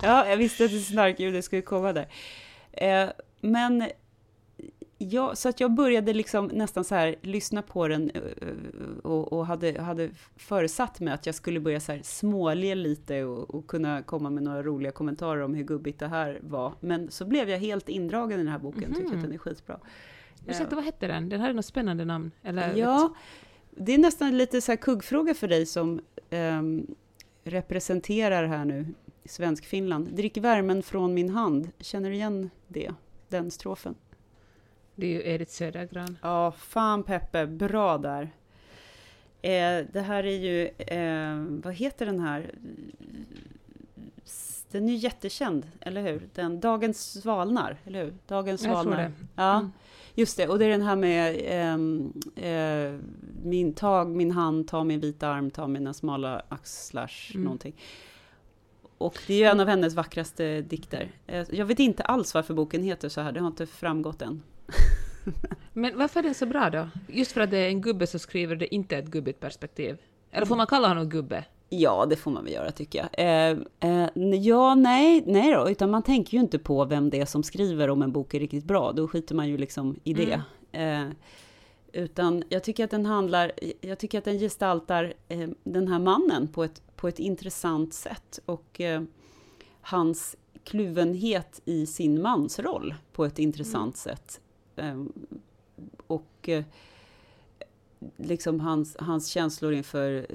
ja, 0.02 0.28
jag 0.28 0.36
visste 0.36 0.64
att 0.64 0.70
det 0.70 0.80
snarkljudet 0.80 1.44
skulle 1.44 1.62
komma 1.62 1.92
där. 1.92 2.08
Eh, 2.72 3.08
men 3.40 3.84
Ja, 5.02 5.34
så 5.34 5.48
att 5.48 5.60
jag 5.60 5.70
började 5.70 6.12
liksom 6.12 6.46
nästan 6.46 6.84
så 6.84 6.94
här 6.94 7.16
lyssna 7.22 7.62
på 7.62 7.88
den 7.88 8.10
eh, 8.10 8.22
och, 9.02 9.32
och 9.32 9.46
hade, 9.46 9.80
hade 9.82 10.10
föresatt 10.36 11.00
mig 11.00 11.14
att 11.14 11.26
jag 11.26 11.34
skulle 11.34 11.60
börja 11.60 11.80
så 11.80 11.92
här 11.92 12.00
småle 12.04 12.74
lite 12.74 13.24
och, 13.24 13.54
och, 13.54 13.66
kunna 13.66 14.02
komma 14.02 14.30
med 14.30 14.42
några 14.42 14.62
roliga 14.62 14.92
kommentarer 14.92 15.40
om 15.40 15.54
hur 15.54 15.64
gubbigt 15.64 15.98
det 15.98 16.08
här 16.08 16.40
var. 16.42 16.72
Men 16.80 17.10
så 17.10 17.24
blev 17.24 17.50
jag 17.50 17.58
helt 17.58 17.88
indragen 17.88 18.40
i 18.40 18.42
den 18.42 18.52
här 18.52 18.58
boken, 18.58 18.84
mm 18.84 18.92
-hmm. 18.92 18.96
tyckte 18.96 19.16
att 19.16 19.22
den 19.22 19.32
är 19.32 19.38
skitbra. 19.38 19.80
Ursäkta, 20.46 20.76
vad 20.76 20.84
hette 20.84 21.06
den? 21.06 21.28
Den 21.28 21.40
hade 21.40 21.52
något 21.52 21.66
spännande 21.66 22.04
namn? 22.04 22.30
Eller 22.42 22.74
ja, 22.76 23.14
det 23.70 23.92
är 23.92 23.98
nästan 23.98 24.38
lite 24.38 24.60
så 24.60 24.72
här 24.72 24.76
kuggfråga 24.76 25.34
för 25.34 25.48
dig 25.48 25.66
som 25.66 26.00
um, 26.30 26.86
representerar 27.44 28.46
här 28.46 28.64
nu 28.64 28.86
Svensk 29.24 29.64
Finland. 29.64 30.08
Drick 30.16 30.36
värmen 30.36 30.82
från 30.82 31.14
min 31.14 31.30
hand. 31.30 31.70
Känner 31.78 32.10
du 32.10 32.14
igen 32.16 32.50
det? 32.68 32.90
Den 33.28 33.50
strofen? 33.50 33.94
Det 34.94 35.06
är 35.06 35.10
ju 35.10 35.32
Edith 35.34 35.52
Södergran. 35.52 36.16
Ja, 36.22 36.52
fan 36.52 37.02
Peppe, 37.02 37.46
bra 37.46 37.98
där. 37.98 38.30
Eh, 39.42 39.86
det 39.92 40.00
här 40.00 40.24
är 40.24 40.38
ju, 40.38 40.66
eh, 40.66 41.62
vad 41.62 41.74
heter 41.74 42.06
den 42.06 42.20
här? 42.20 42.50
Den 44.70 44.88
är 44.88 44.92
ju 44.92 44.98
jättekänd, 44.98 45.66
eller 45.80 46.02
hur? 46.02 46.28
Den, 46.34 46.60
Dagens 46.60 47.22
svalnar, 47.22 47.76
eller 47.84 48.04
hur? 48.04 48.14
Dagens 48.26 48.64
Jag 48.64 48.72
svalnar. 48.72 48.96
Tror 48.96 49.06
det. 49.06 49.12
Ja, 49.34 49.58
mm. 49.58 49.72
just 50.14 50.36
det. 50.36 50.48
Och 50.48 50.58
det 50.58 50.64
är 50.64 50.68
den 50.68 50.82
här 50.82 50.96
med 50.96 51.36
eh, 52.36 52.50
eh, 52.50 52.98
min 53.42 53.72
tag, 53.72 54.08
min 54.08 54.30
hand, 54.30 54.68
ta 54.68 54.84
min 54.84 55.00
vita 55.00 55.28
arm, 55.28 55.50
ta 55.50 55.66
mina 55.66 55.94
smala 55.94 56.42
axlar, 56.48 57.12
mm. 57.34 57.44
någonting. 57.44 57.74
Och 58.98 59.18
det 59.26 59.34
är 59.34 59.38
ju 59.38 59.44
en 59.44 59.60
av 59.60 59.68
hennes 59.68 59.94
vackraste 59.94 60.60
dikter. 60.60 61.10
Eh, 61.26 61.46
jag 61.50 61.66
vet 61.66 61.78
inte 61.78 62.02
alls 62.02 62.34
varför 62.34 62.54
boken 62.54 62.82
heter 62.82 63.08
så 63.08 63.20
här, 63.20 63.32
det 63.32 63.40
har 63.40 63.46
inte 63.46 63.66
framgått 63.66 64.22
än. 64.22 64.42
Men 65.72 65.98
varför 65.98 66.20
är 66.20 66.24
den 66.24 66.34
så 66.34 66.46
bra 66.46 66.70
då? 66.70 66.88
Just 67.08 67.32
för 67.32 67.40
att 67.40 67.50
det 67.50 67.58
är 67.58 67.68
en 67.68 67.80
gubbe 67.80 68.06
som 68.06 68.20
skriver 68.20 68.56
det 68.56 68.74
inte 68.74 68.96
ett 68.96 69.06
gubbigt 69.06 69.40
perspektiv? 69.40 69.98
Eller 70.30 70.46
får 70.46 70.56
man 70.56 70.66
kalla 70.66 70.88
honom 70.88 71.08
gubbe? 71.08 71.44
Ja, 71.68 72.06
det 72.10 72.16
får 72.16 72.30
man 72.30 72.44
väl 72.44 72.52
göra 72.52 72.70
tycker 72.70 72.98
jag. 72.98 73.08
Eh, 73.26 73.58
eh, 73.80 74.08
ja, 74.34 74.74
nej, 74.74 75.22
nej 75.26 75.52
då, 75.52 75.70
utan 75.70 75.90
man 75.90 76.02
tänker 76.02 76.34
ju 76.34 76.40
inte 76.40 76.58
på 76.58 76.84
vem 76.84 77.10
det 77.10 77.20
är 77.20 77.26
som 77.26 77.42
skriver 77.42 77.90
om 77.90 78.02
en 78.02 78.12
bok 78.12 78.34
är 78.34 78.40
riktigt 78.40 78.64
bra. 78.64 78.92
Då 78.92 79.08
skiter 79.08 79.34
man 79.34 79.48
ju 79.48 79.58
liksom 79.58 80.00
i 80.04 80.14
det. 80.14 80.42
Mm. 80.72 81.06
Eh, 81.06 81.12
utan 81.92 82.44
jag 82.48 82.64
tycker 82.64 82.84
att 82.84 82.90
den 82.90 83.06
handlar, 83.06 83.52
jag 83.80 83.98
tycker 83.98 84.18
att 84.18 84.24
den 84.24 84.38
gestaltar 84.38 85.14
eh, 85.28 85.48
den 85.64 85.88
här 85.88 85.98
mannen 85.98 86.48
på 86.48 86.64
ett, 86.64 86.82
på 86.96 87.08
ett 87.08 87.18
intressant 87.18 87.94
sätt. 87.94 88.40
Och 88.46 88.80
eh, 88.80 89.02
hans 89.80 90.36
kluvenhet 90.64 91.60
i 91.64 91.86
sin 91.86 92.22
mansroll 92.22 92.94
på 93.12 93.24
ett 93.24 93.38
intressant 93.38 93.96
sätt. 93.96 94.40
Um, 94.82 95.12
och 96.06 96.48
uh, 96.48 96.62
liksom 98.16 98.60
hans, 98.60 98.96
hans 98.98 99.28
känslor 99.28 99.72
inför 99.72 100.26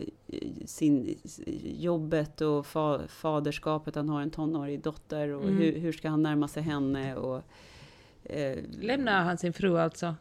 sin, 0.65 1.17
jobbet 1.63 2.41
och 2.41 2.65
fa, 2.65 3.07
faderskapet. 3.07 3.95
Han 3.95 4.09
har 4.09 4.21
en 4.21 4.31
tonårig 4.31 4.81
dotter 4.81 5.29
och 5.29 5.43
mm. 5.43 5.57
hur, 5.57 5.79
hur, 5.79 5.91
ska 5.91 6.09
han 6.09 6.23
närma 6.23 6.47
sig 6.47 6.63
henne? 6.63 7.15
Och, 7.15 7.43
uh, 8.35 8.55
Lämnar 8.81 9.23
han 9.23 9.37
sin 9.37 9.53
fru 9.53 9.79
alltså? 9.79 10.15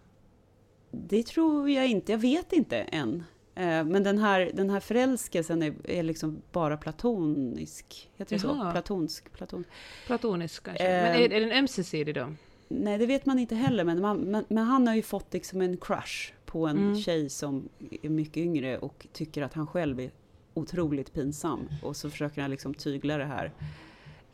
Det 0.91 1.23
tror 1.23 1.71
jag 1.71 1.89
inte, 1.89 2.13
jag 2.13 2.19
vet 2.19 2.53
inte 2.53 2.77
än. 2.77 3.25
Eh, 3.55 3.85
men 3.85 4.03
den 4.03 4.19
här, 4.19 4.51
den 4.55 4.71
här 4.71 4.81
förälskelsen 4.81 5.63
är, 5.63 5.75
är 5.85 6.03
liksom 6.03 6.43
bara 6.53 6.77
platonisk. 6.77 8.11
Heter 8.17 8.37
det 8.37 8.41
så? 8.41 8.71
Platonsk? 8.73 9.33
Platon. 9.33 9.65
Platonisk 10.07 10.63
kanske. 10.63 10.85
Eh, 10.85 11.03
men 11.03 11.23
är, 11.23 11.33
är 11.33 11.41
den 11.41 11.53
ömsesidig 11.53 12.15
då? 12.15 12.33
Nej, 12.69 12.99
det 12.99 13.07
vet 13.07 13.27
man 13.27 13.39
inte 13.39 13.55
heller. 13.55 13.85
Men, 13.85 14.01
man, 14.01 14.19
men, 14.19 14.45
men, 14.49 14.65
han 14.65 14.87
har 14.87 14.95
ju 14.95 15.03
fått 15.03 15.33
liksom 15.33 15.61
en 15.61 15.77
crush 15.77 16.33
på 16.45 16.67
en 16.67 16.79
mm. 16.79 16.97
tjej 16.97 17.31
som 17.31 17.69
är 18.03 18.09
mycket 18.09 18.37
yngre 18.37 18.79
och 18.79 19.07
tycker 19.13 19.43
att 19.43 19.55
han 19.55 19.67
själv 19.67 20.01
är 20.01 20.11
otroligt 20.55 21.13
pinsam. 21.13 21.69
Och 21.83 21.97
så 21.97 22.11
försöker 22.11 22.43
han 22.43 22.51
liksom 22.51 22.75
tygla 22.75 23.19
det 23.19 23.25
här. 23.25 23.53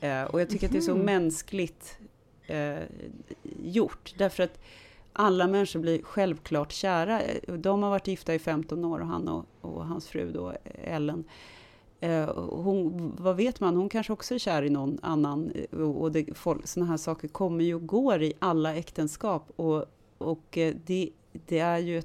Eh, 0.00 0.22
och 0.22 0.40
jag 0.40 0.48
tycker 0.48 0.66
mm. 0.66 0.68
att 0.68 0.72
det 0.72 0.78
är 0.78 0.92
så 0.92 0.96
mhm. 0.96 1.04
mänskligt 1.04 1.98
eh, 2.46 2.78
gjort. 3.62 4.14
Därför 4.18 4.42
att 4.42 4.60
alla 5.12 5.46
människor 5.46 5.80
blir 5.80 6.02
självklart 6.02 6.72
kära. 6.72 7.22
De 7.46 7.82
har 7.82 7.90
varit 7.90 8.06
gifta 8.06 8.34
i 8.34 8.38
15 8.38 8.84
år, 8.84 9.00
och 9.00 9.06
han 9.06 9.28
och, 9.28 9.46
och 9.60 9.86
hans 9.86 10.08
fru 10.08 10.32
då, 10.32 10.54
Ellen. 10.84 11.24
Eh, 12.00 12.34
hon, 12.36 13.12
vad 13.18 13.36
vet 13.36 13.60
man, 13.60 13.76
hon 13.76 13.88
kanske 13.88 14.12
också 14.12 14.34
är 14.34 14.38
kär 14.38 14.62
i 14.62 14.70
någon 14.70 14.98
annan. 15.02 15.52
Och 15.72 16.12
det, 16.12 16.38
folk, 16.38 16.66
såna 16.66 16.86
här 16.86 16.96
saker 16.96 17.28
kommer 17.28 17.64
ju 17.64 17.74
och 17.74 17.86
går 17.86 18.22
i 18.22 18.32
alla 18.38 18.74
äktenskap. 18.74 19.52
Och, 19.56 19.84
och 20.18 20.58
eh, 20.58 20.74
det, 20.86 21.10
det, 21.32 21.58
är 21.58 21.78
ju, 21.78 22.02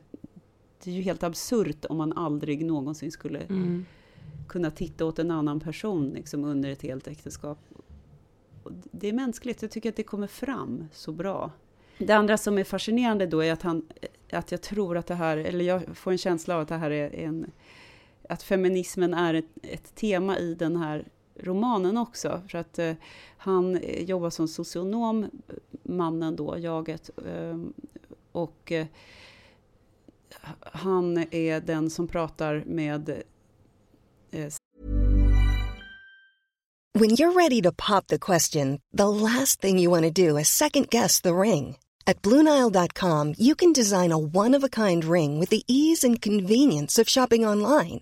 det 0.83 0.91
är 0.91 0.95
ju 0.95 1.01
helt 1.01 1.23
absurt 1.23 1.85
om 1.85 1.97
man 1.97 2.13
aldrig 2.13 2.65
någonsin 2.65 3.11
skulle 3.11 3.39
mm. 3.39 3.85
kunna 4.47 4.71
titta 4.71 5.05
åt 5.05 5.19
en 5.19 5.31
annan 5.31 5.59
person 5.59 6.09
liksom, 6.09 6.43
under 6.43 6.69
ett 6.69 6.81
helt 6.81 7.07
äktenskap. 7.07 7.59
Det 8.91 9.09
är 9.09 9.13
mänskligt, 9.13 9.61
jag 9.61 9.71
tycker 9.71 9.89
att 9.89 9.95
det 9.95 10.03
kommer 10.03 10.27
fram 10.27 10.87
så 10.91 11.11
bra. 11.11 11.51
Det 11.97 12.13
andra 12.13 12.37
som 12.37 12.57
är 12.57 12.63
fascinerande 12.63 13.25
då 13.25 13.43
är 13.43 13.53
att, 13.53 13.61
han, 13.61 13.85
att 14.31 14.51
jag 14.51 14.61
tror 14.61 14.97
att 14.97 15.07
det 15.07 15.15
här, 15.15 15.37
eller 15.37 15.65
jag 15.65 15.97
får 15.97 16.11
en 16.11 16.17
känsla 16.17 16.55
av 16.55 16.61
att 16.61 16.67
det 16.67 16.77
här 16.77 16.91
är 16.91 17.15
en, 17.15 17.51
att 18.29 18.43
feminismen 18.43 19.13
är 19.13 19.33
ett, 19.33 19.45
ett 19.61 19.95
tema 19.95 20.39
i 20.39 20.53
den 20.53 20.75
här 20.75 21.07
romanen 21.39 21.97
också. 21.97 22.41
För 22.47 22.57
att 22.57 22.79
eh, 22.79 22.93
han 23.37 23.77
eh, 23.77 24.03
jobbar 24.03 24.29
som 24.29 24.47
socionom, 24.47 25.29
mannen 25.83 26.35
då, 26.35 26.57
jaget. 26.57 27.09
Eh, 27.25 27.57
och 28.31 28.71
eh, 28.71 28.87
han 30.59 31.17
är 31.17 31.61
den 31.61 31.89
som 31.89 32.07
pratar 32.07 32.63
med 32.65 33.09
eh, 34.31 34.53
When 36.97 37.09
you're 37.09 37.33
ready 37.33 37.61
to 37.61 37.73
pop 37.73 38.07
the 38.07 38.17
question, 38.17 38.79
the 38.97 39.09
last 39.09 39.61
thing 39.61 39.79
you 39.79 39.89
want 39.89 40.03
to 40.03 40.29
do 40.29 40.37
is 40.37 40.47
second 40.47 40.89
guess 40.89 41.21
the 41.21 41.33
ring. 41.33 41.75
At 42.07 42.21
Bluenile.com, 42.21 43.33
you 43.37 43.55
can 43.55 43.73
design 43.73 44.11
a 44.11 44.17
one 44.17 44.53
of 44.53 44.63
a 44.63 44.69
kind 44.69 45.03
ring 45.03 45.39
with 45.39 45.49
the 45.49 45.63
ease 45.67 46.03
and 46.07 46.21
convenience 46.21 47.01
of 47.01 47.09
shopping 47.09 47.45
online. 47.45 48.01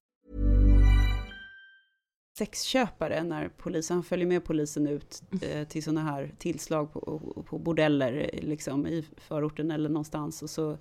Sexköpare 2.37 3.23
när 3.23 3.49
polisen, 3.57 3.97
han 3.97 4.03
följer 4.03 4.27
med 4.27 4.43
polisen 4.43 4.87
ut 4.87 5.21
eh, 5.41 5.67
till 5.67 5.83
sådana 5.83 6.03
här 6.03 6.31
tillslag 6.37 6.93
på, 6.93 7.43
på 7.47 7.57
bordeller 7.57 8.29
liksom 8.33 8.87
i 8.87 9.05
förorten 9.17 9.71
eller 9.71 9.89
någonstans 9.89 10.41
och 10.41 10.49
så 10.49 10.77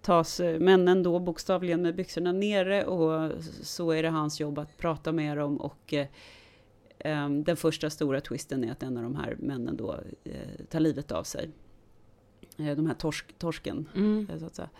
tas 0.00 0.40
eh, 0.40 0.60
männen 0.60 1.02
då 1.02 1.18
bokstavligen 1.18 1.82
med 1.82 1.94
byxorna 1.94 2.32
nere 2.32 2.84
och 2.84 3.32
så 3.62 3.90
är 3.90 4.02
det 4.02 4.08
hans 4.08 4.40
jobb 4.40 4.58
att 4.58 4.76
prata 4.76 5.12
med 5.12 5.36
dem 5.36 5.56
och 5.56 5.94
eh, 5.94 6.06
Um, 7.04 7.44
den 7.44 7.56
första 7.56 7.90
stora 7.90 8.20
twisten 8.20 8.64
är 8.64 8.72
att 8.72 8.82
en 8.82 8.96
av 8.96 9.02
de 9.02 9.16
här 9.16 9.36
männen 9.38 9.76
då 9.76 10.00
eh, 10.24 10.64
tar 10.68 10.80
livet 10.80 11.12
av 11.12 11.24
sig. 11.24 11.50
Eh, 12.56 12.76
de 12.76 12.86
här 12.86 12.94
torsk, 12.94 13.38
torsken, 13.38 13.88
mm. 13.94 14.28
Eh, 14.32 14.38
så 14.38 14.46
att 14.46 14.54
säga. 14.54 14.70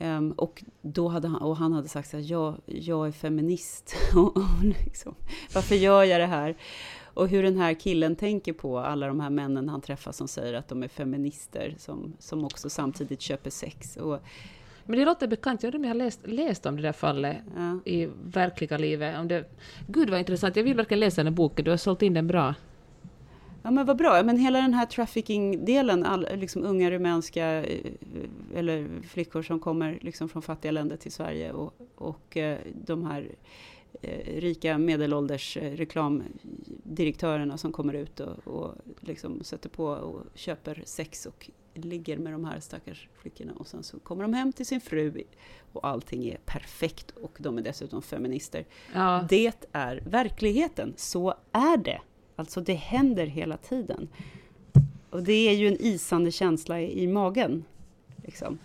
Um, 0.00 0.32
och, 0.32 0.64
då 0.82 1.08
hade 1.08 1.28
han, 1.28 1.42
och 1.42 1.56
han 1.56 1.72
hade 1.72 1.88
sagt 1.88 2.10
så 2.10 2.16
här, 2.16 2.30
jag, 2.30 2.54
jag 2.66 3.06
är 3.06 3.12
feminist. 3.12 3.96
och, 4.14 4.36
och 4.36 4.64
liksom, 4.84 5.14
varför 5.54 5.74
gör 5.74 6.04
jag 6.04 6.20
det 6.20 6.26
här? 6.26 6.56
Och 7.02 7.28
hur 7.28 7.42
den 7.42 7.56
här 7.56 7.74
killen 7.74 8.16
tänker 8.16 8.52
på 8.52 8.78
alla 8.78 9.06
de 9.06 9.20
här 9.20 9.30
männen 9.30 9.68
han 9.68 9.80
träffar 9.80 10.12
som 10.12 10.28
säger 10.28 10.54
att 10.54 10.68
de 10.68 10.82
är 10.82 10.88
feminister, 10.88 11.74
som, 11.78 12.12
som 12.18 12.44
också 12.44 12.70
samtidigt 12.70 13.20
köper 13.20 13.50
sex. 13.50 13.96
Och 13.96 14.20
men 14.88 14.98
det 14.98 15.04
låter 15.04 15.26
bekant. 15.26 15.62
Jag 15.62 15.72
har 15.72 15.94
läst, 15.94 16.20
läst 16.26 16.66
om 16.66 16.76
det 16.76 16.82
där 16.82 16.92
fallet 16.92 17.36
ja. 17.56 17.78
i 17.84 18.08
verkliga 18.24 18.78
livet. 18.78 19.18
Om 19.18 19.28
det, 19.28 19.44
Gud 19.86 20.10
vad 20.10 20.18
intressant. 20.18 20.56
Jag 20.56 20.64
vill 20.64 20.76
verkligen 20.76 21.00
läsa 21.00 21.16
den 21.16 21.26
här 21.26 21.36
boken. 21.36 21.64
Du 21.64 21.70
har 21.70 21.78
sålt 21.78 22.02
in 22.02 22.14
den 22.14 22.26
bra. 22.26 22.54
Ja 23.68 23.72
men 23.72 23.86
vad 23.86 23.96
bra. 23.96 24.22
Men 24.22 24.38
hela 24.38 24.60
den 24.60 24.74
här 24.74 24.86
trafficking-delen, 24.86 26.26
liksom 26.34 26.64
unga 26.64 26.90
rumänska 26.90 27.64
eh, 27.64 27.92
eller 28.54 28.88
flickor 29.02 29.42
som 29.42 29.60
kommer 29.60 29.98
liksom 30.02 30.28
från 30.28 30.42
fattiga 30.42 30.72
länder 30.72 30.96
till 30.96 31.12
Sverige 31.12 31.52
och, 31.52 31.74
och 31.94 32.36
eh, 32.36 32.58
de 32.86 33.06
här 33.06 33.28
eh, 34.02 34.40
rika 34.40 34.78
medelålders 34.78 35.56
reklamdirektörerna 35.56 37.58
som 37.58 37.72
kommer 37.72 37.94
ut 37.94 38.20
och, 38.20 38.48
och 38.48 38.74
liksom 39.00 39.44
sätter 39.44 39.68
på 39.68 39.86
och 39.86 40.20
köper 40.34 40.82
sex 40.84 41.26
och 41.26 41.50
ligger 41.74 42.18
med 42.18 42.32
de 42.32 42.44
här 42.44 42.60
stackars 42.60 43.08
flickorna 43.14 43.52
och 43.56 43.66
sen 43.66 43.82
så 43.82 43.98
kommer 43.98 44.22
de 44.22 44.34
hem 44.34 44.52
till 44.52 44.66
sin 44.66 44.80
fru 44.80 45.22
och 45.72 45.86
allting 45.86 46.28
är 46.28 46.38
perfekt 46.44 47.10
och 47.10 47.38
de 47.40 47.58
är 47.58 47.62
dessutom 47.62 48.02
feminister. 48.02 48.66
Ja. 48.94 49.26
Det 49.28 49.66
är 49.72 50.02
verkligheten, 50.06 50.94
så 50.96 51.34
är 51.52 51.76
det. 51.76 52.00
Alltså 52.38 52.60
det 52.60 52.74
händer 52.74 53.26
hela 53.26 53.56
tiden. 53.56 54.08
Och 55.10 55.22
det 55.22 55.48
är 55.48 55.54
ju 55.54 55.68
en 55.68 55.76
isande 55.80 56.32
känsla 56.32 56.80
i, 56.80 57.02
i 57.02 57.06
magen. 57.06 57.64
Liksom. 58.16 58.58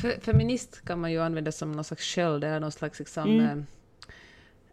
För, 0.00 0.20
feminist 0.20 0.84
kan 0.84 1.00
man 1.00 1.12
ju 1.12 1.22
använda 1.22 1.52
som 1.52 1.72
någon 1.72 1.84
slags 1.84 2.04
sköld 2.04 2.44
eller 2.44 2.60
någon 2.60 2.72
slags 2.72 2.98
liksom, 2.98 3.30
mm. 3.30 3.58
eh, 3.58 3.64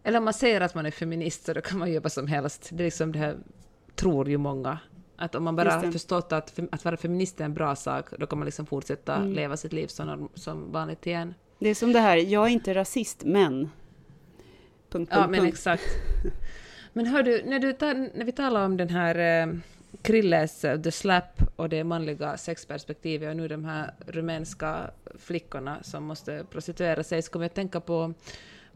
eller 0.04 0.18
om 0.18 0.26
man 0.26 0.34
säger 0.34 0.62
att 0.62 0.76
man 0.76 0.86
är 0.86 0.92
feminist 0.92 1.46
så 1.46 1.54
då 1.54 1.62
kan 1.62 1.80
man 1.80 2.02
vad 2.02 2.12
som 2.12 2.28
helst. 2.28 2.70
Det 2.72 2.84
är 2.84 2.86
liksom 2.86 3.12
det 3.12 3.20
här, 3.20 3.38
tror 3.96 4.30
ju 4.30 4.38
många, 4.38 4.80
att 5.16 5.36
om 5.36 5.44
man 5.44 5.56
bara 5.56 5.72
har 5.72 5.92
förstått 5.92 6.32
att, 6.32 6.60
att 6.72 6.86
vara 6.86 6.98
feminist 6.98 7.42
är 7.42 7.46
en 7.46 7.54
bra 7.54 7.76
sak, 7.76 8.06
då 8.20 8.28
kan 8.28 8.40
man 8.40 8.46
liksom 8.46 8.66
fortsätta 8.66 9.16
mm. 9.16 9.34
leva 9.34 9.58
sitt 9.58 9.74
liv 9.74 9.88
som, 9.88 10.30
som 10.34 10.72
vanligt 10.72 11.08
igen. 11.08 11.34
Det 11.60 11.70
är 11.70 11.76
som 11.76 11.94
det 11.94 12.00
här, 12.00 12.18
jag 12.18 12.46
är 12.46 12.50
inte 12.50 12.74
rasist, 12.74 13.24
men... 13.26 13.70
punkt, 14.90 15.10
Ja, 15.12 15.18
punkt, 15.18 15.32
men 15.32 15.40
punkt. 15.40 15.54
exakt. 15.54 15.84
Men 16.98 17.06
hör 17.06 17.24
du, 17.24 17.44
när, 17.46 17.60
du 17.60 17.74
tar, 17.74 17.94
när 18.18 18.26
vi 18.26 18.32
talar 18.32 18.66
om 18.66 18.78
den 18.78 18.90
här 18.90 19.44
eh, 19.44 19.56
Krilles 20.02 20.66
eh, 20.66 20.82
The 20.82 20.92
Slap 20.92 21.42
och 21.56 21.70
det 21.70 21.84
manliga 21.84 22.38
sexperspektivet 22.38 23.30
och 23.30 23.36
nu 23.36 23.48
de 23.48 23.66
här 23.66 23.94
rumänska 24.08 24.92
flickorna 25.18 25.78
som 25.82 26.04
måste 26.04 26.46
prostituera 26.52 27.04
sig 27.04 27.22
så 27.22 27.32
kommer 27.32 27.46
jag 27.46 27.50
att 27.50 27.56
tänka 27.56 27.80
på, 27.80 28.14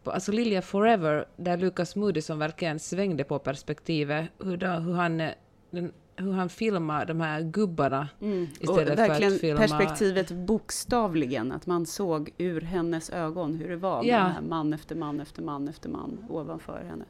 på 0.03 0.11
alltså 0.11 0.31
Lilja 0.31 0.61
Forever 0.61 1.25
där 1.35 1.57
Lucas 1.57 1.95
Moody 1.95 2.21
som 2.21 2.39
verkligen 2.39 2.79
svängde 2.79 3.23
på 3.23 3.39
perspektivet 3.39 4.25
hur, 4.43 4.57
då, 4.57 4.67
hur 4.67 4.93
han 4.93 5.21
eh, 5.21 5.31
den, 5.71 5.91
hur 6.15 6.31
han 6.31 6.49
filmar 6.49 7.05
de 7.05 7.21
här 7.21 7.41
gubbarna 7.41 8.09
Mm. 8.21 8.47
Och 8.57 8.63
istället 8.63 8.87
för 8.87 8.95
verkligen 8.95 9.33
att 9.33 9.39
filma... 9.39 9.59
perspektivet 9.59 10.31
bokstavligen, 10.31 11.51
att 11.51 11.65
man 11.65 11.85
såg 11.85 12.29
ur 12.37 12.61
hennes 12.61 13.09
ögon 13.09 13.55
hur 13.55 13.69
det 13.69 13.77
var 13.77 14.03
med 14.03 14.09
Ja. 14.09 14.41
man 14.41 14.73
efter 14.73 14.95
man 14.95 15.19
efter 15.19 15.41
man 15.41 15.67
efter 15.67 15.89
man 15.89 16.25
ovanför 16.29 16.83
henne. 16.89 17.05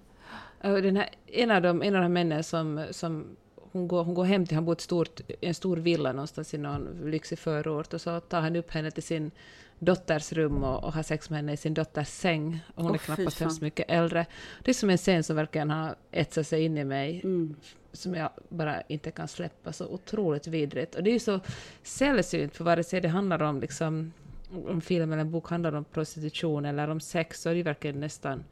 Och 0.63 0.81
Den 0.81 0.95
här, 0.95 1.09
en, 1.27 1.51
av 1.51 1.61
de, 1.61 1.81
en 1.81 1.95
av 1.95 2.01
de 2.01 2.03
här 2.03 2.09
männen 2.09 2.43
som, 2.43 2.85
som 2.91 3.37
hon, 3.55 3.87
går, 3.87 4.03
hon 4.03 4.13
går 4.13 4.23
hem 4.23 4.45
till, 4.45 4.55
han 4.55 4.65
bor 4.65 4.77
i 4.77 4.81
stort, 4.81 5.21
en 5.41 5.53
stor 5.53 5.77
villa 5.77 6.11
någonstans 6.11 6.53
i 6.53 6.57
någon 6.57 7.01
lyxig 7.11 7.39
förort 7.39 7.93
och 7.93 8.01
så 8.01 8.19
tar 8.19 8.41
han 8.41 8.55
upp 8.55 8.71
henne 8.71 8.91
till 8.91 9.03
sin 9.03 9.31
dotters 9.79 10.33
rum 10.33 10.63
och, 10.63 10.83
och 10.83 10.93
har 10.93 11.03
sex 11.03 11.29
med 11.29 11.37
henne 11.37 11.53
i 11.53 11.57
sin 11.57 11.73
dotters 11.73 12.07
säng. 12.07 12.59
Och 12.75 12.83
hon 12.83 12.91
Åh, 12.91 12.95
är 12.95 12.99
knappast 12.99 13.39
hemskt 13.39 13.61
mycket 13.61 13.85
äldre. 13.89 14.25
Det 14.63 14.71
är 14.71 14.75
som 14.75 14.89
en 14.89 14.97
scen 14.97 15.23
som 15.23 15.35
verkligen 15.35 15.69
har 15.69 15.95
etsat 16.11 16.47
sig 16.47 16.63
in 16.63 16.77
i 16.77 16.83
mig 16.83 17.21
Mm. 17.23 17.55
som 17.91 18.15
jag 18.15 18.29
bara 18.49 18.81
inte 18.81 19.11
kan 19.11 19.27
släppa. 19.27 19.73
Så 19.73 19.87
otroligt 19.87 20.47
vidrigt. 20.47 20.95
Och 20.95 21.03
det 21.03 21.09
är 21.09 21.13
ju 21.13 21.19
så 21.19 21.39
sällsynt, 21.83 22.55
för 22.55 22.63
vare 22.63 22.83
sig 22.83 23.01
det 23.01 23.07
handlar 23.07 23.41
om 23.41 23.61
liksom 23.61 24.13
om 24.51 24.81
film 24.81 25.11
eller 25.11 25.21
en 25.21 25.31
bok 25.31 25.49
handlar 25.49 25.75
om 25.75 25.85
prostitution 25.85 26.65
eller 26.65 26.87
om 26.87 26.99
sex, 26.99 27.41
så 27.41 27.49
är 27.49 27.55
det 27.55 27.63
verkligen 27.63 27.99
nästan, 27.99 28.43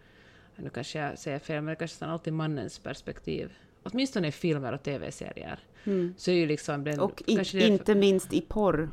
nu 0.57 0.69
kanske 0.69 0.99
jag 0.99 1.19
säger 1.19 1.39
fel, 1.39 1.55
men 1.55 1.65
det 1.65 1.71
är 1.71 1.75
kanske 1.75 1.93
nästan 1.95 2.09
alltid 2.09 2.33
mannens 2.33 2.79
perspektiv. 2.79 3.53
Åtminstone 3.83 4.27
i 4.27 4.31
filmer 4.31 4.73
och 4.73 4.83
tv-serier. 4.83 5.59
Mm. 5.83 6.13
Så 6.17 6.31
är 6.31 6.35
ju 6.35 6.45
liksom 6.47 6.83
den... 6.83 6.99
Och 6.99 7.23
i, 7.27 7.35
det- 7.35 7.67
inte 7.67 7.95
minst 7.95 8.33
i 8.33 8.41
porr. 8.41 8.89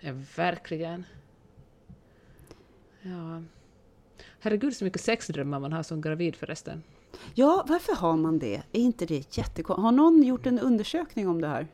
Ja, 0.00 0.12
verkligen. 0.36 1.04
Ja. 3.02 3.42
Herregud 4.40 4.76
så 4.76 4.84
mycket 4.84 5.00
sexdrömmar 5.00 5.60
man 5.60 5.72
har 5.72 5.82
som 5.82 6.00
gravid 6.00 6.36
förresten. 6.36 6.82
Ja, 7.34 7.64
varför 7.68 7.92
har 7.92 8.16
man 8.16 8.38
det? 8.38 8.62
Är 8.72 8.80
inte 8.80 9.06
det 9.06 9.36
jättekonstigt? 9.36 9.82
Har 9.82 9.92
någon 9.92 10.22
gjort 10.22 10.46
en 10.46 10.58
undersökning 10.58 11.28
om 11.28 11.40
det 11.40 11.48
här? 11.48 11.66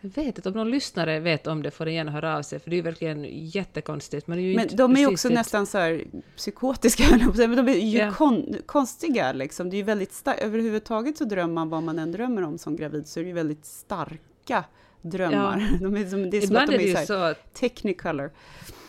Jag 0.00 0.10
vet 0.10 0.36
inte, 0.38 0.48
om 0.48 0.54
någon 0.54 0.70
lyssnare 0.70 1.20
vet 1.20 1.46
om 1.46 1.62
det 1.62 1.70
får 1.70 1.84
den 1.84 1.94
gärna 1.94 2.10
höra 2.10 2.36
av 2.36 2.42
sig, 2.42 2.58
för 2.58 2.70
det 2.70 2.74
är 2.74 2.78
ju 2.78 2.82
verkligen 2.82 3.24
jättekonstigt. 3.30 4.26
Men, 4.26 4.38
är 4.38 4.42
ju 4.42 4.56
Men 4.56 4.68
de 4.72 4.96
är 4.96 5.00
ju 5.00 5.06
också 5.06 5.28
nästan 5.28 5.66
så 5.66 5.78
här 5.78 6.04
psykotiska, 6.36 7.04
men 7.36 7.56
de 7.56 7.68
är 7.68 7.74
ju 7.74 7.98
Ja. 7.98 8.12
kon, 8.12 8.56
konstiga 8.66 9.32
liksom. 9.32 9.70
Det 9.70 9.76
är 9.76 9.78
ju 9.78 9.84
väldigt 9.84 10.12
starkt, 10.12 10.42
överhuvudtaget 10.42 11.16
så 11.18 11.24
drömmer 11.24 11.54
man 11.54 11.68
vad 11.68 11.82
man 11.82 11.98
än 11.98 12.12
drömmer 12.12 12.42
om 12.42 12.58
som 12.58 12.76
gravid, 12.76 13.06
så 13.06 13.20
är 13.20 13.24
det 13.24 13.28
ju 13.28 13.34
väldigt 13.34 13.66
starka 13.66 14.64
drömmar. 15.02 15.68
De 15.80 15.96
är 15.96 16.06
som, 16.06 16.30
det 16.30 16.36
är 16.36 16.40
som 16.40 16.50
Ibland 16.50 16.68
att 16.68 16.74
är 16.74 16.78
de 16.78 16.84
är 16.84 16.88
ju 16.88 16.92
så 16.92 16.98
här, 16.98 17.06
så 17.06 17.14
att 17.14 17.54
technicolor. 17.54 18.30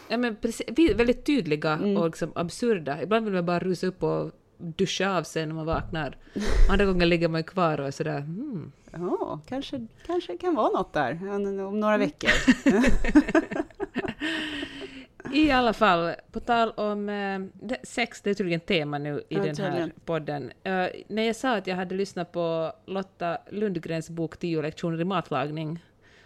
Ja, 0.08 0.18
men 0.18 0.36
precis, 0.36 0.68
väldigt 0.96 1.26
tydliga 1.26 1.74
Mm. 1.74 1.98
och 1.98 2.06
liksom 2.06 2.32
absurda. 2.36 3.04
Ibland 3.04 3.26
vill 3.26 3.34
man 3.34 3.46
bara 3.46 3.60
rusa 3.60 3.88
upp 3.88 4.04
och 4.04 4.32
duscha 4.60 5.18
av 5.18 5.24
sig 5.24 5.46
när 5.46 5.54
man 5.56 5.66
vaknar. 5.66 6.18
Andra 6.70 6.86
gånger 6.86 7.06
ligger 7.06 7.28
man 7.28 7.40
ju 7.40 7.44
kvar 7.44 7.80
och 7.80 7.88
är 7.88 7.92
sådär 7.92 8.20
hmm. 8.20 8.72
Ja, 8.92 9.40
kanske, 9.48 9.88
kanske 10.06 10.38
kan 10.38 10.56
vara 10.56 10.70
något 10.70 10.94
där 10.94 11.20
om 11.66 11.80
några 11.80 11.96
Mm. 11.96 12.08
veckor. 12.08 12.30
I 15.34 15.52
alla 15.52 15.74
fall, 15.74 16.12
på 16.32 16.40
tal 16.40 16.72
om 16.72 17.10
eh, 17.10 17.40
sex, 17.84 18.22
det 18.22 18.30
är 18.30 18.34
tydligen 18.34 18.60
tema 18.60 18.98
nu 18.98 19.20
i 19.30 19.36
Ja, 19.36 19.40
den 19.44 19.48
här 19.58 19.66
tydligen. 19.66 19.92
podden. 20.06 20.52
Eh, 20.64 20.86
när 21.08 21.24
jag 21.24 21.36
sa 21.36 21.56
att 21.56 21.68
jag 21.68 21.76
hade 21.76 21.96
lyssnat 21.96 22.32
på 22.32 22.74
Lotta 22.86 23.38
Lundgrens 23.52 24.10
bok 24.10 24.38
10 24.38 24.62
lektioner 24.62 25.02
i 25.02 25.04
matlagning, 25.04 25.80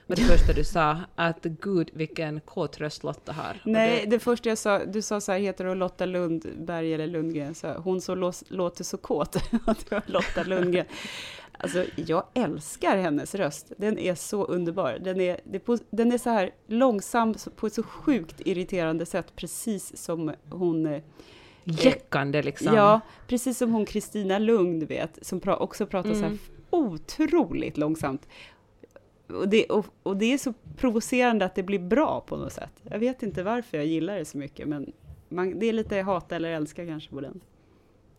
var 0.07 0.15
det 0.15 0.21
första 0.21 0.53
du 0.53 0.63
sa 0.63 0.97
att 1.15 1.43
gud 1.43 1.89
vilken 1.93 2.39
kåt 2.41 2.77
röst 2.77 3.03
Lotta 3.03 3.31
har. 3.31 3.61
Nej, 3.65 4.01
det, 4.05 4.09
det 4.09 4.19
första 4.19 4.49
jag 4.49 4.57
sa, 4.57 4.85
du 4.85 5.01
sa 5.01 5.21
så 5.21 5.31
här, 5.31 5.39
heter 5.39 5.65
hon 5.65 5.79
Lotta 5.79 6.05
Lundberg 6.05 6.93
eller 6.93 7.07
Lundgren? 7.07 7.55
Så 7.55 7.67
hon 7.73 8.01
som 8.01 8.17
lås, 8.17 8.43
låter 8.47 8.83
så 8.83 8.97
kåt, 8.97 9.35
Lotta 10.05 10.43
Lundgren. 10.43 10.85
Alltså, 11.57 11.85
jag 11.95 12.23
älskar 12.33 12.97
hennes 12.97 13.35
röst. 13.35 13.71
Den 13.77 13.97
är 13.97 14.15
så 14.15 14.45
underbar. 14.45 14.97
Den 15.01 15.21
är, 15.21 15.39
den 15.89 16.11
är 16.11 16.17
så 16.17 16.29
här 16.29 16.51
långsam 16.67 17.33
så- 17.33 17.49
på 17.51 17.67
ett 17.67 17.73
så 17.73 17.83
sjukt 17.83 18.41
irriterande 18.45 19.05
sätt, 19.05 19.35
precis 19.35 19.97
som 19.97 20.33
hon... 20.49 20.85
eh, 20.85 21.01
jäckande 21.65 22.41
liksom. 22.41 22.75
Ja, 22.75 23.01
precis 23.27 23.57
som 23.57 23.71
hon 23.71 23.85
Kristina 23.85 24.39
Lund 24.39 24.83
vet, 24.83 25.19
som 25.25 25.41
också 25.45 25.85
pratar 25.85 26.13
så 26.13 26.19
här 26.19 26.25
Mm. 26.27 26.39
otroligt 26.69 27.77
långsamt. 27.77 28.27
Och 29.27 29.49
det, 29.49 29.65
och, 29.65 29.85
och 30.03 30.17
det 30.17 30.33
är 30.33 30.37
så 30.37 30.53
provocerande 30.77 31.45
att 31.45 31.55
det 31.55 31.63
blir 31.63 31.79
bra 31.79 32.21
på 32.21 32.37
något 32.37 32.53
sätt. 32.53 32.81
Jag 32.83 32.99
vet 32.99 33.23
inte 33.23 33.43
varför 33.43 33.77
jag 33.77 33.85
gillar 33.85 34.17
det 34.17 34.25
så 34.25 34.37
mycket, 34.37 34.67
men 34.67 34.93
man, 35.29 35.59
det 35.59 35.65
är 35.65 35.73
lite 35.73 36.01
hata 36.01 36.35
eller 36.35 36.51
älska 36.51 36.85
kanske 36.85 37.09
på 37.09 37.21
den. 37.21 37.41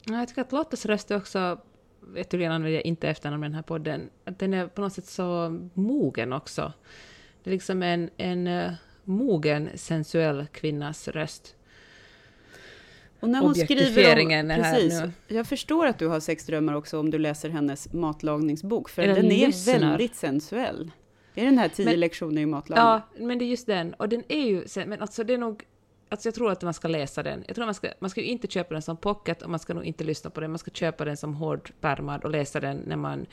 Ja, 0.05 0.19
Jag 0.19 0.29
tycker 0.29 0.43
att 0.43 0.53
Lottas 0.53 0.87
röst 0.87 1.11
är 1.11 1.17
också, 1.17 1.59
jag 2.17 2.29
tydligen 2.29 2.53
använder 2.53 2.75
jag 2.75 2.85
inte 2.85 3.09
efternamn 3.09 3.45
i 3.45 3.47
den 3.47 3.55
här 3.55 3.63
podden, 3.63 4.11
att 4.25 4.39
den 4.39 4.55
är 4.55 4.67
på 4.67 4.81
något 4.81 4.93
sätt 4.93 5.07
så 5.07 5.61
mogen 5.75 6.33
också. 6.33 6.73
Det 7.43 7.51
är 7.51 7.53
liksom 7.53 7.83
en, 7.83 8.11
en 8.17 8.47
eh, 8.47 8.73
mogen, 9.05 9.69
sensuell 9.75 10.47
kvinnas 10.53 11.09
röst. 11.09 11.57
Och 13.25 13.31
när 13.31 13.41
hon 13.41 13.55
skriver 13.55 14.23
om, 14.43 14.63
precis, 14.63 15.03
jag 15.29 15.47
förstår 15.47 15.87
att 15.87 15.99
du 15.99 16.07
har 16.07 16.21
sexdrömmar 16.21 16.75
också 16.75 16.99
om 17.01 17.11
du 17.11 17.19
läser 17.19 17.49
hennes 17.49 17.93
matlagningsbok, 17.93 18.89
för 18.89 19.03
Eller 19.03 19.15
den 19.15 19.33
är 19.33 19.47
lyssnar. 19.47 19.79
väldigt 19.79 20.15
sensuell. 20.17 20.91
Är 21.35 21.45
den 21.45 21.59
här 21.59 21.69
tio 21.69 21.85
Men- 21.87 22.01
lektioner 22.01 22.43
i 22.43 22.47
matlagning? 22.47 22.85
Ja, 22.85 23.25
men 23.27 23.39
det 23.39 23.45
är 23.45 23.47
just 23.47 23.67
den. 23.67 23.95
Och 23.95 24.09
den 24.09 24.23
är 24.29 24.47
ju, 24.47 24.65
men 24.87 25.01
alltså 25.03 25.25
det 25.25 25.35
är 25.35 25.39
nog, 25.39 25.63
alltså 26.09 26.29
jag 26.29 26.35
tror 26.35 26.51
att 26.53 26.63
man 26.63 26.75
ska 26.75 26.89
läsa 26.89 27.23
den. 27.23 27.45
Jag 27.47 27.57
tror 27.57 27.65
man 27.65 27.75
ska, 27.75 27.89
man 27.99 28.11
ska 28.11 28.21
ju 28.21 28.27
inte 28.27 28.47
köpa 28.47 28.75
den 28.75 28.83
som 28.83 28.97
pocket 28.97 29.43
och 29.43 29.51
man 29.51 29.59
ska 29.61 29.75
nog 29.75 29.85
inte 29.85 30.05
lyssna 30.05 30.31
på 30.31 30.41
den. 30.41 30.51
Man 30.51 30.59
ska 30.59 30.71
köpa 30.71 31.05
den 31.05 31.17
som 31.17 31.35
hårdpärmad 31.35 32.25
och 32.25 32.31
läsa 32.31 32.61
den 32.61 32.77
när 32.87 32.97
man 32.97 33.27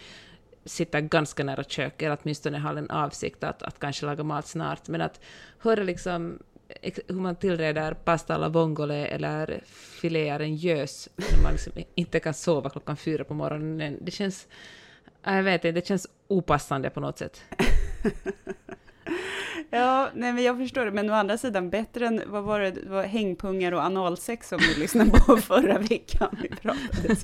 sitter 0.66 1.02
ganska 1.02 1.44
nära 1.44 1.64
köket, 1.64 2.02
eller 2.02 2.18
åtminstone 2.24 2.58
har 2.58 2.76
en 2.76 2.90
avsikt 2.90 3.44
att, 3.44 3.64
att 3.64 3.80
kanske 3.80 4.06
laga 4.06 4.24
mat 4.24 4.48
snart. 4.48 4.88
Men 4.88 5.02
att 5.02 5.20
höra 5.60 5.84
liksom 5.84 6.40
hur 7.08 7.16
man 7.16 7.36
tillreder 7.36 7.94
pasta 7.94 8.36
alla 8.36 8.50
vongole 8.50 9.06
eller 9.06 9.62
filear 9.66 10.40
en 10.40 10.56
gös 10.56 11.10
när 11.16 11.44
man 11.44 11.52
liksom 11.52 11.74
inte 11.96 12.20
kan 12.20 12.34
sova 12.34 12.70
klockan 12.70 12.98
fyra 12.98 13.24
på 13.24 13.34
morgonen. 13.34 13.98
Det 14.02 14.12
känns, 14.12 14.48
jag 15.24 15.44
vet 15.44 15.66
inte, 15.66 15.80
det 15.80 15.88
känns 15.88 16.08
opassande 16.28 16.90
på 16.90 17.00
något 17.00 17.18
sätt. 17.18 17.42
Ja, 19.70 20.10
nej 20.16 20.34
men 20.34 20.44
jag 20.44 20.58
förstår 20.58 20.86
det, 20.86 20.92
men 20.92 21.10
å 21.10 21.14
andra 21.14 21.38
sidan 21.38 21.70
bättre 21.70 22.08
än, 22.08 22.22
vad 22.28 22.44
var 22.44 22.60
det, 22.60 22.72
det 22.72 22.90
var 22.90 23.04
hängpungar 23.04 23.72
och 23.72 23.82
analsex 23.82 24.50
som 24.50 24.58
vi 24.60 24.80
lyssnade 24.82 25.12
på 25.12 25.38
förra 25.42 25.80
veckan. 25.80 26.38
Vi 26.42 26.50
pratade. 26.50 27.16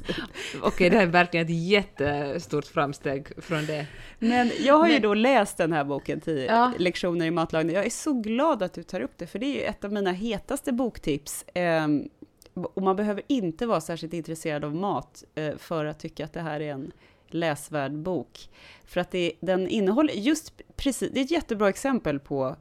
Okej, 0.62 0.90
det 0.90 0.96
här 0.98 1.04
är 1.04 1.08
verkligen 1.08 1.46
ett 1.46 1.52
jättestort 1.70 2.66
framsteg 2.66 3.28
från 3.44 3.66
det. 3.66 3.86
Men 4.20 4.52
jag 4.60 4.78
har 4.78 4.88
ju 4.88 4.94
Men- 4.94 5.02
då 5.02 5.14
läst 5.14 5.58
den 5.58 5.74
här 5.74 5.84
boken, 5.84 6.22
10 6.22 6.46
Ja. 6.46 6.72
lektioner 6.78 7.26
i 7.26 7.32
matlagning. 7.32 7.76
Jag 7.76 7.86
är 7.86 7.90
så 7.90 8.14
glad 8.14 8.64
att 8.64 8.74
du 8.74 8.84
tar 8.84 9.02
upp 9.02 9.14
det, 9.18 9.28
för 9.28 9.40
det 9.40 9.46
är 9.46 9.54
ju 9.54 9.62
ett 9.62 9.84
av 9.84 9.94
mina 9.94 10.12
hetaste 10.12 10.72
boktips. 10.74 11.46
Ehm, 11.54 12.10
och 12.54 12.82
man 12.84 12.96
behöver 12.96 13.24
inte 13.28 13.66
vara 13.66 13.82
särskilt 13.82 14.14
intresserad 14.14 14.66
av 14.66 14.76
mat 14.76 15.24
eh, 15.36 15.58
för 15.58 15.86
att 15.86 16.00
tycka 16.00 16.26
att 16.26 16.34
det 16.34 16.42
här 16.42 16.60
är 16.62 16.72
en 16.74 16.92
läsvärd 17.34 17.94
bok. 17.98 18.50
För 18.86 19.02
att 19.02 19.12
det, 19.12 19.32
den 19.40 19.68
innehåller 19.68 20.14
just 20.14 20.62
precis, 20.76 21.10
det 21.14 21.20
är 21.20 21.24
ett 21.24 21.32
jättebra 21.32 21.70
exempel 21.70 22.20
på 22.20 22.56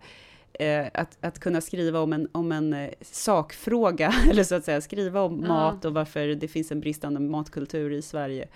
eh, 0.53 0.87
att, 0.95 1.19
att 1.21 1.39
kunna 1.39 1.61
skriva 1.61 2.01
om 2.01 2.13
en, 2.13 2.29
om 2.33 2.53
en 2.53 2.73
eh, 2.73 2.91
sakfråga, 3.01 4.15
eller 4.31 4.45
så 4.45 4.55
att 4.55 4.65
säga 4.65 4.81
skriva 4.81 5.21
om 5.21 5.41
Ja. 5.41 5.49
mat 5.49 5.85
och 5.85 5.95
varför 5.95 6.27
det 6.29 6.49
finns 6.49 6.73
en 6.73 6.81
bristande 6.81 7.21
matkultur 7.21 7.93
i 7.93 8.03
Sverige. 8.03 8.49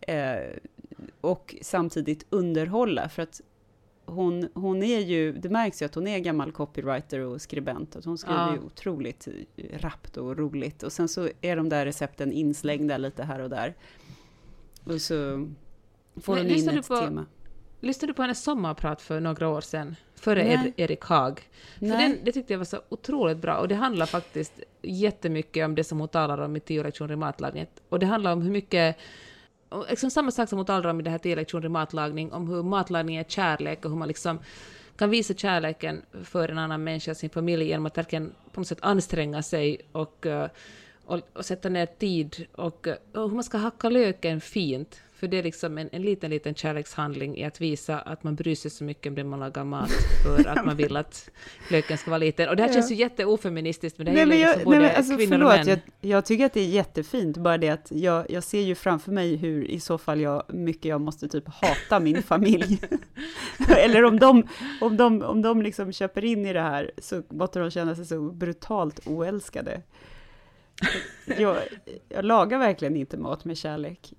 Eh, 0.00 0.36
och 1.20 1.54
samtidigt 1.62 2.26
underhålla, 2.30 3.08
för 3.08 3.22
att 3.22 3.40
hon, 4.04 4.48
hon 4.54 4.82
är 4.82 4.98
ju, 4.98 5.32
det 5.32 5.48
märks 5.48 5.82
ju 5.82 5.86
att 5.86 5.94
hon 5.94 6.06
är 6.06 6.18
gammal 6.18 6.52
copywriter 6.52 7.20
och 7.20 7.40
skribent, 7.42 7.96
att 7.96 8.04
hon 8.04 8.18
skriver 8.18 8.38
Ja. 8.46 8.52
ju 8.54 8.60
otroligt 8.60 9.28
rappt 9.72 10.16
och 10.16 10.36
roligt. 10.38 10.82
Och 10.82 10.92
sen 10.92 11.08
så 11.08 11.28
är 11.40 11.56
de 11.56 11.68
där 11.68 11.84
recepten 11.86 12.32
inslängda 12.32 12.96
lite 12.98 13.22
här 13.24 13.38
och 13.40 13.50
där. 13.50 13.74
Och 14.88 15.00
så 15.00 15.48
får 16.20 16.36
hon 16.36 16.46
in 16.46 16.68
ett 16.68 16.88
på- 16.88 16.96
tema. 16.96 17.26
Lyssnade 17.80 18.12
du 18.12 18.14
på 18.14 18.22
hennes 18.22 18.42
sommarprat 18.42 19.02
för 19.02 19.20
några 19.20 19.48
år 19.48 19.60
sedan? 19.60 19.96
Före 20.14 20.44
Nej. 20.44 20.72
Erik 20.76 21.04
Haag. 21.04 21.40
För 21.78 21.86
den, 21.86 22.18
det 22.24 22.32
tyckte 22.32 22.52
jag 22.52 22.58
var 22.58 22.64
så 22.64 22.80
otroligt 22.88 23.38
bra. 23.38 23.56
Och 23.56 23.68
det 23.68 23.74
handlar 23.74 24.06
faktiskt 24.06 24.52
jättemycket 24.82 25.64
om 25.64 25.74
det 25.74 25.84
som 25.84 25.98
hon 25.98 26.08
talar 26.08 26.38
om 26.38 26.56
i 26.56 26.60
tio 26.60 26.82
lektioner 26.82 27.12
i 27.12 27.16
matlagning. 27.16 27.66
Och 27.88 27.98
det 27.98 28.06
handlar 28.06 28.32
om 28.32 28.42
hur 28.42 28.50
mycket... 28.50 28.96
Liksom 29.90 30.10
samma 30.10 30.30
sak 30.30 30.48
som 30.48 30.58
hon 30.58 30.66
talar 30.66 30.90
om 30.90 31.00
i 31.00 31.02
det 31.02 31.10
här 31.10 31.18
tio 31.18 31.36
lektioner 31.36 31.66
i 31.66 31.68
matlagning, 31.68 32.32
om 32.32 32.48
hur 32.48 32.62
matlagning 32.62 33.16
är 33.16 33.24
kärlek 33.24 33.84
och 33.84 33.90
hur 33.90 33.98
man 33.98 34.08
liksom 34.08 34.38
kan 34.96 35.10
visa 35.10 35.34
kärleken 35.34 36.02
för 36.24 36.48
en 36.48 36.58
annan 36.58 36.84
människa, 36.84 37.14
sin 37.14 37.30
familj, 37.30 37.64
genom 37.64 37.86
att 37.86 37.98
verkligen 37.98 38.32
på 38.52 38.60
något 38.60 38.68
sätt 38.68 38.78
anstränga 38.82 39.42
sig 39.42 39.80
och, 39.92 40.26
eh, 40.26 40.48
och, 41.08 41.20
och 41.32 41.44
sätta 41.44 41.68
ner 41.68 41.86
tid 41.86 42.46
och, 42.52 42.86
och 43.14 43.28
hur 43.28 43.34
man 43.34 43.44
ska 43.44 43.58
hacka 43.58 43.88
löken 43.88 44.40
fint. 44.40 45.00
För 45.14 45.28
det 45.28 45.38
är 45.38 45.42
liksom 45.42 45.78
en, 45.78 45.88
en 45.92 46.02
liten, 46.02 46.30
liten 46.30 46.54
kärlekshandling 46.54 47.36
i 47.38 47.44
att 47.44 47.60
visa 47.60 47.98
att 47.98 48.24
man 48.24 48.34
bryr 48.34 48.54
sig 48.54 48.70
så 48.70 48.84
mycket 48.84 49.06
om 49.10 49.14
det 49.14 49.24
man 49.24 49.40
lagar 49.40 49.64
mat 49.64 49.90
för 50.24 50.48
att 50.48 50.64
man 50.66 50.76
vill 50.76 50.96
att 50.96 51.30
löken 51.70 51.98
ska 51.98 52.10
vara 52.10 52.18
liten. 52.18 52.48
Och 52.48 52.56
det 52.56 52.62
här 52.62 52.70
Ja. 52.70 52.74
känns 52.74 52.90
ju 52.90 52.94
jätteofeministiskt, 52.94 53.98
men 53.98 54.04
det 54.04 54.10
här 54.10 54.16
Nej, 54.16 54.26
men 54.26 54.38
jag, 54.38 54.48
liksom 54.48 54.64
både 54.64 54.78
nej, 54.78 54.88
men 54.88 54.96
alltså, 54.96 55.16
kvinnor 55.16 55.30
förlåt, 55.32 55.52
och 55.60 55.66
män. 55.66 55.68
jag, 56.00 56.10
jag 56.10 56.24
tycker 56.24 56.46
att 56.46 56.52
det 56.52 56.60
är 56.60 56.68
jättefint, 56.68 57.36
bara 57.36 57.58
det 57.58 57.68
att 57.68 57.86
jag, 57.90 58.30
jag 58.30 58.44
ser 58.44 58.60
ju 58.60 58.74
framför 58.74 59.12
mig 59.12 59.36
hur 59.36 59.64
i 59.70 59.80
så 59.80 59.98
fall 59.98 60.20
jag, 60.20 60.42
mycket 60.54 60.84
jag 60.84 61.00
måste 61.00 61.28
typ 61.28 61.44
hata 61.48 62.00
min 62.00 62.22
familj. 62.22 62.80
Eller 63.76 64.04
om 64.04 64.18
de, 64.18 64.48
om 64.80 64.96
de, 64.96 65.22
om 65.22 65.42
de 65.42 65.62
liksom 65.62 65.92
köper 65.92 66.24
in 66.24 66.46
i 66.46 66.52
det 66.52 66.60
här 66.60 66.90
så 66.98 67.22
måste 67.28 67.58
de 67.58 67.70
känna 67.70 67.94
sig 67.94 68.06
så 68.06 68.20
brutalt 68.20 69.00
oälskade. 69.06 69.82
Jag, 71.38 71.58
jag 72.08 72.24
lagar 72.24 72.58
verkligen 72.58 72.96
inte 72.96 73.16
mat 73.16 73.44
med 73.44 73.56
kärlek. 73.56 74.12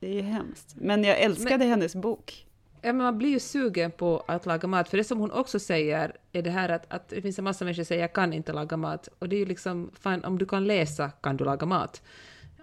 Det 0.00 0.08
är 0.08 0.14
ju 0.14 0.22
hemskt. 0.22 0.74
Men 0.76 1.04
jag 1.04 1.20
älskade 1.20 1.64
hennes 1.64 1.94
bok. 1.94 2.46
Ja, 2.82 2.92
men 2.92 2.96
man 2.96 3.18
blir 3.18 3.30
ju 3.30 3.40
sugen 3.40 3.90
på 3.90 4.24
att 4.28 4.46
laga 4.46 4.68
mat, 4.68 4.88
för 4.88 4.96
det 4.96 5.04
som 5.04 5.18
hon 5.18 5.30
också 5.30 5.58
säger 5.58 6.16
är 6.32 6.42
det 6.42 6.50
här 6.50 6.68
att, 6.68 6.92
att 6.92 7.08
det 7.08 7.22
finns 7.22 7.38
en 7.38 7.44
massa 7.44 7.64
människor 7.64 7.82
som 7.82 7.86
säger 7.86 8.02
jag 8.02 8.12
kan 8.12 8.32
inte 8.32 8.52
laga 8.52 8.76
mat, 8.76 9.08
och 9.18 9.28
det 9.28 9.36
är 9.36 9.38
ju 9.38 9.46
liksom, 9.46 9.90
fan, 10.00 10.24
om 10.24 10.38
du 10.38 10.46
kan 10.46 10.64
läsa 10.64 11.10
kan 11.10 11.36
du 11.36 11.44
laga 11.44 11.66
mat. 11.66 12.02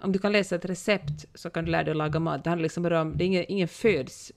Om 0.01 0.11
du 0.11 0.19
kan 0.19 0.31
läsa 0.31 0.55
ett 0.55 0.65
recept 0.65 1.25
så 1.33 1.49
kan 1.49 1.65
du 1.65 1.71
lära 1.71 1.83
dig 1.83 1.91
att 1.91 1.97
laga 1.97 2.19
mat. 2.19 2.43
Det 2.43 2.49
handlar 2.49 2.63
liksom 2.63 2.83
bara 2.83 3.01
om, 3.01 3.17
det 3.17 3.23
är 3.23 3.25
ingen, 3.25 3.45
ingen 3.47 3.67
föds 3.67 4.31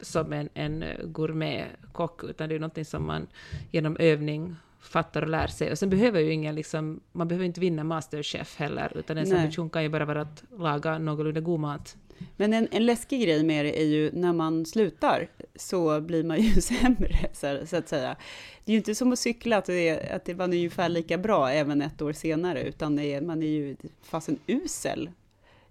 som 0.00 0.32
en, 0.32 0.48
en 0.54 0.84
gourmetkock, 1.04 2.24
utan 2.24 2.48
det 2.48 2.54
är 2.54 2.58
någonting 2.58 2.84
som 2.84 3.06
man 3.06 3.26
genom 3.70 3.96
övning 4.00 4.56
fattar 4.80 5.22
och 5.22 5.28
lär 5.28 5.46
sig. 5.46 5.70
Och 5.70 5.78
sen 5.78 5.90
behöver 5.90 6.20
ju 6.20 6.32
ingen 6.32 6.54
liksom, 6.54 7.00
man 7.12 7.28
behöver 7.28 7.46
inte 7.46 7.60
vinna 7.60 7.84
Masterchef 7.84 8.56
heller, 8.56 8.92
utan 8.94 9.16
ens 9.16 9.32
ambition 9.32 9.70
kan 9.70 9.82
ju 9.82 9.88
bara 9.88 10.04
vara 10.04 10.20
att 10.20 10.44
laga 10.58 10.98
någorlunda 10.98 11.40
god 11.40 11.60
mat. 11.60 11.96
Men 12.36 12.52
en, 12.52 12.68
en 12.70 12.86
läskig 12.86 13.22
grej 13.22 13.44
med 13.44 13.64
det 13.64 13.80
är 13.80 13.86
ju 13.86 14.10
när 14.12 14.32
man 14.32 14.66
slutar 14.66 15.28
så 15.54 16.00
blir 16.00 16.24
man 16.24 16.40
ju 16.40 16.60
sämre, 16.60 17.16
så, 17.32 17.66
så 17.66 17.76
att 17.76 17.88
säga. 17.88 18.16
Det 18.64 18.72
är 18.72 18.74
ju 18.74 18.78
inte 18.78 18.94
som 18.94 19.12
att 19.12 19.18
cykla, 19.18 19.56
att 19.56 19.64
det, 19.64 19.88
är, 19.88 20.16
att 20.16 20.24
det 20.24 20.34
var 20.34 20.44
ungefär 20.44 20.88
lika 20.88 21.18
bra 21.18 21.50
även 21.50 21.82
ett 21.82 22.02
år 22.02 22.12
senare, 22.12 22.62
utan 22.62 22.96
det 22.96 23.04
är, 23.04 23.20
man 23.20 23.42
är 23.42 23.46
ju 23.46 23.76
fasen 24.02 24.38
usel. 24.46 25.10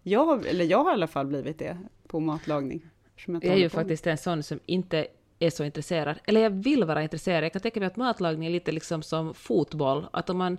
Jag, 0.03 0.47
eller 0.47 0.65
jag 0.65 0.83
har 0.83 0.91
i 0.91 0.93
alla 0.93 1.07
fall 1.07 1.27
blivit 1.27 1.59
det 1.59 1.77
på 2.07 2.19
matlagning. 2.19 2.85
inte 3.27 3.47
Jag 3.47 3.55
är 3.55 3.59
ju 3.59 3.69
faktiskt 3.69 4.07
en 4.07 4.17
sån 4.17 4.43
som 4.43 4.59
inte 4.65 5.07
är 5.39 5.49
så 5.49 5.63
intresserad. 5.63 6.19
Eller 6.25 6.41
jag 6.41 6.49
vill 6.49 6.83
vara 6.83 7.03
intresserad. 7.03 7.43
Jag 7.43 7.53
kan 7.53 7.61
tänka 7.61 7.79
mig 7.79 7.87
att 7.87 7.95
matlagning 7.95 8.47
är 8.47 8.51
lite 8.51 8.71
liksom 8.71 9.03
som 9.03 9.33
fotboll. 9.33 10.07
Att 10.13 10.29
om 10.29 10.37
man 10.37 10.57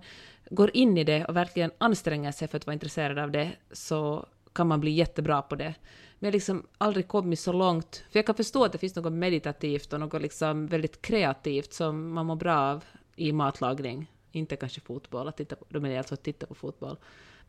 går 0.51 0.77
in 0.77 0.99
i 0.99 1.05
det 1.05 1.25
och 1.25 1.37
verkligen 1.37 1.71
anstränger 1.79 2.33
sig 2.33 2.49
för 2.49 2.57
att 2.57 2.67
vara 2.67 2.75
intresserad 2.75 3.19
av 3.19 3.31
det 3.31 3.51
så 3.73 4.27
kan 4.53 4.67
man 4.67 4.81
bli 4.81 4.91
jättebra 4.91 5.43
på 5.43 5.55
det. 5.55 5.75
Men 6.19 6.27
jag 6.27 6.29
har 6.29 6.33
liksom 6.33 6.67
aldrig 6.79 7.09
kommit 7.09 7.41
så 7.41 7.53
långt. 7.53 8.05
För 8.11 8.19
jag 8.19 8.27
kan 8.27 8.35
förstå 8.35 8.65
att 8.65 8.73
det 8.73 8.79
finns 8.79 8.97
något 8.97 9.13
meditativt 9.13 9.93
och 9.93 10.01
något 10.01 10.23
liksom 10.23 10.67
väldigt 10.67 11.03
kreativt 11.03 11.73
som 11.73 12.13
man 12.13 12.27
mår 12.27 12.37
bra 12.37 12.59
av 12.59 12.85
i 13.17 13.33
matlagning. 13.33 14.13
Inte 14.33 14.57
kanske 14.57 14.81
fotboll, 14.81 15.29
att 15.29 15.37
titta 15.37 15.57
på, 15.57 15.65
då 15.69 15.81
menar 15.81 15.95
jag 15.95 15.99
alltså 15.99 16.15
att 16.15 16.23
titta 16.23 16.47
på 16.47 16.55
fotboll. 16.55 16.97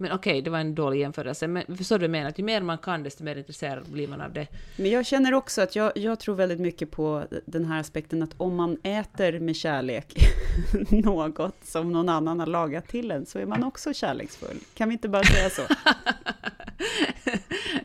Men 0.02 0.12
okej, 0.12 0.42
det 0.42 0.50
var 0.50 0.60
en 0.60 0.76
dålig 0.76 1.00
jämförelse. 1.00 1.48
Men 1.48 1.78
förstår 1.78 1.96
du 1.96 2.00
vad 2.00 2.04
jag 2.04 2.12
menar? 2.12 2.30
Att 2.30 2.40
ju 2.40 2.44
mer 2.44 2.62
man 2.62 2.78
kan, 2.78 3.04
desto 3.04 3.24
mer 3.24 3.36
intresserad 3.36 3.92
blir 3.92 4.08
man 4.08 4.22
av 4.22 4.34
det. 4.34 4.48
Men 4.76 4.92
jag 4.92 5.06
känner 5.06 5.34
också 5.34 5.62
att 5.62 5.76
jag, 5.76 5.98
jag 5.98 6.20
tror 6.20 6.36
väldigt 6.36 6.60
mycket 6.60 6.92
på 6.92 7.24
den 7.46 7.66
här 7.66 7.80
aspekten 7.80 8.24
att 8.24 8.34
om 8.38 8.56
man 8.56 8.78
äter 8.84 9.40
med 9.40 9.56
kärlek 9.56 10.14
något 10.90 11.56
som 11.64 11.92
någon 11.92 12.10
annan 12.10 12.40
har 12.40 12.48
lagat 12.48 12.88
till 12.88 13.12
en 13.12 13.26
så 13.26 13.40
är 13.40 13.46
man 13.46 13.64
också 13.64 13.94
kärleksfull. 13.94 14.58
Kan 14.74 14.90
vi 14.90 14.94
inte 14.94 15.10
bara 15.10 15.24
säga 15.24 15.50
så? 15.50 15.62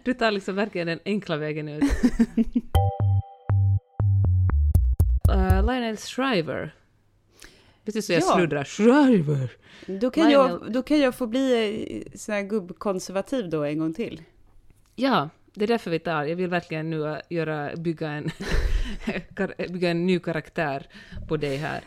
Du 0.05 0.15
tar 0.15 0.31
liksom 0.31 0.55
verkligen 0.55 0.87
den 0.87 0.99
enkla 1.05 1.37
vägen 1.37 1.69
ut. 1.69 1.83
uh, 5.35 5.67
Lionel 5.67 5.97
Shriver. 5.97 6.75
Precis 7.87 8.07
så 8.07 8.13
jag 8.13 8.23
Ja. 8.23 8.35
sluddrar. 8.35 8.65
Shriver! 8.65 9.51
Då 9.87 10.11
kan, 10.11 10.31
jag, 10.31 10.73
då 10.73 10.83
kan 10.83 11.01
jag 11.01 11.15
få 11.15 11.27
bli 11.27 12.05
eh, 12.13 12.19
sån 12.19 12.35
här 12.35 12.43
gubbkonservativ 12.43 13.51
då 13.51 13.65
en 13.65 13.79
gång 13.79 13.95
till. 13.95 14.23
Ja, 14.95 15.29
det 15.55 15.65
är 15.65 15.69
därför 15.69 15.91
vi 15.91 15.99
tar. 15.99 16.25
Jag 16.25 16.37
vill 16.37 16.51
verkligen 16.51 16.91
nu 16.91 16.99
uh, 16.99 17.17
göra, 17.29 17.77
bygga, 17.77 18.11
en, 18.11 18.31
bygga 19.73 19.91
en 19.91 20.07
ny 20.07 20.19
karaktär 20.19 20.87
på 21.29 21.37
dig 21.37 21.57
här. 21.57 21.81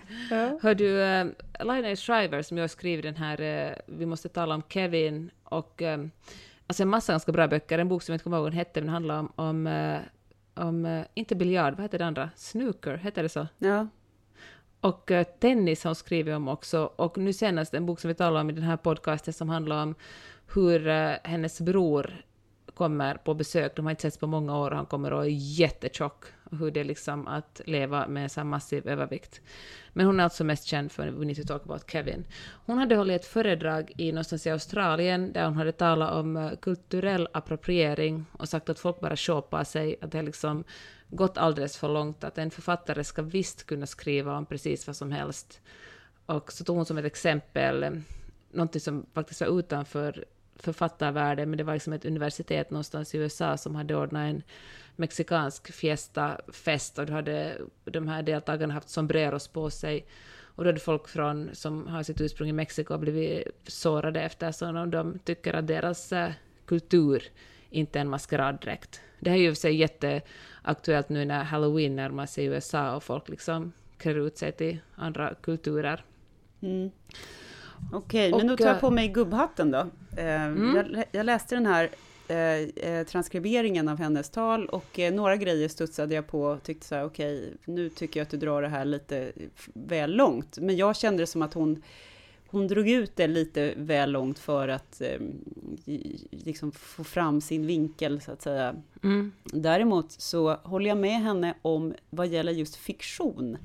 Hör 0.62 0.76
du, 0.76 0.88
uh, 0.88 1.26
Lionel 1.60 1.96
Shriver 1.96 2.42
som 2.42 2.58
jag 2.58 2.64
har 2.64 2.68
skrivit 2.68 3.04
den 3.04 3.16
här 3.16 3.42
uh, 3.42 3.76
Vi 3.86 4.06
måste 4.06 4.30
tala 4.30 4.56
om 4.56 4.64
Kevin 4.70 5.32
och 5.44 5.82
um, 5.82 6.12
alltså 6.68 6.84
en 6.84 6.90
massa 6.90 7.14
ganska 7.14 7.32
bra 7.32 7.48
böcker. 7.48 7.80
En 7.80 7.90
bok 7.90 8.04
som 8.04 8.14
jag 8.14 8.16
inte 8.16 8.24
kommer 8.24 8.38
ihåg 8.38 8.44
vad 8.44 8.52
den 8.52 8.58
hette, 8.58 8.82
men 8.82 8.86
den 8.86 8.94
handlar 8.94 9.20
om, 9.20 9.32
om, 9.36 9.68
uh, 9.68 10.00
om 10.54 10.86
uh, 10.86 11.06
inte 11.14 11.36
biljard, 11.36 11.74
vad 11.74 11.82
heter 11.82 11.98
det 11.98 12.06
andra? 12.06 12.30
Snooker, 12.36 12.98
heter 12.98 13.24
det 13.24 13.30
så? 13.30 13.48
Ja, 13.58 13.88
och 14.82 15.12
eh, 15.12 15.28
tennis 15.40 15.84
har 15.84 15.90
hon 15.90 15.96
skrivit 15.96 16.36
om 16.36 16.48
också. 16.48 16.92
Och 16.96 17.18
nu 17.18 17.34
senast 17.34 17.74
en 17.74 17.86
bok 17.86 18.00
som 18.00 18.08
vi 18.08 18.14
talar 18.14 18.42
om 18.42 18.50
i 18.50 18.54
den 18.54 18.64
här 18.64 18.78
podcasten 18.78 19.34
som 19.34 19.50
handlar 19.50 19.84
om 19.84 19.96
hur 20.54 20.88
eh, 20.88 21.14
hennes 21.24 21.62
bror 21.62 22.26
kommer 22.74 23.16
på 23.16 23.34
besök. 23.34 23.76
De 23.76 23.86
har 23.86 23.92
inte 23.92 24.02
setts 24.02 24.18
på 24.18 24.28
många 24.28 24.58
år 24.58 24.72
och 24.72 24.78
han 24.78 24.86
kommer 24.86 25.14
och 25.14 25.24
är 25.24 25.30
jättetjock. 25.30 26.26
Och 26.44 26.58
hur 26.58 26.72
det 26.72 26.80
är 26.80 26.84
liksom 26.84 27.28
att 27.28 27.62
leva 27.66 28.08
med 28.08 28.32
så 28.32 28.40
här 28.40 28.46
massiv 28.46 28.88
övervikt. 28.88 29.42
Men 29.94 30.06
hon 30.06 30.20
är 30.20 30.24
alltså 30.24 30.44
mest 30.44 30.66
känd 30.66 30.92
för 30.92 31.08
We 31.08 31.26
Need 31.26 31.36
to 31.36 31.44
Talk 31.44 31.64
About 31.64 31.92
Kevin. 31.92 32.26
Hon 32.66 32.78
hade 32.78 32.96
hållit 32.96 33.22
ett 33.22 33.28
föredrag 33.28 33.92
i 33.98 34.12
någonstans 34.12 34.48
i 34.48 34.50
Australien 34.50 35.34
där 35.34 35.46
hon 35.46 35.58
hade 35.58 35.72
talat 35.72 36.14
om 36.14 36.38
eh, 36.38 36.52
kulturell 36.62 37.28
appropriering 37.34 38.26
och 38.32 38.50
sagt 38.50 38.70
att 38.70 38.80
folk 38.80 39.00
bara 39.00 39.16
shoppar 39.16 39.64
sig, 39.64 39.96
att 40.02 40.12
det 40.12 40.20
är 40.20 40.24
liksom 40.24 40.64
gått 41.10 41.38
alldeles 41.38 41.78
för 41.78 41.90
långt, 41.90 42.24
att 42.24 42.38
en 42.38 42.52
författare 42.52 43.04
ska 43.04 43.22
visst 43.22 43.66
kunna 43.66 43.86
skriva 43.86 44.38
om 44.38 44.46
precis 44.46 44.88
vad 44.88 44.96
som 44.96 45.12
helst. 45.12 45.62
Och 46.26 46.52
så 46.52 46.64
tog 46.64 46.76
hon 46.76 46.86
som 46.86 46.98
ett 46.98 47.06
exempel 47.06 47.84
eh, 47.84 47.92
någonting 48.52 48.82
som 48.82 49.06
faktiskt 49.14 49.42
var 49.42 49.60
utanför 49.60 50.26
författarvärlden, 50.56 51.50
men 51.50 51.58
det 51.58 51.64
var 51.64 51.74
liksom 51.74 51.94
ett 51.94 52.06
universitet 52.06 52.72
någonstans 52.72 53.16
i 53.16 53.18
USA 53.18 53.58
som 53.58 53.76
hade 53.76 53.96
ordnat 53.96 54.30
en 54.30 54.44
mexikansk 54.96 55.74
fiesta-fest 55.74 57.00
och 57.00 57.06
då 57.06 57.14
hade 57.14 57.58
de 57.84 58.08
här 58.08 58.24
deltagarna 58.24 58.74
haft 58.74 58.90
sombreros 58.90 59.48
på 59.48 59.70
sig. 59.70 60.06
Och 60.42 60.64
då 60.64 60.70
hade 60.70 60.80
folk 60.80 61.08
från, 61.08 61.50
som 61.54 61.88
har 61.88 62.04
sitt 62.04 62.22
ursprung 62.22 62.50
i 62.50 62.54
Mexiko 62.54 62.98
blivit 62.98 63.48
sårade 63.68 64.22
eftersom 64.22 64.92
de 64.92 65.20
tycker 65.20 65.54
att 65.54 65.68
deras 65.68 66.12
eh, 66.12 66.32
kultur 66.66 67.24
inte 67.70 68.00
en 68.00 68.10
maskeraddräkt. 68.10 69.02
Det 69.20 69.30
här 69.30 69.38
är 69.38 69.42
ju 69.42 69.54
för 69.54 69.60
sig 69.60 69.76
jätteaktuellt 69.76 71.10
nu 71.10 71.26
när 71.26 71.44
halloween 71.44 71.96
närmar 71.96 72.26
sig 72.26 72.46
USA 72.46 72.96
och 72.96 73.04
folk 73.04 73.30
liksom 73.30 73.72
klär 73.98 74.28
ut 74.28 74.38
sig 74.38 74.52
till 74.52 74.78
andra 74.96 75.34
kulturer. 75.42 76.04
mm. 76.62 76.92
okej, 77.94 78.32
men 78.32 78.48
då 78.48 78.58
tar 78.58 78.66
jag 78.66 78.76
eh, 78.76 78.80
på 78.80 78.92
mig 78.92 79.08
gubbhatten 79.08 79.72
då. 79.72 79.88
Eh, 80.18 80.44
Mm. 80.46 80.76
jag, 80.76 81.06
jag 81.12 81.26
läste 81.26 81.56
den 81.56 81.66
här 81.66 81.90
eh, 82.28 82.90
eh, 82.92 83.06
transkriberingen 83.06 83.88
av 83.88 83.98
hennes 84.00 84.30
tal 84.30 84.66
och 84.66 85.00
eh, 85.00 85.14
några 85.14 85.36
grejer 85.36 85.68
studsade 85.68 86.16
jag 86.16 86.28
på 86.28 86.42
och 86.44 86.64
tyckte 86.64 86.88
så 86.88 86.96
här, 86.96 87.06
okej, 87.06 87.54
nu 87.66 87.90
tycker 87.90 88.20
jag 88.20 88.26
att 88.26 88.32
du 88.32 88.38
drar 88.38 88.62
det 88.62 88.68
här 88.68 88.86
lite 88.86 89.32
väl 89.74 90.12
långt. 90.16 90.58
Men 90.58 90.78
jag 90.78 90.96
kände 90.96 91.24
det 91.24 91.28
som 91.28 91.42
att 91.42 91.54
hon 91.54 91.82
hon 92.52 92.68
drog 92.68 92.90
ut 92.90 93.16
det 93.16 93.28
lite 93.28 93.74
väl 93.78 94.12
långt 94.12 94.40
för 94.40 94.68
att 94.68 95.02
eh, 95.02 95.20
liksom 96.32 96.72
få 96.72 97.04
fram 97.04 97.42
sin 97.42 97.66
vinkel, 97.66 98.22
så 98.22 98.32
att 98.32 98.42
säga. 98.42 98.76
Mm. 99.04 99.32
Däremot 99.44 100.12
så 100.12 100.54
håller 100.54 100.90
jag 100.90 100.98
med 100.98 101.22
henne 101.22 101.54
om 101.62 101.94
vad 102.10 102.28
gäller 102.28 102.52
just 102.52 102.76
fiktion. 102.76 103.58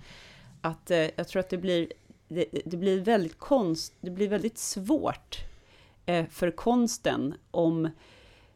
Att 0.60 0.90
eh, 0.90 1.10
jag 1.16 1.28
tror 1.28 1.40
att 1.40 1.50
det 1.50 1.58
blir, 1.58 1.92
det, 2.28 2.46
det 2.64 2.76
blir 2.76 3.00
väldigt 3.00 3.38
konst, 3.38 3.94
det 4.00 4.10
blir 4.10 4.28
väldigt 4.28 4.58
svårt 4.58 5.38
eh, 6.06 6.26
för 6.30 6.50
konsten 6.50 7.34
om 7.50 7.88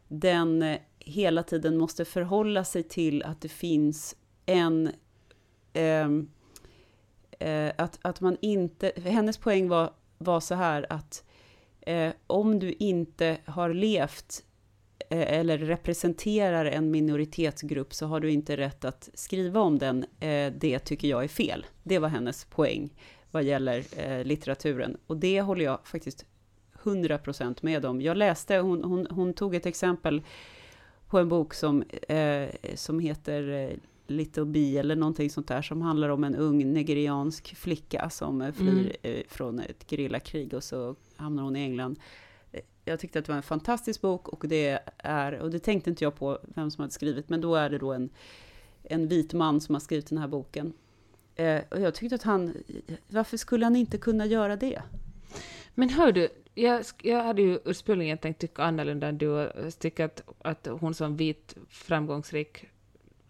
den 0.07 0.61
eh, 0.61 0.77
hela 0.99 1.43
tiden 1.43 1.77
måste 1.77 2.05
förhålla 2.05 2.63
sig 2.63 2.83
till 2.83 3.23
att 3.23 3.41
det 3.41 3.49
finns 3.49 4.15
en 4.45 4.91
ehm, 5.73 6.29
eh, 7.39 7.71
att, 7.77 7.99
att 8.01 8.21
man 8.21 8.37
inte, 8.41 8.91
hennes 8.95 9.37
poäng 9.37 9.69
var, 9.69 9.93
var 10.19 10.39
så 10.39 10.55
här 10.55 10.85
att 10.89 11.23
eh, 11.81 12.11
om 12.27 12.59
du 12.59 12.73
inte 12.73 13.37
har 13.45 13.73
levt 13.73 14.43
eh, 15.09 15.33
eller 15.39 15.57
representerar 15.57 16.65
en 16.65 16.91
minoritetsgrupp 16.91 17.93
så 17.93 18.05
har 18.05 18.19
du 18.19 18.31
inte 18.31 18.57
rätt 18.57 18.85
att 18.85 19.09
skriva 19.13 19.59
om 19.59 19.79
den. 19.79 20.05
Eh, 20.19 20.53
det 20.53 20.79
tycker 20.79 21.07
jag 21.07 21.23
är 21.23 21.27
fel. 21.27 21.65
Det 21.83 21.99
var 21.99 22.09
hennes 22.09 22.45
poäng 22.45 22.89
vad 23.31 23.43
gäller 23.43 23.83
eh, 23.97 24.23
litteraturen. 24.23 24.97
Och 25.07 25.17
det 25.17 25.41
håller 25.41 25.65
jag 25.65 25.79
faktiskt 25.83 26.25
100% 26.83 27.57
med 27.61 27.85
om. 27.85 28.01
Jag 28.01 28.17
läste, 28.17 28.57
hon, 28.57 28.83
hon, 28.83 29.07
hon 29.09 29.33
tog 29.33 29.55
ett 29.55 29.65
exempel 29.65 30.21
på 31.07 31.19
en 31.19 31.29
bok 31.29 31.53
som, 31.53 31.83
eh, 32.07 32.49
som 32.75 32.99
heter 32.99 33.49
eh, 33.49 33.77
Little 34.09 34.45
Bee 34.45 34.77
eller 34.79 34.95
någonting 34.95 35.29
sånt 35.29 35.47
där 35.47 35.61
som 35.61 35.81
handlar 35.81 36.09
om 36.09 36.23
en 36.23 36.35
ung 36.35 36.73
nigeriansk 36.73 37.55
flicka 37.55 38.09
som 38.09 38.41
eh, 38.41 38.51
flyr 38.53 38.95
Mm. 39.03 39.17
eh, 39.17 39.23
från 39.29 39.59
ett 39.59 39.89
gerillakrig 39.89 40.53
och 40.53 40.63
så 40.63 40.95
hamnar 41.15 41.43
hon 41.43 41.55
i 41.55 41.59
England. 41.59 41.99
jag 42.85 42.99
tyckte 42.99 43.19
att 43.19 43.25
det 43.25 43.31
var 43.31 43.37
en 43.37 43.43
fantastisk 43.43 44.01
bok 44.01 44.27
och 44.27 44.47
det 44.47 44.79
är, 44.97 45.39
och 45.39 45.51
det 45.51 45.59
tänkte 45.59 45.89
inte 45.89 46.03
jag 46.03 46.15
på 46.15 46.39
vem 46.43 46.71
som 46.71 46.81
hade 46.81 46.93
skrivit, 46.93 47.29
men 47.29 47.41
då 47.41 47.55
är 47.55 47.69
det 47.69 47.77
då 47.77 47.93
en, 47.93 48.09
en 48.83 49.07
vit 49.07 49.33
man 49.33 49.61
som 49.61 49.75
har 49.75 49.79
skrivit 49.79 50.07
den 50.09 50.17
här 50.17 50.27
boken. 50.27 50.73
Eh, 51.35 51.61
och 51.71 51.81
jag 51.81 51.95
tyckte 51.95 52.15
att 52.15 52.23
han, 52.23 52.53
varför 53.07 53.37
skulle 53.37 53.65
han 53.65 53.75
inte 53.75 53.97
kunna 53.97 54.25
göra 54.25 54.55
det? 54.55 54.81
Men 55.75 55.89
hör 55.89 56.11
du, 56.11 56.29
jag, 56.55 56.83
jag 57.03 57.23
hade 57.23 57.41
ju 57.41 57.59
ursprungligen 57.65 58.17
tänkt 58.17 58.41
tycka 58.41 58.63
annorlunda 58.63 59.07
än 59.07 59.17
du 59.17 59.27
och 59.27 59.79
tycka 59.79 60.05
att, 60.05 60.23
att 60.41 60.67
hon 60.79 60.93
som 60.93 61.17
vit 61.17 61.55
framgångsrik 61.69 62.65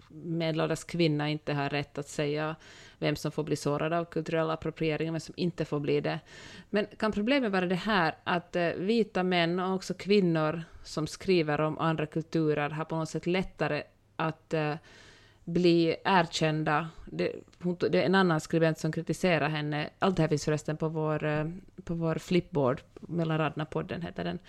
medelålders 0.09 0.83
kvinna 0.83 1.29
inte 1.29 1.53
har 1.53 1.69
rätt 1.69 1.97
att 1.97 2.07
säga 2.07 2.55
vem 2.97 3.15
som 3.15 3.31
får 3.31 3.43
bli 3.43 3.55
sårad 3.55 3.93
av 3.93 4.05
kulturell 4.05 4.49
appropriering 4.49 5.09
och 5.09 5.13
vem 5.13 5.19
som 5.19 5.33
inte 5.37 5.65
får 5.65 5.79
bli 5.79 6.01
det. 6.01 6.19
Men 6.69 6.87
kan 6.97 7.11
problemet 7.11 7.51
vara 7.51 7.65
det 7.65 7.75
här 7.75 8.15
att 8.23 8.55
eh, 8.55 8.69
vita 8.69 9.23
män 9.23 9.59
och 9.59 9.75
också 9.75 9.93
kvinnor 9.93 10.63
som 10.83 11.07
skriver 11.07 11.61
om 11.61 11.77
andra 11.77 12.05
kulturer 12.05 12.69
har 12.69 12.85
på 12.85 12.95
något 12.95 13.09
sätt 13.09 13.27
lättare 13.27 13.83
att 14.15 14.53
eh, 14.53 14.75
bli 15.43 15.95
erkända. 16.03 16.89
Det, 17.05 17.35
det, 17.89 18.01
är 18.01 18.05
en 18.05 18.15
annan 18.15 18.39
skribent 18.39 18.79
som 18.79 18.91
kritiserar 18.91 19.49
henne. 19.49 19.89
Allt 19.99 20.15
det 20.15 20.21
här 20.21 20.29
finns 20.29 20.45
förresten 20.45 20.77
på 20.77 20.89
vår, 20.89 21.25
eh, 21.25 21.45
på 21.83 21.93
vår 21.93 22.15
flipboard, 22.15 22.81
mellan 22.99 23.37
raderna-podden 23.37 24.01
heter 24.01 24.23
den, 24.23 24.39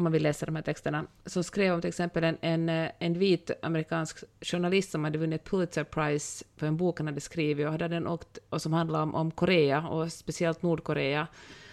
om 0.00 0.04
man 0.04 0.12
vill 0.12 0.22
läsa 0.22 0.46
de 0.46 0.56
här 0.56 0.62
texterna, 0.62 1.06
som 1.26 1.44
skrev 1.44 1.74
om 1.74 1.80
till 1.80 1.88
exempel 1.88 2.24
en, 2.24 2.36
en, 2.40 2.68
eh, 2.68 2.90
en 2.98 3.18
vit 3.18 3.50
amerikansk 3.62 4.18
journalist 4.40 4.90
som 4.90 5.04
hade 5.04 5.18
vunnit 5.18 5.44
Pulitzer 5.44 5.84
Prize 5.84 6.44
för 6.56 6.66
en 6.66 6.76
bok 6.76 6.98
han 6.98 7.06
hade 7.06 7.20
skrivit 7.20 7.66
och, 7.66 7.72
hade 7.72 7.88
den 7.88 8.06
åkt, 8.06 8.38
och 8.50 8.62
som 8.62 8.72
handlade 8.72 9.02
om, 9.02 9.14
om 9.14 9.30
Korea 9.30 9.88
och 9.88 10.12
speciellt 10.12 10.62
Nordkorea. 10.62 11.26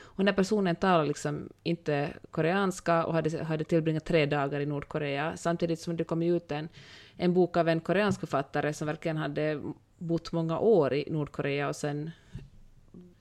Och 0.04 0.18
den 0.18 0.28
här 0.28 0.36
personen 0.36 0.76
talade 0.76 1.08
liksom 1.08 1.50
inte 1.64 2.14
koreanska 2.32 3.06
och 3.06 3.14
hade, 3.14 3.44
hade 3.44 3.64
tillbringat 3.64 4.06
tre 4.06 4.26
dagar 4.26 4.60
i 4.60 4.66
Nordkorea, 4.66 5.38
samtidigt 5.38 5.80
som 5.80 5.98
det 5.98 6.04
kom 6.04 6.22
ut 6.22 6.52
en 6.52 6.70
en 7.18 7.34
bok 7.34 7.58
av 7.58 7.70
en 7.70 7.80
koreansk 7.80 8.20
författare 8.20 8.74
som 8.74 8.88
verkligen 8.88 9.18
hade 9.18 9.62
bott 9.98 10.32
många 10.32 10.60
år 10.60 10.94
i 10.94 11.08
Nordkorea 11.12 11.68
och 11.68 11.76
sen 11.76 12.12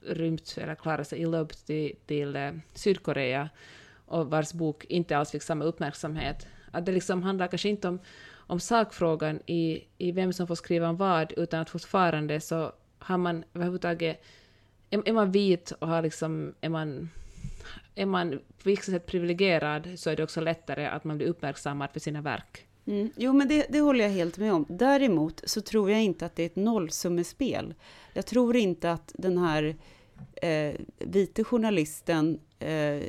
rymt, 0.01 0.57
eller 0.57 0.75
klarat 0.75 1.07
sig 1.07 1.21
illa 1.21 1.39
upp 1.39 1.51
till, 1.65 1.95
till 2.05 2.35
eh, 2.35 2.51
Sydkorea 2.73 3.49
och 4.07 4.29
vars 4.29 4.53
bok 4.53 4.85
inte 4.85 5.17
alls 5.17 5.31
fick 5.31 5.43
samma 5.43 5.65
uppmärksamhet. 5.65 6.47
Att 6.71 6.85
det 6.85 6.91
liksom 6.91 7.23
handlar 7.23 7.47
kanske 7.47 7.69
inte 7.69 7.87
om, 7.87 7.99
om 8.35 8.59
sakfrågan 8.59 9.39
i, 9.45 9.83
i 9.97 10.11
vem 10.11 10.33
som 10.33 10.47
får 10.47 10.55
skriva 10.55 10.89
om 10.89 10.97
vad, 10.97 11.33
utan 11.37 11.59
att 11.59 11.69
fortfarande 11.69 12.41
så 12.41 12.71
har 12.99 13.17
man 13.17 13.43
överhuvudtaget... 13.53 14.23
Är, 14.89 15.09
är 15.09 15.13
man 15.13 15.31
vit 15.31 15.71
och 15.71 15.87
har 15.87 16.01
liksom, 16.01 16.53
är 16.61 16.69
man 16.69 17.09
är 17.95 18.05
man 18.05 18.31
på 18.31 18.69
vissa 18.69 18.91
sätt 18.91 19.05
privilegierad 19.05 19.89
så 19.95 20.09
är 20.09 20.15
det 20.15 20.23
också 20.23 20.41
lättare 20.41 20.85
att 20.85 21.03
man 21.03 21.17
blir 21.17 21.27
uppmärksammad 21.27 21.89
för 21.93 21.99
sina 21.99 22.21
verk. 22.21 22.67
Mm. 22.85 23.09
Jo, 23.15 23.33
men 23.33 23.47
det, 23.47 23.65
det, 23.69 23.79
håller 23.79 24.03
jag 24.03 24.11
helt 24.11 24.37
med 24.37 24.53
om. 24.53 24.65
Däremot 24.69 25.41
så 25.45 25.61
tror 25.61 25.91
jag 25.91 26.03
inte 26.03 26.25
att 26.25 26.35
det 26.35 26.43
är 26.43 26.45
ett 26.45 26.55
nollsummespel. 26.55 27.73
Jag 28.13 28.25
tror 28.25 28.55
inte 28.55 28.91
att 28.91 29.11
den 29.17 29.37
här 29.37 29.75
eh, 30.41 30.75
vite 30.99 31.43
journalisten 31.43 32.39
eh, 32.59 33.03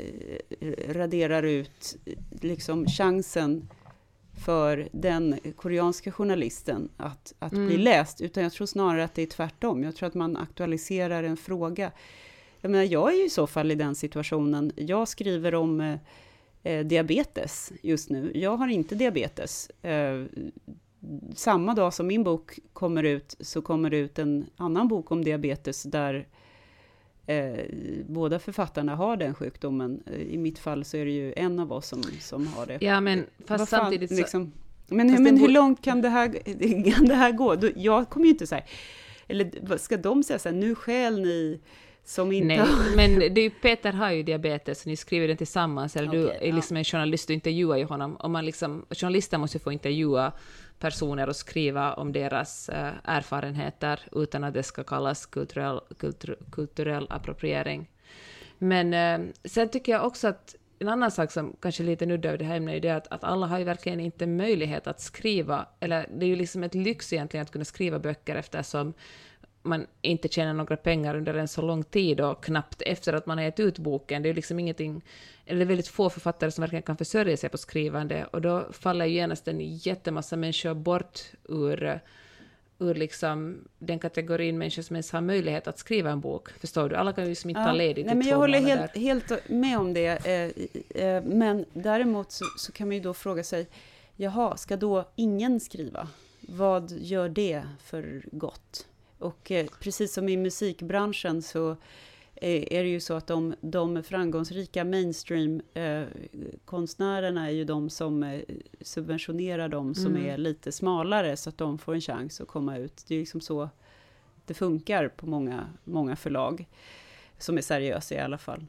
raderar 0.89 1.43
ut 1.43 1.97
liksom 2.41 2.87
chansen 2.87 3.69
för 4.39 4.89
den 4.93 5.39
koreanska 5.57 6.13
journalisten 6.13 6.89
att, 6.97 7.35
att 7.39 7.53
mm. 7.53 7.67
bli 7.67 7.79
läst, 7.79 8.21
utan 8.21 8.43
jag 8.43 8.53
tror 8.53 8.67
snarare 8.67 9.05
att 9.05 9.15
det 9.15 9.23
är 9.23 9.27
tvärtom. 9.27 9.85
Jag 9.85 9.97
tror 9.97 10.07
att 10.07 10.15
man 10.15 10.37
aktualiserar 10.37 11.23
en 11.23 11.37
fråga. 11.37 11.93
Jag 12.61 12.71
menar, 12.71 12.85
jag 12.85 13.13
är 13.13 13.17
ju 13.17 13.25
i 13.25 13.31
så 13.31 13.47
fall 13.47 13.71
i 13.71 13.75
den 13.75 13.95
situationen. 13.95 14.73
Jag 14.77 15.09
skriver 15.09 15.55
om 15.55 15.81
eh, 15.81 15.99
eh, 16.63 16.87
diabetes 16.87 17.73
just 17.83 18.11
nu. 18.11 18.33
Jag 18.35 18.57
har 18.57 18.69
inte 18.69 18.95
diabetes. 18.95 19.71
Eh, 19.71 20.25
samma 21.35 21.75
dag 21.75 21.95
som 21.95 22.07
min 22.07 22.25
bok 22.25 22.59
kommer 22.73 23.03
ut 23.03 23.37
så 23.41 23.63
kommer 23.63 23.91
det 23.91 23.97
ut 23.97 24.19
en 24.19 24.47
annan 24.57 24.89
bok 24.89 25.11
om 25.11 25.25
diabetes 25.25 25.83
där 25.83 26.27
eh, 27.29 27.65
båda 28.07 28.39
författarna 28.39 28.95
har 28.97 29.17
den 29.17 29.35
sjukdomen. 29.35 30.03
Eh, 30.07 30.21
I 30.21 30.39
mitt 30.39 30.59
fall 30.59 30.85
så 30.85 30.97
är 30.97 31.05
det 31.05 31.11
ju 31.11 31.33
en 31.37 31.59
av 31.59 31.73
oss 31.73 31.89
som, 31.89 32.03
som 32.21 32.47
har 32.47 32.67
det. 32.67 32.79
Ja, 32.81 33.01
men 33.01 33.27
fast 33.47 33.71
fan, 33.71 33.81
samtidigt 33.81 34.11
så... 34.11 34.17
Liksom, 34.17 34.53
men, 34.87 35.11
hur, 35.11 35.19
men 35.19 35.37
hur 35.37 35.49
långt 35.49 35.83
kan 35.83 36.03
det 36.03 36.09
här, 36.09 36.29
kan 36.95 37.05
det 37.05 37.15
här 37.15 37.33
gå? 37.33 37.57
Jag 37.77 38.11
kommer 38.11 38.27
ju 38.27 38.33
inte 38.33 38.47
säga, 38.47 38.63
eller 39.27 39.77
ska 39.77 39.97
de 39.97 40.23
säga 40.23 40.39
så 40.39 40.49
här, 40.49 40.57
nu 40.57 40.75
skäl 40.75 41.21
ni 41.21 41.61
som 42.05 42.33
inte 42.33 42.47
Nej, 42.47 42.67
men 42.97 43.35
det 43.35 43.51
Peter 43.51 43.93
har 43.93 44.11
ju 44.11 44.23
diabetes, 44.23 44.87
ni 44.87 44.97
skriver 44.97 45.29
den 45.29 45.37
tillsammans, 45.37 45.97
eller 45.97 46.09
okay, 46.09 46.21
du 46.21 46.31
är 46.31 46.53
liksom 46.53 46.77
ja. 46.77 46.79
en 46.79 46.85
journalist, 46.85 47.29
du 47.29 47.35
intervjuar 47.35 47.77
ju 47.77 47.85
honom. 47.85 48.17
Och 48.17 48.31
man 48.31 48.47
liksom, 48.47 48.87
journalister 48.91 49.39
måste 49.39 49.59
få 49.59 49.73
intervjua 49.73 50.33
personer 50.79 51.29
och 51.29 51.37
skriva 51.37 51.95
om 51.95 52.13
deras 52.13 52.69
eh, 52.69 52.93
erfarenheter 53.05 54.01
utan 54.13 54.45
att 54.45 54.55
det 54.55 54.63
ska 54.63 54.85
kallas 54.85 55.27
kulturell, 55.27 55.81
kultur, 55.99 56.39
kulturell 56.53 57.07
appropriering. 57.11 57.91
Men 58.59 58.95
eh, 58.95 59.33
sen 59.45 59.69
tycker 59.69 59.93
jag 59.93 60.07
också 60.07 60.29
att 60.29 60.55
en 60.79 60.89
annan 60.89 61.11
sak 61.11 61.33
som 61.33 61.57
kanske 61.61 61.83
lite 61.83 62.07
nuddar 62.07 62.29
över 62.29 62.39
det 62.39 62.45
här 62.45 62.57
ämnet 62.57 62.75
är 62.75 62.81
det 62.81 62.91
att, 62.91 63.07
att 63.07 63.25
alla 63.25 63.47
har 63.47 63.59
ju 63.59 63.65
verkligen 63.65 64.01
inte 64.01 64.27
möjlighet 64.27 64.87
att 64.87 65.01
skriva, 65.01 65.67
eller 65.81 66.07
det 66.15 66.27
är 66.27 66.29
ju 66.29 66.37
liksom 66.37 66.63
ett 66.65 66.75
lyx 66.75 67.13
egentligen 67.13 67.45
att 67.45 67.53
kunna 67.53 67.65
skriva 67.65 67.99
böcker 67.99 68.37
eftersom 68.37 68.95
man 69.69 69.87
inte 70.03 70.29
tjänar 70.29 70.55
några 70.55 70.77
pengar 70.77 71.15
under 71.15 71.35
en 71.35 71.49
så 71.49 71.63
lång 71.63 71.85
tid 71.85 72.21
och 72.21 72.45
knappt 72.45 72.83
efter 72.83 73.13
att 73.13 73.27
man 73.27 73.39
har 73.39 73.45
gett 73.45 73.61
ut 73.61 73.79
boken. 73.79 74.23
Det 74.23 74.29
är 74.29 74.35
liksom 74.35 74.59
ingenting, 74.59 75.03
eller 75.47 75.65
väldigt 75.65 75.89
få 75.89 76.11
författare 76.11 76.51
som 76.51 76.63
verkligen 76.63 76.83
kan 76.83 76.97
försörja 76.97 77.37
sig 77.37 77.51
på 77.51 77.59
skrivande 77.59 78.25
och 78.25 78.41
då 78.41 78.67
faller 78.73 79.07
ju 79.07 79.15
genast 79.15 79.49
en 79.49 79.61
jättemassa 79.61 80.37
människor 80.37 80.75
bort 80.75 81.21
ur, 81.49 82.01
ur 82.79 82.95
liksom 82.95 83.59
den 83.79 83.99
kategorin 83.99 84.59
människor 84.59 84.83
som 84.83 84.97
ens 84.97 85.13
har 85.13 85.21
möjlighet 85.21 85.69
att 85.69 85.79
skriva 85.79 86.11
en 86.11 86.21
bok. 86.21 86.51
Förstår 86.51 86.89
du? 86.89 86.97
Alla 86.97 87.13
kan 87.13 87.25
ju 87.25 87.31
liksom 87.31 87.51
inte 87.51 87.61
ja, 87.61 87.67
ta 87.67 87.73
ledigt 87.73 88.07
nej, 88.07 88.15
men 88.15 88.27
Jag 88.27 88.37
håller 88.37 88.61
helt, 88.61 88.97
helt, 88.97 89.49
med 89.49 89.79
om 89.79 89.95
det, 89.95 90.27
eh, 90.27 91.03
eh, 91.05 91.23
men 91.23 91.65
däremot 91.73 92.33
så, 92.33 92.45
så 92.59 92.73
kan 92.73 92.89
man 92.89 92.97
ju 92.97 93.03
då 93.03 93.15
fråga 93.15 93.45
sig, 93.45 93.67
jaha, 94.17 94.57
ska 94.57 94.77
då 94.77 95.05
ingen 95.17 95.61
skriva? 95.61 96.09
Vad 96.41 96.91
gör 96.91 97.29
det 97.29 97.63
för 97.85 98.23
gott? 98.33 98.88
Och 99.19 99.51
eh, 99.51 99.67
precis 99.81 100.13
som 100.13 100.29
i 100.29 100.37
musikbranschen 100.37 101.43
så 101.43 101.71
eh, 102.35 102.73
är 102.73 102.83
det 102.83 102.89
ju 102.89 103.01
så 103.01 103.15
att 103.15 103.27
de, 103.27 103.55
de 103.61 104.03
framgångsrika 104.03 104.85
mainstream-konstnärerna 104.85 107.41
eh, 107.41 107.47
är 107.49 107.53
ju 107.53 107.65
de 107.65 107.91
som 107.91 108.43
subventionerar 108.81 109.69
de 109.69 109.95
som 109.95 110.17
mm. 110.17 110.27
är 110.27 110.39
lite 110.39 110.73
smalare, 110.73 111.37
så 111.37 111.49
att 111.49 111.59
de 111.59 111.79
får 111.79 111.95
en 111.95 112.01
chans 112.01 112.41
att 112.41 112.49
komma 112.49 112.79
ut. 112.79 113.05
Det 113.09 113.15
är 113.15 113.19
liksom 113.19 113.41
så 113.41 113.69
det 114.47 114.55
funkar 114.55 115.09
på 115.09 115.27
många, 115.27 115.67
många 115.85 116.17
förlag, 116.17 116.69
som 117.39 117.59
är 117.59 117.63
seriösa 117.63 118.15
i 118.15 118.19
alla 118.19 118.39
fall. 118.39 118.67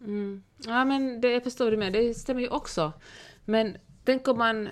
Mm. 0.00 0.42
Ja, 0.66 0.84
men 0.84 1.20
det, 1.20 1.32
jag 1.32 1.44
förstår 1.44 1.70
du 1.70 1.76
med, 1.76 1.92
det 1.92 2.14
stämmer 2.14 2.40
ju 2.40 2.48
också. 2.48 2.92
Men 3.44 3.76
tänk 4.04 4.28
om 4.28 4.38
man 4.38 4.68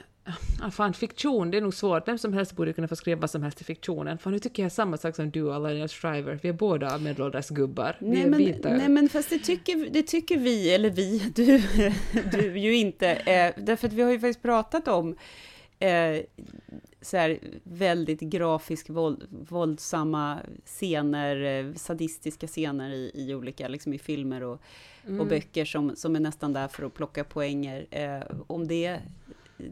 Ah, 0.61 0.71
fan, 0.71 0.95
fiktion, 0.95 1.51
det 1.51 1.57
är 1.57 1.61
nog 1.61 1.75
svårt. 1.75 2.09
Vem 2.09 2.18
som 2.18 2.33
helst 2.33 2.57
borde 2.57 2.73
kunna 2.73 2.89
få 2.89 2.97
skriva 2.97 3.21
vad 3.21 3.31
som 3.31 3.43
helst 3.43 3.61
i 3.61 3.64
fiktionen. 3.64 4.18
Fan, 4.18 4.33
nu 4.33 4.39
tycker 4.39 4.62
jag 4.62 4.73
samma 4.73 4.97
sak 4.97 5.16
som 5.16 5.31
du 5.31 5.59
Lena 5.59 5.89
Shriver. 5.89 6.39
Vi 6.43 6.49
är 6.49 6.53
båda 6.53 6.99
medelålders 6.99 7.49
gubbar. 7.49 7.97
Nej, 7.99 8.27
men, 8.27 8.43
nej, 8.62 8.89
men 8.89 9.09
fast 9.09 9.31
det 9.31 9.39
tycker, 9.39 9.91
det 9.91 10.03
tycker 10.03 10.39
vi, 10.39 10.75
eller 10.75 10.91
vi, 10.91 11.18
du, 11.35 11.62
du 12.33 12.59
ju 12.59 12.77
inte. 12.77 13.09
Eh, 13.11 13.53
därför 13.57 13.87
att 13.87 13.93
vi 13.93 14.03
har 14.03 14.11
ju 14.11 14.21
faktiskt 14.21 14.43
pratat 14.43 14.89
om 14.89 15.16
eh, 15.79 16.23
så 17.01 17.16
här, 17.16 17.39
väldigt 17.62 18.21
grafisk, 18.21 18.91
våld, 18.91 19.27
våldsamma 19.49 20.39
scener, 20.64 21.43
eh, 21.43 21.75
sadistiska 21.75 22.47
scener 22.47 22.91
i, 22.91 23.11
i 23.14 23.35
olika, 23.35 23.68
liksom 23.68 23.93
i 23.93 23.99
filmer 23.99 24.43
och, 24.43 24.61
mm. 25.07 25.21
och 25.21 25.27
böcker 25.27 25.64
som, 25.64 25.97
som 25.97 26.16
är 26.16 26.21
nästan 26.21 26.53
där 26.53 26.68
för 26.68 26.87
att 26.87 26.95
plocka 26.95 27.25
poänger. 27.25 27.87
Eh, 27.91 28.23
om 28.47 28.68
det 28.68 29.01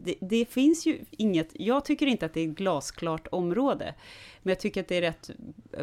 det, 0.03 0.15
det, 0.21 0.45
finns 0.45 0.85
ju 0.85 0.99
inget, 1.11 1.49
jag 1.53 1.85
tycker 1.85 2.05
inte 2.05 2.25
att 2.25 2.33
det 2.33 2.41
är 2.41 2.49
ett 2.49 2.55
glasklart 2.55 3.27
område, 3.31 3.95
men 4.41 4.51
jag 4.51 4.59
tycker 4.59 4.81
att 4.81 4.87
det 4.87 4.97
är 4.97 5.01
rätt 5.01 5.29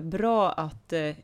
bra 0.02 0.52
att 0.52 0.92
eh, 0.92 1.14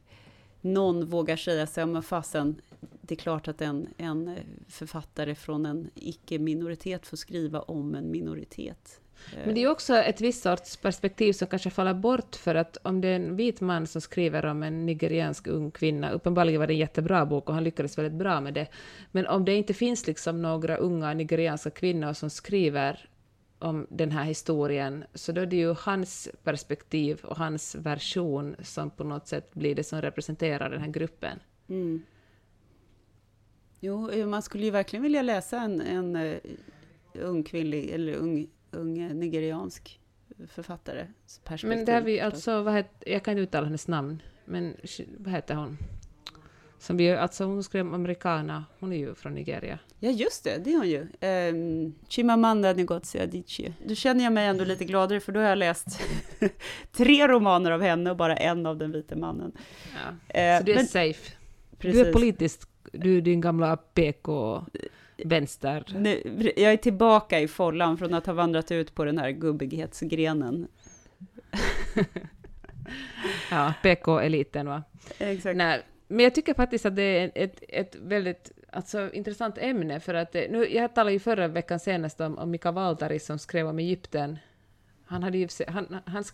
någon 0.61 1.07
vågar 1.07 1.37
säga 1.37 1.66
sig, 1.66 1.87
men 1.87 2.03
fasen, 2.03 2.61
det 3.01 3.14
är 3.14 3.16
klart 3.16 3.49
att 3.49 3.61
en, 3.61 3.89
en 3.97 4.37
författare 4.68 5.35
från 5.35 5.66
en 5.66 5.91
icke-minoritet 5.95 7.07
får 7.07 7.16
skriva 7.16 7.61
om 7.61 7.95
en 7.95 8.11
minoritet. 8.11 9.01
Men 9.44 9.54
det 9.54 9.62
är 9.62 9.70
också 9.70 9.96
ett 9.96 10.20
visst 10.20 10.42
sorts 10.42 10.76
perspektiv 10.76 11.32
som 11.32 11.48
kanske 11.48 11.70
faller 11.70 11.94
bort, 11.94 12.36
för 12.36 12.54
att 12.54 12.76
om 12.82 13.00
det 13.00 13.08
är 13.08 13.16
en 13.16 13.36
vit 13.36 13.60
man 13.60 13.86
som 13.86 14.00
skriver 14.00 14.46
om 14.46 14.62
en 14.62 14.86
nigeriansk 14.86 15.46
ung 15.46 15.70
kvinna, 15.70 16.10
uppenbarligen 16.10 16.60
var 16.60 16.66
det 16.66 16.72
en 16.72 16.78
jättebra 16.78 17.26
bok 17.26 17.48
och 17.48 17.54
han 17.54 17.64
lyckades 17.64 17.98
väldigt 17.98 18.18
bra 18.18 18.40
med 18.40 18.54
det, 18.54 18.66
men 19.10 19.26
om 19.26 19.44
det 19.44 19.54
inte 19.54 19.74
finns 19.74 20.06
liksom 20.06 20.42
några 20.42 20.76
unga 20.76 21.14
nigerianska 21.14 21.70
kvinnor 21.70 22.12
som 22.12 22.30
skriver 22.30 23.08
om 23.58 23.86
den 23.90 24.10
här 24.10 24.24
historien, 24.24 25.04
så 25.14 25.32
då 25.32 25.40
är 25.40 25.46
det 25.46 25.56
ju 25.56 25.74
hans 25.78 26.28
perspektiv 26.42 27.20
och 27.24 27.36
hans 27.36 27.74
version 27.74 28.56
som 28.62 28.90
på 28.90 29.04
något 29.04 29.26
sätt 29.26 29.54
blir 29.54 29.74
det 29.74 29.84
som 29.84 30.02
representerar 30.02 30.70
den 30.70 30.80
här 30.80 30.90
gruppen. 30.90 31.38
Mm. 31.68 32.02
Jo, 33.80 34.10
eh, 34.10 34.26
man 34.26 34.42
skulle 34.42 34.64
ju 34.64 34.70
verkligen 34.70 35.02
vilja 35.02 35.22
läsa 35.22 35.60
en, 35.60 35.80
en 35.80 36.16
uh, 36.16 36.36
ung 37.14 37.42
kvinnlig, 37.42 37.90
eller 37.90 38.14
ung, 38.14 38.48
ung 38.74 39.18
nigeriansk 39.18 40.00
författare. 40.48 41.06
Men 41.62 41.84
det 41.84 41.92
har 41.92 42.00
vi 42.00 42.20
alltså, 42.20 42.62
vad 42.62 42.74
heter, 42.74 43.10
jag 43.12 43.22
kan 43.22 43.32
inte 43.32 43.42
uttala 43.42 43.66
hennes 43.66 43.88
namn, 43.88 44.22
men 44.44 44.76
vad 45.18 45.34
heter 45.34 45.54
hon? 45.54 45.78
Som 46.78 46.96
vi, 46.96 47.10
alltså 47.10 47.44
hon 47.44 47.64
skrev 47.64 47.94
Americana, 47.94 48.64
hon 48.78 48.92
är 48.92 48.96
ju 48.96 49.14
från 49.14 49.34
Nigeria. 49.34 49.78
Ja, 49.98 50.10
just 50.10 50.44
det, 50.44 50.64
det 50.64 50.72
är 50.72 50.76
hon 50.76 50.88
ju. 50.88 51.06
Um, 51.50 51.94
Chimamanda 52.08 52.74
Ngozi 52.74 53.20
Adichie. 53.20 53.74
Då 53.86 53.94
känner 53.94 54.24
jag 54.24 54.32
mig 54.32 54.46
ändå 54.46 54.64
lite 54.64 54.84
gladare, 54.84 55.20
för 55.20 55.32
då 55.32 55.40
har 55.40 55.46
jag 55.46 55.58
läst 55.58 55.86
tre 56.92 57.28
romaner 57.28 57.70
av 57.70 57.82
henne 57.82 58.10
och 58.10 58.16
bara 58.16 58.36
en 58.36 58.66
av 58.66 58.78
den 58.78 58.92
vite 58.92 59.16
mannen. 59.16 59.52
Ja, 59.94 60.54
uh, 60.54 60.58
så 60.58 60.64
du 60.64 60.72
är 60.72 60.76
men, 60.76 60.86
safe. 60.86 61.32
Precis. 61.78 62.02
Du 62.02 62.08
är 62.08 62.12
politiskt, 62.12 62.68
du 62.92 63.16
är 63.16 63.20
din 63.20 63.40
gamla 63.40 63.76
PK 63.76 64.64
vänster. 65.24 65.84
Nu, 65.94 66.22
jag 66.56 66.72
är 66.72 66.76
tillbaka 66.76 67.40
i 67.40 67.48
follan 67.48 67.98
från 67.98 68.14
att 68.14 68.26
ha 68.26 68.32
vandrat 68.32 68.72
ut 68.72 68.94
på 68.94 69.04
den 69.04 69.18
här 69.18 69.30
gubbighetsgrenen. 69.30 70.68
ja, 73.50 73.74
PK-eliten 73.82 74.66
va? 74.66 74.82
Exakt. 75.18 75.56
Nej, 75.56 75.82
men 76.08 76.24
jag 76.24 76.34
tycker 76.34 76.54
faktiskt 76.54 76.86
att 76.86 76.96
det 76.96 77.02
är 77.02 77.32
ett, 77.34 77.62
ett 77.68 77.96
väldigt 77.96 78.52
alltså, 78.72 79.12
intressant 79.12 79.58
ämne, 79.58 80.00
för 80.00 80.14
att 80.14 80.34
eh, 80.34 80.42
nu, 80.50 80.68
jag 80.70 80.94
talade 80.94 81.12
ju 81.12 81.18
förra 81.18 81.48
veckan 81.48 81.80
senast 81.80 82.20
om, 82.20 82.38
om 82.38 82.50
Mika 82.50 82.72
Valtari 82.72 83.18
som 83.18 83.38
skrev 83.38 83.68
om 83.68 83.78
Egypten. 83.78 84.38
Han, 85.06 85.22
hade 85.22 85.38
ju, 85.38 85.48
han, 85.68 85.96
han 86.04 86.24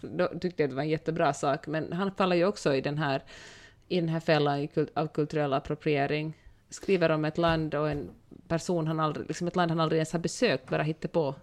tyckte 0.41 0.65
att 0.65 0.71
det 0.71 0.77
var 0.77 0.83
en 0.83 0.89
jättebra 0.89 1.35
sak, 1.35 1.67
men 1.67 1.93
han 1.93 2.13
faller 2.13 2.37
ju 2.37 2.45
också 2.45 2.75
i 2.75 2.81
den 2.81 2.99
här, 2.99 3.23
i 3.89 4.01
den 4.01 4.09
här 4.09 4.21
fällan 4.21 4.69
av 4.95 5.07
kulturell 5.07 5.53
appropriering. 5.53 6.35
Skriver 6.71 7.11
om 7.11 7.25
ett 7.25 7.39
land 7.39 7.75
och 7.75 7.91
en 7.91 8.11
person 8.49 8.87
han 8.87 9.01
aldrig, 9.01 9.29
liksom 9.29 9.47
ett 9.49 9.57
land 9.57 9.71
han 9.71 9.81
aldrig 9.81 9.99
ens 9.99 10.13
har 10.13 10.21
besökt, 10.21 10.71
bara 10.71 10.83
hittar 10.83 11.09
på. 11.09 11.35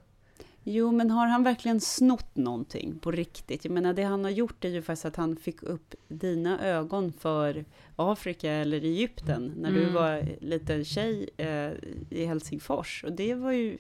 Jo, 0.68 0.92
men 0.92 1.12
har 1.12 1.28
han 1.28 1.44
verkligen 1.44 1.82
snott 1.82 2.36
någonting 2.36 3.00
på 3.00 3.12
riktigt? 3.12 3.66
Jag 3.66 3.72
menar, 3.72 3.94
det 3.94 4.04
han 4.04 4.24
har 4.24 4.32
gjort 4.32 4.66
är 4.66 4.70
ju 4.70 4.82
faktiskt 4.82 5.06
att 5.06 5.16
han 5.16 5.36
fick 5.36 5.64
upp 5.64 5.96
dina 6.08 6.62
ögon 6.62 7.14
för 7.14 7.66
Afrika 7.96 8.52
eller 8.52 8.78
Egypten 8.82 9.54
när 9.58 9.70
mm. 9.70 9.82
du 9.82 9.90
var 9.90 10.38
liten 10.42 10.86
tjej 10.86 11.30
eh, 11.38 11.72
i 12.10 12.26
Helsingfors. 12.26 13.04
Och 13.04 13.12
det 13.12 13.36
var 13.36 13.52
ju, 13.52 13.78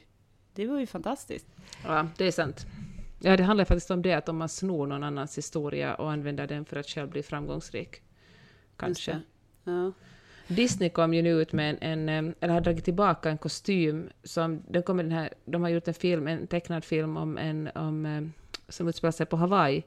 det 0.53 0.67
var 0.67 0.79
ju 0.79 0.87
fantastiskt. 0.87 1.47
Ja, 1.83 2.07
det 2.17 2.27
är 2.27 2.31
sant. 2.31 2.65
Ja, 3.19 3.37
det 3.37 3.43
handlar 3.43 3.65
faktiskt 3.65 3.91
om 3.91 4.01
det, 4.01 4.13
att 4.13 4.29
om 4.29 4.37
man 4.37 4.49
snor 4.49 4.87
någon 4.87 5.03
annans 5.03 5.37
historia 5.37 5.95
och 5.95 6.11
använder 6.11 6.47
den 6.47 6.65
för 6.65 6.77
att 6.77 6.87
själv 6.87 7.09
bli 7.09 7.23
framgångsrik. 7.23 8.01
Kanske. 8.77 9.21
Ja. 9.63 9.91
Disney 10.47 10.89
kom 10.89 11.13
ju 11.13 11.21
nu 11.21 11.41
ut 11.41 11.53
med 11.53 11.77
en, 11.81 12.09
en 12.09 12.35
eller 12.39 12.53
har 12.53 12.61
dragit 12.61 12.85
tillbaka 12.85 13.29
en 13.29 13.37
kostym 13.37 14.09
som, 14.23 14.63
den 14.67 14.83
kommer 14.83 15.03
den 15.03 15.11
här, 15.11 15.33
de 15.45 15.61
har 15.61 15.69
gjort 15.69 15.87
en 15.87 15.93
film, 15.93 16.27
en 16.27 16.47
tecknad 16.47 16.85
film 16.85 17.17
om 17.17 17.37
en, 17.37 17.69
om, 17.75 18.31
som 18.69 18.87
utspelar 18.87 19.11
sig 19.11 19.25
på 19.25 19.37
Hawaii. 19.37 19.83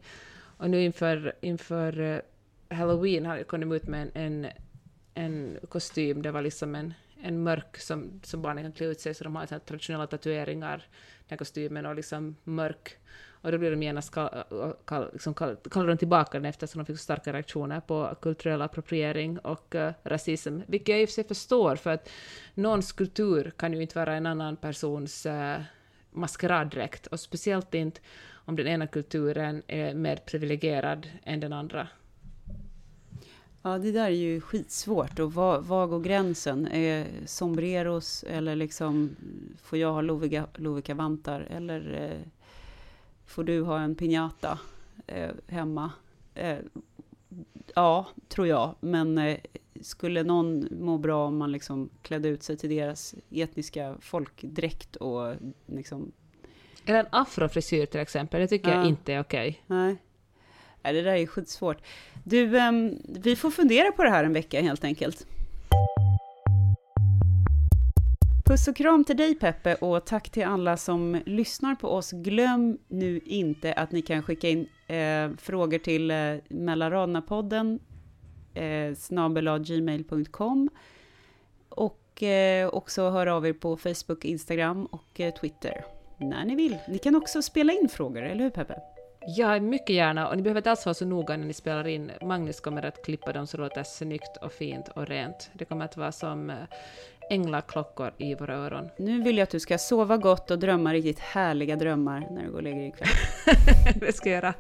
Och 0.59 0.71
nu 0.71 0.83
inför, 0.83 1.33
inför 1.41 2.01
eh, 2.01 2.77
Halloween 2.77 3.27
har 3.27 3.43
kom 3.43 3.61
de 3.61 3.73
ut 3.73 3.87
med 3.87 4.03
en, 4.03 4.11
en, 4.15 4.47
en 5.15 5.59
kostym, 5.69 6.23
det 6.23 6.31
var 6.31 6.43
liksom 6.43 6.75
en, 6.75 6.95
en 7.23 7.43
mörk 7.43 7.77
som, 7.77 8.21
som 8.23 8.43
barnen 8.43 8.65
kan 8.65 8.73
klä 8.73 8.87
ut 8.87 9.01
sig, 9.01 9.15
så 9.15 9.25
de 9.25 9.37
har 9.37 9.47
så 9.47 9.59
traditionella 9.59 10.07
tatueringar, 10.07 10.77
den 10.77 11.29
här 11.29 11.37
kostymen, 11.37 11.87
och 11.87 11.95
liksom 11.95 12.37
mörk 12.45 12.97
och 13.43 13.53
då 13.53 13.59
blev 13.59 13.71
de 13.71 13.83
genast 13.83 14.11
kall, 14.15 14.29
äh, 14.51 14.71
kall, 14.85 15.09
liksom 15.13 15.35
kall, 15.35 15.57
kallade 15.71 15.93
de 15.93 15.99
tillbaka 15.99 16.39
den 16.39 16.45
eftersom 16.45 16.79
de 16.79 16.85
fick 16.85 16.97
så 16.97 17.03
starka 17.03 17.33
reaktioner 17.33 17.81
på 17.81 18.15
kulturell 18.23 18.63
appropriering 18.63 19.39
och 19.39 19.75
uh, 19.75 19.91
rasism, 20.05 20.61
vilket 20.67 20.89
jag 20.89 21.03
i 21.03 21.05
och 21.05 21.09
för 21.09 21.15
sig 21.15 21.25
förstår, 21.25 21.77
för 21.77 21.91
att 21.91 22.09
någons 22.55 22.93
kultur 22.93 23.53
kan 23.57 23.73
ju 23.73 23.83
inte 23.83 23.99
vara 23.99 24.15
en 24.15 24.27
annan 24.27 24.57
persons 24.57 25.27
äh, 25.27 25.59
uh, 25.59 25.65
maskeraddräkt, 26.11 27.07
och 27.07 27.21
speciellt 27.21 27.75
inte 27.75 28.01
om 28.33 28.57
den 28.57 28.67
ena 28.67 28.87
kulturen 28.87 29.63
är 29.67 29.95
mer 29.95 30.17
privilegierad 30.17 31.09
än 31.23 31.41
den 31.41 31.53
andra. 31.53 31.89
Ja, 33.63 33.79
det 33.79 33.93
där 33.93 34.05
är 34.05 34.11
ju 34.11 34.41
skitsvårt. 34.41 35.19
Och 35.19 35.33
var, 35.33 35.61
var 35.61 35.87
går 35.87 36.01
gränsen? 36.01 36.69
Är 36.69 37.07
sombreros 37.27 38.25
eller 38.29 38.57
liksom, 38.57 39.17
får 39.63 39.79
jag 39.79 39.93
ha 39.93 40.01
loviga, 40.01 40.47
loviga 40.55 40.95
vantar? 40.95 41.41
Eller 41.41 42.11
eh, 42.11 42.27
får 43.29 43.45
du 43.45 43.63
ha 43.63 43.81
en 43.81 43.95
piñata 43.95 44.59
eh, 45.07 45.31
hemma? 45.47 45.93
Eh, 46.35 46.59
ja, 47.75 48.07
tror 48.29 48.47
jag. 48.47 48.75
Men 48.81 49.19
eh, 49.19 49.37
skulle 49.81 50.23
någon 50.23 50.69
må 50.71 50.99
bra 50.99 51.27
om 51.27 51.37
man 51.37 51.53
liksom 51.53 51.91
klädde 52.03 52.29
ut 52.29 52.43
sig 52.43 52.57
till 52.57 52.71
deras 52.71 53.15
etniska 53.31 53.97
folkdräkt 54.01 54.97
och 54.97 55.35
liksom... 55.67 56.13
Eller 56.85 57.01
en 57.01 57.07
afrofrisyr 57.11 57.87
till 57.87 58.01
exempel, 58.01 58.41
det 58.41 58.49
tycker 58.49 58.71
ja. 58.71 58.77
jag 58.77 58.87
inte 58.87 59.13
är 59.13 59.21
okej. 59.21 59.49
Okay. 59.49 59.77
Nej. 59.79 59.97
Nej, 60.83 60.93
det 60.93 61.03
där 61.03 61.15
är 61.15 61.27
skitsvårt. 61.27 61.83
Du, 62.25 62.57
um, 62.57 62.99
vi 63.05 63.37
får 63.37 63.51
fundera 63.51 63.93
på 63.93 64.05
det 64.05 64.11
här 64.11 64.25
en 64.25 64.33
vecka 64.33 64.61
helt 64.61 64.85
enkelt. 64.85 65.27
Puss 68.49 68.69
och 68.69 68.77
kram 68.77 69.05
till 69.05 69.17
dig 69.17 69.35
Peppe 69.35 69.75
och 69.75 70.07
tack 70.07 70.31
till 70.31 70.45
alla 70.45 70.77
som 70.77 71.23
lyssnar 71.27 71.75
på 71.75 71.89
oss. 71.89 72.13
Glöm 72.13 72.79
nu 72.89 73.21
inte 73.25 73.73
att 73.73 73.93
ni 73.93 74.03
kan 74.03 74.23
skicka 74.23 74.49
in 74.49 74.69
eh, 74.87 75.31
frågor 75.39 75.79
till 75.79 76.11
eh, 76.11 76.17
mellanraderna-podden 76.49 77.81
eh, 78.55 78.95
snabelagmail.com 78.95 80.71
och 81.69 82.23
eh, 82.23 82.69
också 82.69 83.11
höra 83.11 83.35
av 83.35 83.47
er 83.47 83.53
på 83.53 83.77
Facebook, 83.77 84.25
Instagram 84.25 84.87
och 84.87 85.21
eh, 85.21 85.35
Twitter 85.35 85.85
när 86.19 86.45
ni 86.45 86.55
vill. 86.55 86.77
Ni 86.89 86.99
kan 86.99 87.15
också 87.15 87.43
spela 87.43 87.73
in 87.73 87.89
frågor, 87.89 88.23
eller 88.23 88.45
hur 88.45 88.51
Peppe? 88.51 88.81
Ja, 89.37 89.61
mycket 89.61 89.97
gärna. 89.97 90.29
Och 90.29 90.37
ni 90.37 90.43
behöver 90.43 90.61
inte 90.61 90.71
alls 90.71 90.87
vara 90.87 90.95
så 90.95 91.05
noga 91.05 91.37
när 91.37 91.47
ni 91.47 91.53
spelar 91.53 91.87
in. 91.87 92.11
Magnus 92.23 92.61
kommer 92.61 92.85
att 92.85 93.05
klippa 93.05 93.33
dem 93.33 93.47
så 93.47 93.57
det 93.57 93.63
låter 93.63 93.83
snyggt 93.83 94.37
och 94.43 94.53
fint 94.53 94.89
och 94.89 95.07
rent. 95.07 95.51
Det 95.53 95.65
kommer 95.65 95.85
att 95.85 95.97
vara 95.97 96.13
som 96.13 96.51
eh, 96.51 96.57
änglaklockor 97.31 98.11
i 98.19 98.35
våra 98.35 98.55
öron. 98.55 98.89
Nu 98.97 99.23
vill 99.23 99.39
jag 99.39 99.43
att 99.43 99.51
du 99.51 99.61
ska 99.61 99.79
sova 99.79 100.17
gott 100.17 100.51
och 100.51 100.59
drömma 100.59 100.93
riktigt 100.93 101.19
härliga 101.19 101.77
drömmar 101.77 102.27
när 102.31 102.43
du 102.43 102.51
går 102.51 102.57
och 102.57 102.63
lägger 102.63 102.79
dig 102.79 102.89
ikväll. 102.89 103.09
det 104.01 104.17
ska 104.17 104.31
jag 104.31 104.37
göra. 104.37 104.55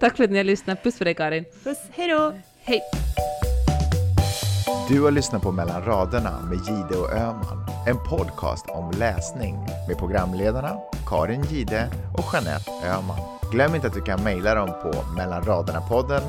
Tack 0.00 0.16
för 0.16 0.24
att 0.24 0.30
ni 0.30 0.36
har 0.36 0.44
lyssnat. 0.44 0.82
Puss 0.82 0.98
på 0.98 1.04
dig 1.04 1.14
Karin. 1.14 1.44
Puss, 1.64 1.78
hej 1.90 2.08
då! 2.08 2.32
Hej! 2.60 2.80
Du 4.88 5.02
har 5.02 5.10
lyssnat 5.10 5.42
på 5.42 5.52
Mellan 5.52 5.84
raderna 5.84 6.40
med 6.40 6.58
Gide 6.58 7.00
och 7.00 7.12
Öman. 7.12 7.66
En 7.86 7.96
podcast 8.08 8.66
om 8.68 8.90
läsning 8.98 9.54
med 9.88 9.98
programledarna 9.98 10.78
Karin 11.06 11.42
Gide 11.42 11.88
och 12.18 12.24
Jeanette 12.32 12.70
Öman. 12.70 13.18
Glöm 13.52 13.74
inte 13.74 13.86
att 13.86 13.94
du 13.94 14.02
kan 14.02 14.24
mejla 14.24 14.54
dem 14.54 14.68
på 14.68 14.92
mellanraderna-podden 15.16 16.22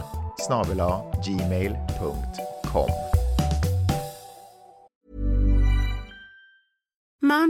gmail.com. 1.26 3.05